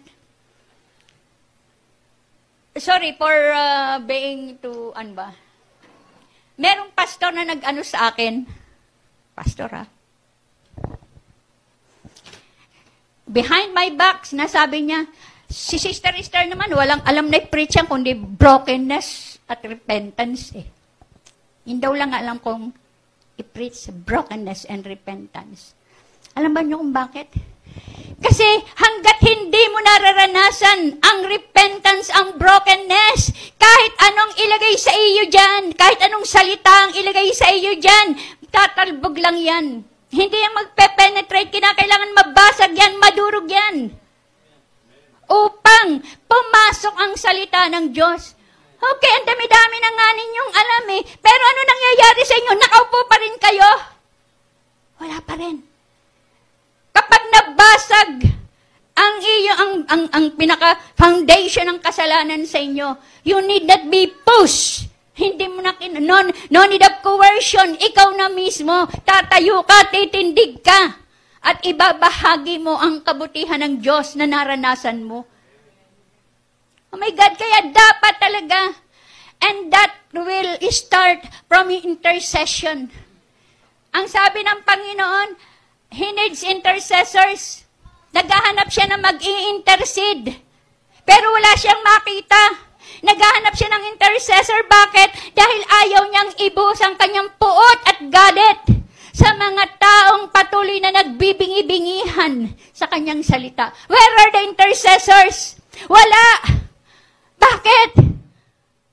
sorry 2.79 3.13
for 3.15 3.31
uh, 3.53 4.01
being 4.01 4.57
to, 4.59 4.91
ano 4.97 5.11
ba? 5.13 5.29
Merong 6.57 6.93
pastor 6.93 7.33
na 7.33 7.45
nag-ano 7.47 7.81
sa 7.81 8.13
akin. 8.13 8.45
Pastor 9.33 9.69
ha? 9.73 9.85
Behind 13.23 13.73
my 13.73 13.89
back, 13.97 14.29
nasabi 14.35 14.85
niya, 14.85 15.09
si 15.49 15.81
Sister 15.81 16.13
Esther 16.13 16.45
naman, 16.45 16.69
walang 16.75 17.01
alam 17.07 17.31
na 17.31 17.41
preach 17.41 17.79
yan, 17.79 17.89
kundi 17.89 18.13
brokenness 18.13 19.39
at 19.49 19.63
repentance 19.65 20.53
eh. 20.53 20.67
Hindi 21.63 21.79
daw 21.81 21.95
lang 21.95 22.11
alam 22.13 22.37
kung 22.43 22.69
i-preach 23.39 23.89
brokenness 24.05 24.69
and 24.69 24.85
repentance. 24.85 25.73
Alam 26.37 26.51
ba 26.53 26.61
niyo 26.61 26.83
kung 26.83 26.93
bakit? 26.93 27.31
Kasi 28.23 28.47
hanggat 28.79 29.19
hindi 29.19 29.63
mo 29.75 29.83
nararanasan 29.83 30.95
ang 31.03 31.19
repentance, 31.27 32.07
ang 32.15 32.39
brokenness, 32.39 33.35
kahit 33.59 33.93
anong 33.99 34.33
ilagay 34.39 34.75
sa 34.79 34.95
iyo 34.95 35.27
dyan, 35.27 35.75
kahit 35.75 35.99
anong 36.07 36.23
salita 36.23 36.71
ang 36.87 36.95
ilagay 36.95 37.29
sa 37.35 37.51
iyo 37.51 37.75
dyan, 37.75 38.15
tatalbog 38.47 39.19
lang 39.19 39.35
yan. 39.35 39.65
Hindi 40.13 40.37
yan 40.39 40.55
magpe-penetrate, 40.55 41.51
kinakailangan 41.51 42.15
mabasag 42.15 42.71
yan, 42.77 42.95
madurog 43.01 43.49
yan. 43.49 43.91
Upang 45.27 45.99
pumasok 46.29 46.95
ang 46.95 47.13
salita 47.19 47.67
ng 47.75 47.91
Diyos. 47.91 48.39
Okay, 48.77 49.11
ang 49.15 49.25
dami-dami 49.27 49.77
na 49.79 49.91
nga 49.95 50.07
ninyong 50.13 50.51
alam 50.53 50.85
eh. 50.95 51.01
Pero 51.17 51.43
ano 51.43 51.59
nangyayari 51.63 52.21
sa 52.27 52.35
inyo? 52.35 52.53
Nakaupo 52.55 52.99
pa 53.07 53.17
rin 53.19 53.35
kayo? 53.39 53.71
Wala 54.99 55.17
pa 55.23 55.33
rin. 55.39 55.72
Kapag 56.93 57.23
nabasag 57.33 58.11
ang 58.93 59.15
iyo 59.19 59.53
ang 59.57 59.73
ang 59.89 60.03
ang 60.13 60.25
pinaka 60.37 60.77
foundation 60.93 61.65
ng 61.65 61.81
kasalanan 61.81 62.45
sa 62.45 62.61
inyo, 62.61 62.93
you 63.25 63.41
need 63.41 63.65
not 63.65 63.89
be 63.89 64.13
pushed. 64.21 64.93
Hindi 65.13 65.45
mo 65.45 65.61
na 65.61 65.77
kin 65.77 65.97
no, 66.01 66.25
no 66.49 66.61
need 66.69 66.81
of 66.81 67.01
coercion. 67.05 67.77
Ikaw 67.77 68.17
na 68.17 68.29
mismo, 68.33 68.89
tatayo 69.05 69.61
ka, 69.65 69.89
titindig 69.93 70.61
ka. 70.61 70.97
At 71.43 71.61
ibabahagi 71.61 72.57
mo 72.57 72.79
ang 72.79 73.03
kabutihan 73.03 73.61
ng 73.61 73.83
Diyos 73.83 74.15
na 74.15 74.25
naranasan 74.25 75.03
mo. 75.03 75.27
Oh 76.93 76.97
my 76.97 77.09
God, 77.13 77.33
kaya 77.35 77.73
dapat 77.73 78.15
talaga. 78.21 78.59
And 79.43 79.73
that 79.73 79.91
will 80.13 80.55
start 80.71 81.25
from 81.49 81.73
intercession. 81.73 82.87
Ang 83.93 84.05
sabi 84.07 84.45
ng 84.45 84.61
Panginoon, 84.63 85.29
He 85.93 86.09
needs 86.09 86.41
intercessors. 86.41 87.69
Naghahanap 88.17 88.65
siya 88.73 88.89
na 88.89 88.97
mag 88.97 89.21
intercede 89.21 90.41
Pero 91.05 91.25
wala 91.29 91.53
siyang 91.53 91.85
makita. 91.85 92.43
Naghahanap 93.05 93.53
siya 93.53 93.69
ng 93.69 93.83
intercessor. 93.93 94.57
Bakit? 94.65 95.37
Dahil 95.37 95.61
ayaw 95.85 96.03
niyang 96.09 96.31
ibus 96.49 96.81
ang 96.81 96.97
kanyang 96.97 97.29
puot 97.37 97.79
at 97.85 97.99
galit 98.09 98.61
sa 99.13 99.37
mga 99.37 99.77
taong 99.77 100.33
patuloy 100.33 100.81
na 100.81 100.89
nagbibingi-bingihan 100.89 102.49
sa 102.73 102.89
kanyang 102.89 103.21
salita. 103.21 103.69
Where 103.85 104.13
are 104.25 104.31
the 104.33 104.49
intercessors? 104.49 105.61
Wala. 105.85 106.25
Bakit? 107.37 108.01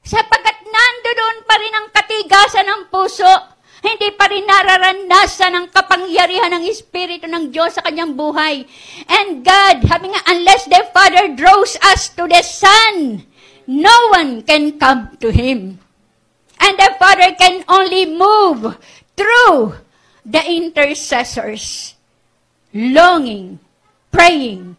Sapagkat 0.05 0.59
nandoon 0.69 1.37
pa 1.49 1.55
rin 1.57 1.75
ang 1.81 1.89
katigasan 1.95 2.67
ng 2.69 2.83
puso 2.93 3.50
hindi 3.81 4.09
pa 4.13 4.29
rin 4.29 4.45
nararanasan 4.45 5.57
ang 5.57 5.67
kapangyarihan 5.73 6.53
ng 6.53 6.65
Espiritu 6.69 7.25
ng 7.25 7.49
Diyos 7.49 7.77
sa 7.77 7.85
kanyang 7.85 8.13
buhay. 8.13 8.69
And 9.09 9.41
God, 9.41 9.89
sabi 9.89 10.13
nga, 10.13 10.21
unless 10.29 10.69
the 10.69 10.85
Father 10.93 11.33
draws 11.33 11.81
us 11.81 12.13
to 12.17 12.29
the 12.29 12.45
Son, 12.45 13.25
no 13.65 13.97
one 14.13 14.45
can 14.45 14.77
come 14.77 15.17
to 15.25 15.33
Him. 15.33 15.81
And 16.61 16.77
the 16.77 16.93
Father 17.01 17.33
can 17.41 17.65
only 17.73 18.05
move 18.05 18.77
through 19.17 19.81
the 20.29 20.45
intercessors, 20.45 21.97
longing, 22.77 23.65
praying 24.13 24.77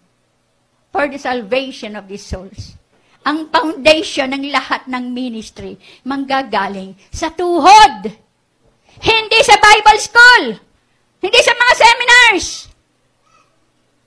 for 0.93 1.09
the 1.09 1.17
salvation 1.17 1.97
of 1.97 2.05
these 2.05 2.21
souls. 2.21 2.77
Ang 3.25 3.49
foundation 3.49 4.29
ng 4.33 4.49
lahat 4.53 4.85
ng 4.85 5.09
ministry 5.09 5.77
manggagaling 6.05 6.97
sa 7.09 7.33
tuhod 7.33 8.09
hindi 9.01 9.39
sa 9.41 9.57
Bible 9.57 9.99
school. 10.01 10.45
Hindi 11.21 11.39
sa 11.41 11.53
mga 11.53 11.73
seminars. 11.77 12.47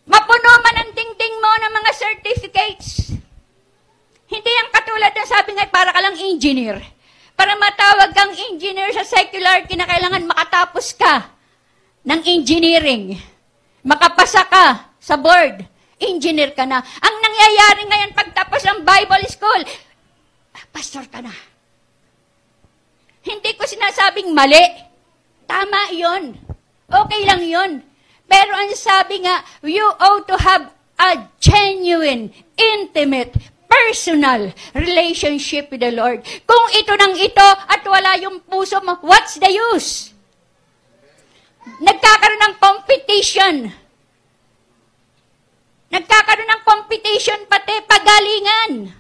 Mapuno 0.05 0.51
man 0.61 0.77
ang 0.83 0.91
tingting 0.93 1.35
mo 1.39 1.53
ng 1.63 1.73
mga 1.73 1.91
certificates. 1.95 2.89
Hindi 4.29 4.53
ang 4.59 4.69
katulad 4.75 5.13
na 5.15 5.27
sabi 5.27 5.55
nga, 5.55 5.67
para 5.71 5.95
ka 5.95 6.01
lang 6.03 6.17
engineer. 6.19 6.83
Para 7.35 7.59
matawag 7.59 8.11
kang 8.15 8.35
engineer 8.35 8.91
sa 8.95 9.07
secular, 9.07 9.67
kinakailangan 9.67 10.27
makatapos 10.27 10.95
ka 10.95 11.31
ng 12.07 12.21
engineering. 12.27 13.19
Makapasa 13.83 14.47
ka 14.47 14.95
sa 14.99 15.15
board. 15.19 15.67
Engineer 15.99 16.53
ka 16.53 16.67
na. 16.67 16.83
Ang 16.83 17.15
nangyayari 17.23 17.83
ngayon 17.87 18.13
pagtapos 18.19 18.61
ng 18.67 18.79
Bible 18.83 19.25
school, 19.31 19.63
pastor 20.75 21.07
ka 21.07 21.23
na. 21.23 21.54
Hindi 23.25 23.51
ko 23.57 23.65
sinasabing 23.65 24.37
mali. 24.37 24.61
Tama 25.49 25.97
yon. 25.97 26.37
Okay 26.89 27.23
lang 27.25 27.41
yon. 27.41 27.73
Pero 28.29 28.53
ang 28.53 28.73
sabi 28.77 29.25
nga, 29.25 29.41
you 29.65 29.85
ought 30.01 30.29
to 30.29 30.37
have 30.37 30.69
a 31.01 31.29
genuine, 31.41 32.33
intimate, 32.57 33.33
personal 33.69 34.53
relationship 34.77 35.73
with 35.73 35.83
the 35.83 35.93
Lord. 35.93 36.23
Kung 36.45 36.67
ito 36.77 36.93
nang 36.95 37.17
ito 37.17 37.49
at 37.69 37.83
wala 37.85 38.17
yung 38.21 38.45
puso 38.45 38.79
mo, 38.85 39.01
what's 39.03 39.41
the 39.41 39.51
use? 39.51 40.15
Nagkakaroon 41.81 42.43
ng 42.45 42.57
competition. 42.61 43.55
Nagkakaroon 45.91 46.51
ng 46.51 46.63
competition 46.65 47.41
pati 47.49 47.75
pagalingan. 47.89 48.93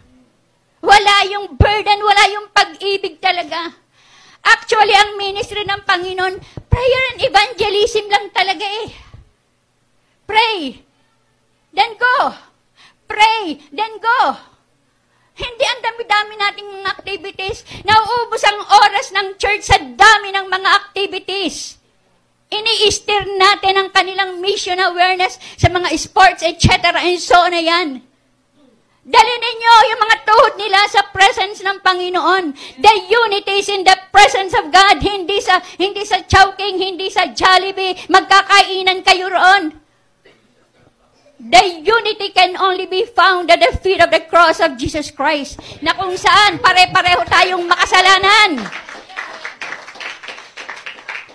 Wala 0.84 1.16
yung 1.32 1.56
burden, 1.56 2.00
wala 2.04 2.24
yung 2.32 2.46
pag-ibig 2.52 3.20
talaga. 3.20 3.83
Actually, 4.44 4.92
ang 4.92 5.16
ministry 5.16 5.64
ng 5.64 5.82
Panginoon, 5.88 6.36
prayer 6.68 7.04
and 7.16 7.20
evangelism 7.24 8.04
lang 8.12 8.28
talaga 8.28 8.64
eh. 8.64 8.88
Pray, 10.28 10.84
then 11.72 11.96
go. 11.96 12.32
Pray, 13.08 13.60
then 13.72 13.96
go. 14.00 14.20
Hindi 15.34 15.64
ang 15.66 15.80
dami-dami 15.82 16.32
nating 16.38 16.68
mga 16.70 16.90
activities. 16.94 17.58
Nauubos 17.82 18.42
ang 18.46 18.60
oras 18.84 19.10
ng 19.10 19.28
church 19.34 19.66
sa 19.66 19.82
dami 19.82 20.30
ng 20.30 20.46
mga 20.46 20.70
activities. 20.78 21.80
Ini-steer 22.54 23.26
natin 23.34 23.74
ang 23.74 23.88
kanilang 23.90 24.38
mission 24.38 24.78
awareness 24.78 25.42
sa 25.58 25.66
mga 25.72 25.90
sports, 25.98 26.46
etc. 26.46 27.02
and 27.02 27.18
so 27.18 27.40
na 27.50 27.58
yan. 27.58 27.98
Dali 29.04 29.34
ninyo 29.36 29.74
yung 29.92 30.00
mga 30.00 30.16
tuhod 30.24 30.54
nila 30.56 30.80
sa 30.88 31.04
presence 31.12 31.60
ng 31.60 31.76
Panginoon. 31.84 32.56
The 32.80 32.94
unity 33.04 33.60
is 33.60 33.68
in 33.68 33.84
the 33.84 33.92
presence 34.08 34.56
of 34.56 34.72
God. 34.72 34.96
Hindi 35.04 35.44
sa, 35.44 35.60
hindi 35.76 36.08
sa 36.08 36.24
Chowking, 36.24 36.80
hindi 36.80 37.12
sa 37.12 37.28
Jollibee. 37.28 38.08
Magkakainan 38.08 39.04
kayo 39.04 39.28
roon. 39.28 39.76
The 41.36 41.84
unity 41.84 42.32
can 42.32 42.56
only 42.56 42.88
be 42.88 43.04
found 43.04 43.52
at 43.52 43.60
the 43.60 43.76
feet 43.76 44.00
of 44.00 44.08
the 44.08 44.24
cross 44.24 44.64
of 44.64 44.80
Jesus 44.80 45.12
Christ. 45.12 45.60
Na 45.84 45.92
kung 45.92 46.16
saan 46.16 46.56
pare-pareho 46.56 47.28
tayong 47.28 47.68
makasalanan. 47.68 48.64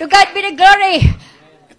To 0.02 0.10
God 0.10 0.34
be 0.34 0.42
the 0.42 0.58
glory 0.58 1.19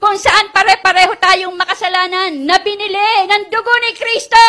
kung 0.00 0.16
saan 0.16 0.48
pare-pareho 0.48 1.12
tayong 1.20 1.52
makasalanan 1.60 2.32
na 2.48 2.56
binili 2.64 3.28
ng 3.28 3.52
dugo 3.52 3.70
ni 3.84 3.92
Kristo. 3.92 4.44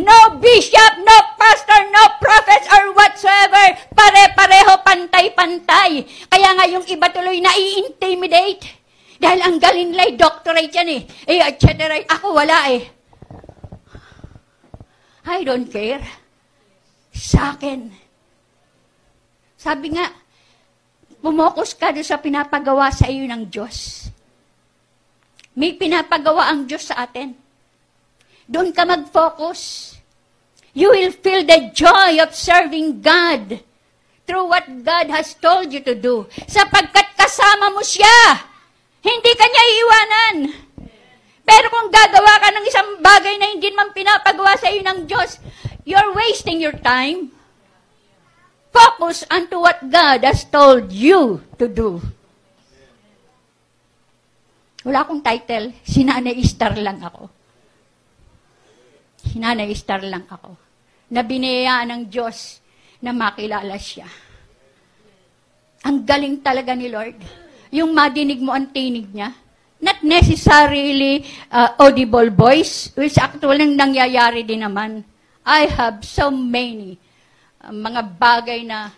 No 0.00 0.40
bishop, 0.40 1.04
no 1.04 1.16
pastor, 1.36 1.92
no 1.92 2.16
prophets 2.16 2.66
or 2.72 2.90
whatsoever. 2.96 3.76
Pare-pareho, 3.92 4.80
pantay-pantay. 4.80 6.08
Kaya 6.32 6.56
nga 6.56 6.64
yung 6.72 6.88
iba 6.88 7.12
tuloy 7.12 7.38
nai-intimidate. 7.38 8.80
Dahil 9.20 9.40
ang 9.44 9.56
galing 9.60 9.92
nila'y 9.92 10.16
doctorate 10.16 10.72
yan 10.72 10.88
eh. 10.88 11.02
Eh, 11.28 11.38
et 11.38 11.60
cetera. 11.60 12.00
Ako 12.08 12.34
wala 12.34 12.72
eh. 12.72 12.82
I 15.28 15.44
don't 15.44 15.68
care. 15.68 16.02
Sa 17.12 17.54
akin. 17.54 17.92
Sabi 19.60 19.96
nga, 19.96 20.08
pumokus 21.20 21.76
ka 21.76 21.92
doon 21.92 22.04
sa 22.04 22.20
pinapagawa 22.20 22.88
sa 22.88 23.08
iyo 23.08 23.24
ng 23.28 23.48
Diyos. 23.52 24.08
May 25.54 25.78
pinapagawa 25.78 26.50
ang 26.50 26.66
Diyos 26.66 26.90
sa 26.90 27.06
atin. 27.06 27.34
Doon 28.50 28.74
ka 28.74 28.82
mag-focus. 28.84 29.94
You 30.74 30.90
will 30.90 31.14
feel 31.14 31.46
the 31.46 31.70
joy 31.70 32.18
of 32.18 32.34
serving 32.34 32.98
God 32.98 33.62
through 34.26 34.50
what 34.50 34.66
God 34.82 35.06
has 35.14 35.38
told 35.38 35.70
you 35.70 35.78
to 35.86 35.94
do. 35.94 36.26
Sapagkat 36.50 37.14
kasama 37.14 37.70
mo 37.70 37.80
siya. 37.86 38.42
Hindi 39.04 39.32
ka 39.38 39.46
niya 39.46 39.64
iiwanan. 39.70 40.36
Pero 41.44 41.66
kung 41.70 41.92
gagawa 41.92 42.40
ka 42.40 42.48
ng 42.50 42.64
isang 42.66 42.90
bagay 43.04 43.36
na 43.36 43.52
hindi 43.52 43.68
man 43.70 43.92
pinapagawa 43.92 44.56
sa 44.56 44.72
iyo 44.72 44.82
ng 44.82 45.04
Diyos, 45.06 45.38
you're 45.86 46.10
wasting 46.16 46.58
your 46.58 46.74
time. 46.74 47.30
Focus 48.74 49.22
unto 49.30 49.62
what 49.62 49.78
God 49.86 50.26
has 50.26 50.42
told 50.50 50.90
you 50.90 51.44
to 51.62 51.70
do. 51.70 52.02
Wala 54.84 55.04
akong 55.04 55.24
title. 55.24 55.72
Sinanay 55.80 56.38
Star 56.44 56.76
lang 56.76 57.00
ako. 57.00 57.28
Sinanay 59.32 59.72
Star 59.72 60.04
lang 60.04 60.28
ako. 60.28 60.54
Na 61.08 61.24
binayaan 61.24 61.88
ng 61.90 62.02
Diyos 62.08 62.60
na 63.00 63.16
makilala 63.16 63.76
siya. 63.80 64.08
Ang 65.84 66.04
galing 66.04 66.40
talaga 66.40 66.72
ni 66.72 66.88
Lord. 66.88 67.16
Yung 67.72 67.92
madinig 67.92 68.40
mo 68.40 68.52
ang 68.52 68.72
tinig 68.72 69.10
niya, 69.12 69.32
not 69.80 70.00
necessarily 70.00 71.24
uh, 71.52 71.76
audible 71.76 72.32
voice, 72.32 72.92
which 72.96 73.20
actually 73.20 73.68
nangyayari 73.68 74.44
din 74.46 74.64
naman. 74.64 75.04
I 75.44 75.68
have 75.68 76.00
so 76.00 76.32
many 76.32 76.96
mga 77.72 78.00
bagay 78.20 78.60
na 78.66 78.92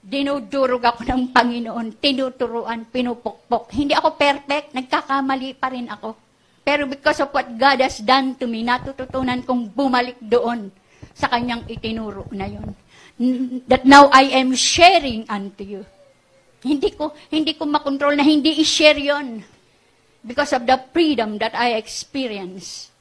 dinudurog 0.00 0.80
ako 0.80 1.04
ng 1.04 1.22
Panginoon, 1.30 2.00
tinuturuan, 2.00 2.88
pinupukpok. 2.88 3.68
Hindi 3.76 3.92
ako 3.92 4.16
perfect, 4.16 4.72
nagkakamali 4.72 5.52
pa 5.60 5.68
rin 5.68 5.92
ako. 5.92 6.16
Pero 6.64 6.88
because 6.88 7.20
of 7.20 7.32
what 7.36 7.48
God 7.56 7.84
has 7.84 8.00
done 8.00 8.36
to 8.40 8.48
me, 8.48 8.64
natututunan 8.64 9.44
kong 9.44 9.72
bumalik 9.72 10.16
doon 10.20 10.72
sa 11.12 11.28
kanyang 11.28 11.68
itinuro 11.68 12.24
na 12.32 12.48
yon. 12.48 12.68
That 13.68 13.84
now 13.84 14.08
I 14.08 14.40
am 14.40 14.56
sharing 14.56 15.28
unto 15.28 15.60
you. 15.60 15.82
Hindi 16.64 16.92
ko, 16.96 17.12
hindi 17.28 17.56
ko 17.56 17.68
makontrol 17.68 18.16
na 18.16 18.24
hindi 18.24 18.60
i-share 18.60 19.00
yon 19.00 19.40
because 20.20 20.52
of 20.52 20.68
the 20.68 20.76
freedom 20.92 21.40
that 21.40 21.56
I 21.56 21.76
experience 21.76 22.92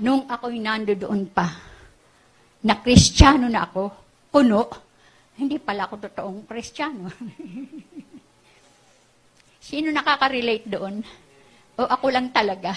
nung 0.00 0.24
ako'y 0.28 0.60
nandoon 0.60 1.28
pa. 1.32 1.48
Na 2.64 2.76
kristyano 2.80 3.48
na 3.48 3.68
ako, 3.68 3.82
puno, 4.32 4.89
hindi 5.40 5.56
pala 5.56 5.88
ako 5.88 6.04
totoong 6.04 6.44
kristyano. 6.44 7.08
Sino 9.70 9.88
nakaka-relate 9.88 10.68
doon? 10.68 11.00
O 11.80 11.88
ako 11.88 12.12
lang 12.12 12.28
talaga? 12.28 12.76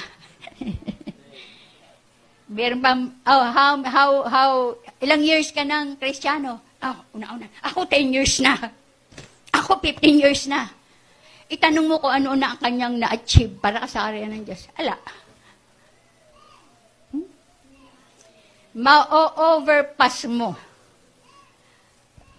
Meron 2.55 2.79
pa, 2.79 2.91
oh, 3.27 3.45
how, 3.51 3.73
how, 3.83 4.11
how, 4.29 4.51
ilang 5.03 5.27
years 5.27 5.51
ka 5.51 5.67
ng 5.67 5.99
kristyano? 5.99 6.63
Oh, 6.79 7.19
una-una. 7.19 7.51
Ako 7.67 7.83
10 7.83 8.15
years 8.15 8.39
na. 8.39 8.55
Ako 9.51 9.83
15 9.83 10.23
years 10.23 10.47
na. 10.47 10.71
Itanong 11.51 11.87
mo 11.87 11.99
ko 11.99 12.07
ano 12.07 12.31
na 12.39 12.55
ang 12.55 12.59
kanyang 12.63 12.95
na-achieve 12.95 13.59
para 13.59 13.83
sa 13.91 14.07
area 14.07 14.27
ng 14.27 14.43
Diyos. 14.43 14.67
Ala. 14.79 14.95
Hmm? 17.11 17.27
Ma-overpass 18.75 20.27
mo 20.31 20.72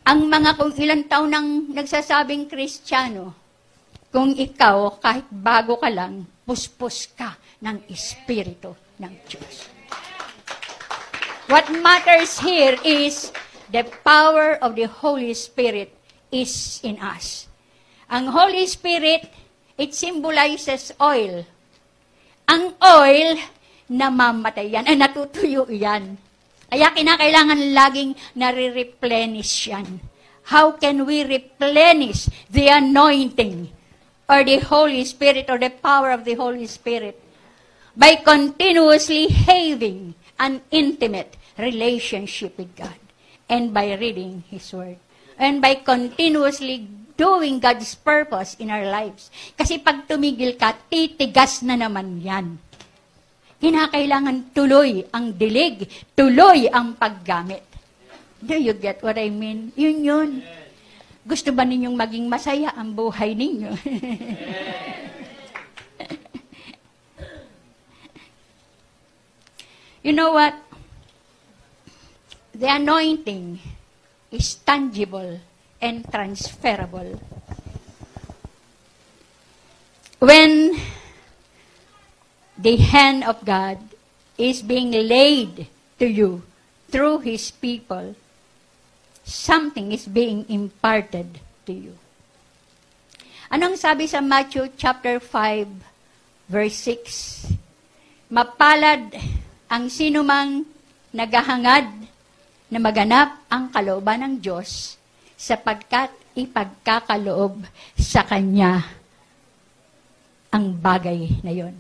ang 0.05 0.29
mga 0.29 0.61
kung 0.61 0.73
ilang 0.77 1.05
taon 1.09 1.33
nang 1.33 1.49
nagsasabing 1.73 2.45
kristyano, 2.45 3.33
kung 4.13 4.37
ikaw, 4.37 5.01
kahit 5.01 5.25
bago 5.33 5.81
ka 5.81 5.89
lang, 5.89 6.29
puspos 6.45 7.09
ka 7.17 7.41
ng 7.65 7.89
Espiritu 7.89 8.77
ng 9.01 9.13
Diyos. 9.25 9.73
What 11.49 11.73
matters 11.73 12.41
here 12.41 12.77
is 12.85 13.33
the 13.73 13.85
power 14.05 14.61
of 14.61 14.77
the 14.77 14.89
Holy 14.89 15.33
Spirit 15.33 15.93
is 16.29 16.85
in 16.85 17.01
us. 17.01 17.49
Ang 18.13 18.29
Holy 18.29 18.69
Spirit, 18.69 19.29
it 19.81 19.97
symbolizes 19.97 20.93
oil. 21.01 21.49
Ang 22.45 22.77
oil, 22.81 23.41
namamatay 23.89 24.69
yan. 24.69 24.85
Ay, 24.85 25.01
natutuyo 25.01 25.65
yan. 25.69 26.21
Kaya 26.71 26.91
kinakailangan 26.95 27.61
laging 27.73 28.13
nare-replenish 28.35 29.71
yan. 29.71 30.01
How 30.49 30.77
can 30.77 31.09
we 31.09 31.25
replenish 31.25 32.29
the 32.53 32.69
anointing 32.69 33.73
or 34.29 34.45
the 34.45 34.61
Holy 34.61 35.05
Spirit 35.09 35.49
or 35.49 35.57
the 35.57 35.73
power 35.73 36.13
of 36.13 36.29
the 36.29 36.37
Holy 36.37 36.69
Spirit? 36.69 37.17
By 37.97 38.21
continuously 38.21 39.31
having 39.31 40.19
an 40.37 40.61
intimate 40.69 41.39
relationship 41.57 42.59
with 42.59 42.75
God 42.77 42.99
and 43.49 43.73
by 43.73 43.95
reading 43.95 44.45
His 44.51 44.69
Word. 44.75 44.99
And 45.39 45.63
by 45.63 45.81
continuously 45.81 46.87
doing 47.17 47.59
God's 47.63 47.95
purpose 47.95 48.59
in 48.59 48.71
our 48.71 48.87
lives. 48.87 49.31
Kasi 49.55 49.79
pag 49.79 50.07
tumigil 50.11 50.59
ka, 50.59 50.75
titigas 50.91 51.63
na 51.63 51.79
naman 51.79 52.23
yan. 52.23 52.59
Kinakailangan 53.63 54.51
tuloy 54.53 55.05
ang 55.15 55.35
dilig, 55.35 55.87
tuloy 56.15 56.67
ang 56.69 56.95
paggamit. 56.99 57.63
Do 58.45 58.61
you 58.61 58.75
get 58.77 59.01
what 59.01 59.17
I 59.17 59.33
mean? 59.33 59.73
Yun 59.73 60.05
yun. 60.05 60.45
Gusto 61.25 61.49
ba 61.57 61.65
ninyong 61.65 61.97
maging 61.97 62.29
masaya 62.29 62.77
ang 62.77 62.93
buhay 62.93 63.33
ninyo? 63.33 63.73
you 70.05 70.13
know 70.13 70.37
what? 70.37 70.53
The 72.53 72.69
anointing 72.69 73.57
is 74.29 74.61
tangible 74.61 75.41
and 75.81 76.05
transferable. 76.13 77.17
When 80.21 80.77
the 82.59 82.77
hand 82.79 83.25
of 83.25 83.43
God 83.43 83.79
is 84.39 84.63
being 84.63 84.91
laid 84.95 85.67
to 85.99 86.07
you 86.07 86.43
through 86.91 87.27
His 87.27 87.51
people. 87.51 88.15
Something 89.25 89.91
is 89.91 90.07
being 90.07 90.45
imparted 90.49 91.41
to 91.67 91.73
you. 91.73 91.95
Anong 93.49 93.79
sabi 93.79 94.11
sa 94.11 94.21
Matthew 94.21 94.69
chapter 94.75 95.23
5, 95.23 96.51
verse 96.51 96.77
6? 96.83 97.55
Mapalad 98.29 99.15
ang 99.71 99.87
sinumang 99.87 100.67
naghahangad 101.15 101.87
na 102.69 102.79
maganap 102.83 103.39
ang 103.47 103.71
kalooban 103.71 104.27
ng 104.27 104.35
Diyos 104.43 104.99
sapagkat 105.39 106.11
ipagkakaloob 106.35 107.63
sa 107.95 108.27
Kanya 108.27 108.83
ang 110.51 110.75
bagay 110.75 111.43
na 111.43 111.55
yon. 111.55 111.75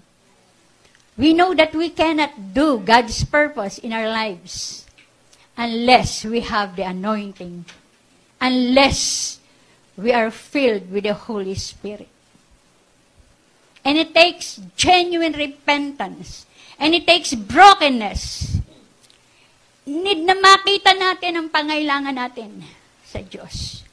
We 1.16 1.32
know 1.32 1.54
that 1.54 1.74
we 1.74 1.90
cannot 1.90 2.54
do 2.54 2.78
God's 2.82 3.22
purpose 3.24 3.78
in 3.78 3.92
our 3.92 4.08
lives 4.08 4.84
unless 5.56 6.24
we 6.24 6.40
have 6.40 6.74
the 6.74 6.82
anointing, 6.82 7.64
unless 8.40 9.38
we 9.96 10.12
are 10.12 10.30
filled 10.30 10.90
with 10.90 11.04
the 11.04 11.14
Holy 11.14 11.54
Spirit. 11.54 12.08
And 13.84 13.98
it 13.98 14.14
takes 14.14 14.58
genuine 14.74 15.34
repentance. 15.34 16.46
And 16.80 16.94
it 16.94 17.06
takes 17.06 17.34
brokenness. 17.34 18.58
Need 19.86 20.24
na 20.24 20.34
makita 20.34 20.96
natin 20.96 21.36
ang 21.36 21.48
pangailangan 21.52 22.16
natin 22.16 22.64
sa 23.04 23.20
Diyos. 23.20 23.83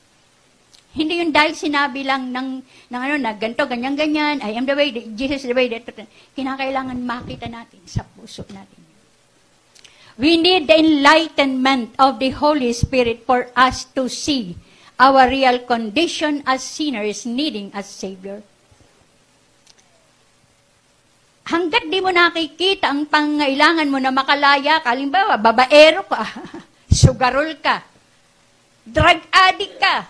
Hindi 0.92 1.24
yun 1.24 1.32
dahil 1.32 1.56
sinabi 1.56 2.04
lang 2.04 2.36
ng, 2.36 2.50
ng 2.92 3.02
ano, 3.02 3.16
na 3.16 3.32
ganito, 3.32 3.64
ganyan, 3.64 3.96
ganyan, 3.96 4.44
I 4.44 4.52
am 4.60 4.68
the 4.68 4.76
way, 4.76 4.92
Jesus 4.92 5.48
is 5.48 5.48
the 5.48 5.56
way, 5.56 5.72
that, 5.72 5.88
kinakailangan 6.36 7.00
makita 7.00 7.48
natin 7.48 7.80
sa 7.88 8.04
puso 8.04 8.44
natin. 8.52 8.84
We 10.20 10.36
need 10.36 10.68
the 10.68 10.76
enlightenment 10.76 11.96
of 11.96 12.20
the 12.20 12.36
Holy 12.36 12.76
Spirit 12.76 13.24
for 13.24 13.48
us 13.56 13.88
to 13.96 14.12
see 14.12 14.60
our 15.00 15.32
real 15.32 15.64
condition 15.64 16.44
as 16.44 16.60
sinners 16.60 17.24
needing 17.24 17.72
a 17.72 17.82
Savior. 17.82 18.44
Hanggat 21.48 21.88
di 21.88 22.00
mo 22.04 22.12
nakikita 22.12 22.92
ang 22.92 23.08
pangailangan 23.08 23.88
mo 23.88 23.98
na 23.98 24.12
makalaya 24.12 24.84
ka, 24.84 24.92
halimbawa, 24.92 25.40
babaero 25.40 26.04
ka, 26.06 26.22
sugarol 26.92 27.56
ka, 27.64 27.82
drug 28.84 29.20
addict 29.32 29.80
ka, 29.80 30.06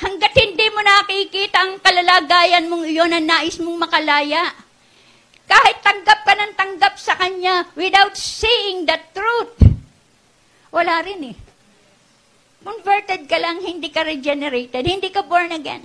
Hanggat 0.00 0.32
hindi 0.32 0.66
mo 0.72 0.80
nakikita 0.80 1.60
ang 1.60 1.76
kalalagayan 1.84 2.72
mong 2.72 2.88
iyon 2.88 3.12
na 3.12 3.20
nais 3.20 3.60
mong 3.60 3.84
makalaya. 3.84 4.48
Kahit 5.44 5.84
tanggap 5.84 6.24
ka 6.24 6.32
ng 6.32 6.52
tanggap 6.56 6.94
sa 6.96 7.20
Kanya 7.20 7.68
without 7.76 8.16
seeing 8.16 8.88
the 8.88 8.96
truth. 9.12 9.60
Wala 10.72 11.04
rin 11.04 11.34
eh. 11.34 11.36
Converted 12.64 13.28
ka 13.28 13.36
lang, 13.36 13.60
hindi 13.60 13.92
ka 13.92 14.04
regenerated, 14.04 14.84
hindi 14.88 15.12
ka 15.12 15.20
born 15.24 15.52
again. 15.52 15.84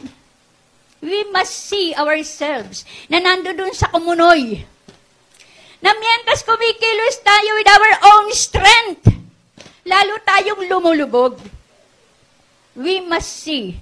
We 1.03 1.27
must 1.31 1.67
see 1.67 1.91
ourselves 1.95 2.87
na 3.11 3.19
nando 3.19 3.51
dun 3.51 3.75
sa 3.75 3.91
kumunoy. 3.91 4.63
Na 5.83 5.91
mientras 5.91 6.39
kumikilos 6.47 7.19
tayo 7.19 7.51
with 7.59 7.67
our 7.67 7.93
own 8.15 8.27
strength, 8.31 9.11
lalo 9.83 10.23
tayong 10.23 10.71
lumulubog. 10.71 11.35
We 12.79 13.03
must 13.03 13.43
see 13.43 13.75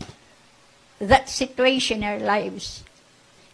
that 1.07 1.27
situation 1.27 2.01
in 2.01 2.07
our 2.07 2.21
lives. 2.21 2.83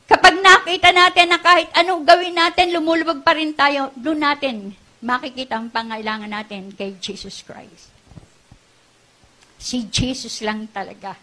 Kapag 0.09 0.41
nakita 0.41 0.89
natin 0.89 1.29
na 1.29 1.37
kahit 1.37 1.69
anong 1.77 2.01
gawin 2.01 2.33
natin, 2.33 2.73
lumulubog 2.73 3.21
pa 3.21 3.37
rin 3.37 3.53
tayo, 3.53 3.93
doon 3.93 4.25
natin 4.25 4.73
makikita 5.05 5.55
ang 5.55 5.69
pangailangan 5.69 6.29
natin 6.29 6.73
kay 6.73 6.97
Jesus 6.97 7.45
Christ. 7.45 7.93
Si 9.59 9.85
Jesus 9.91 10.41
lang 10.41 10.65
talaga 10.71 11.13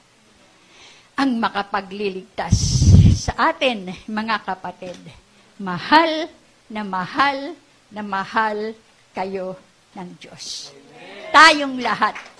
ang 1.16 1.41
makapagliligtas 1.41 2.85
sa 3.16 3.51
atin, 3.51 3.89
mga 4.07 4.37
kapatid. 4.45 5.01
Mahal 5.57 6.29
na 6.68 6.85
mahal 6.85 7.57
na 7.89 8.05
mahal 8.05 8.77
kayo 9.16 9.57
ng 9.97 10.09
Diyos. 10.20 10.77
Tayong 11.33 11.81
lahat 11.81 12.36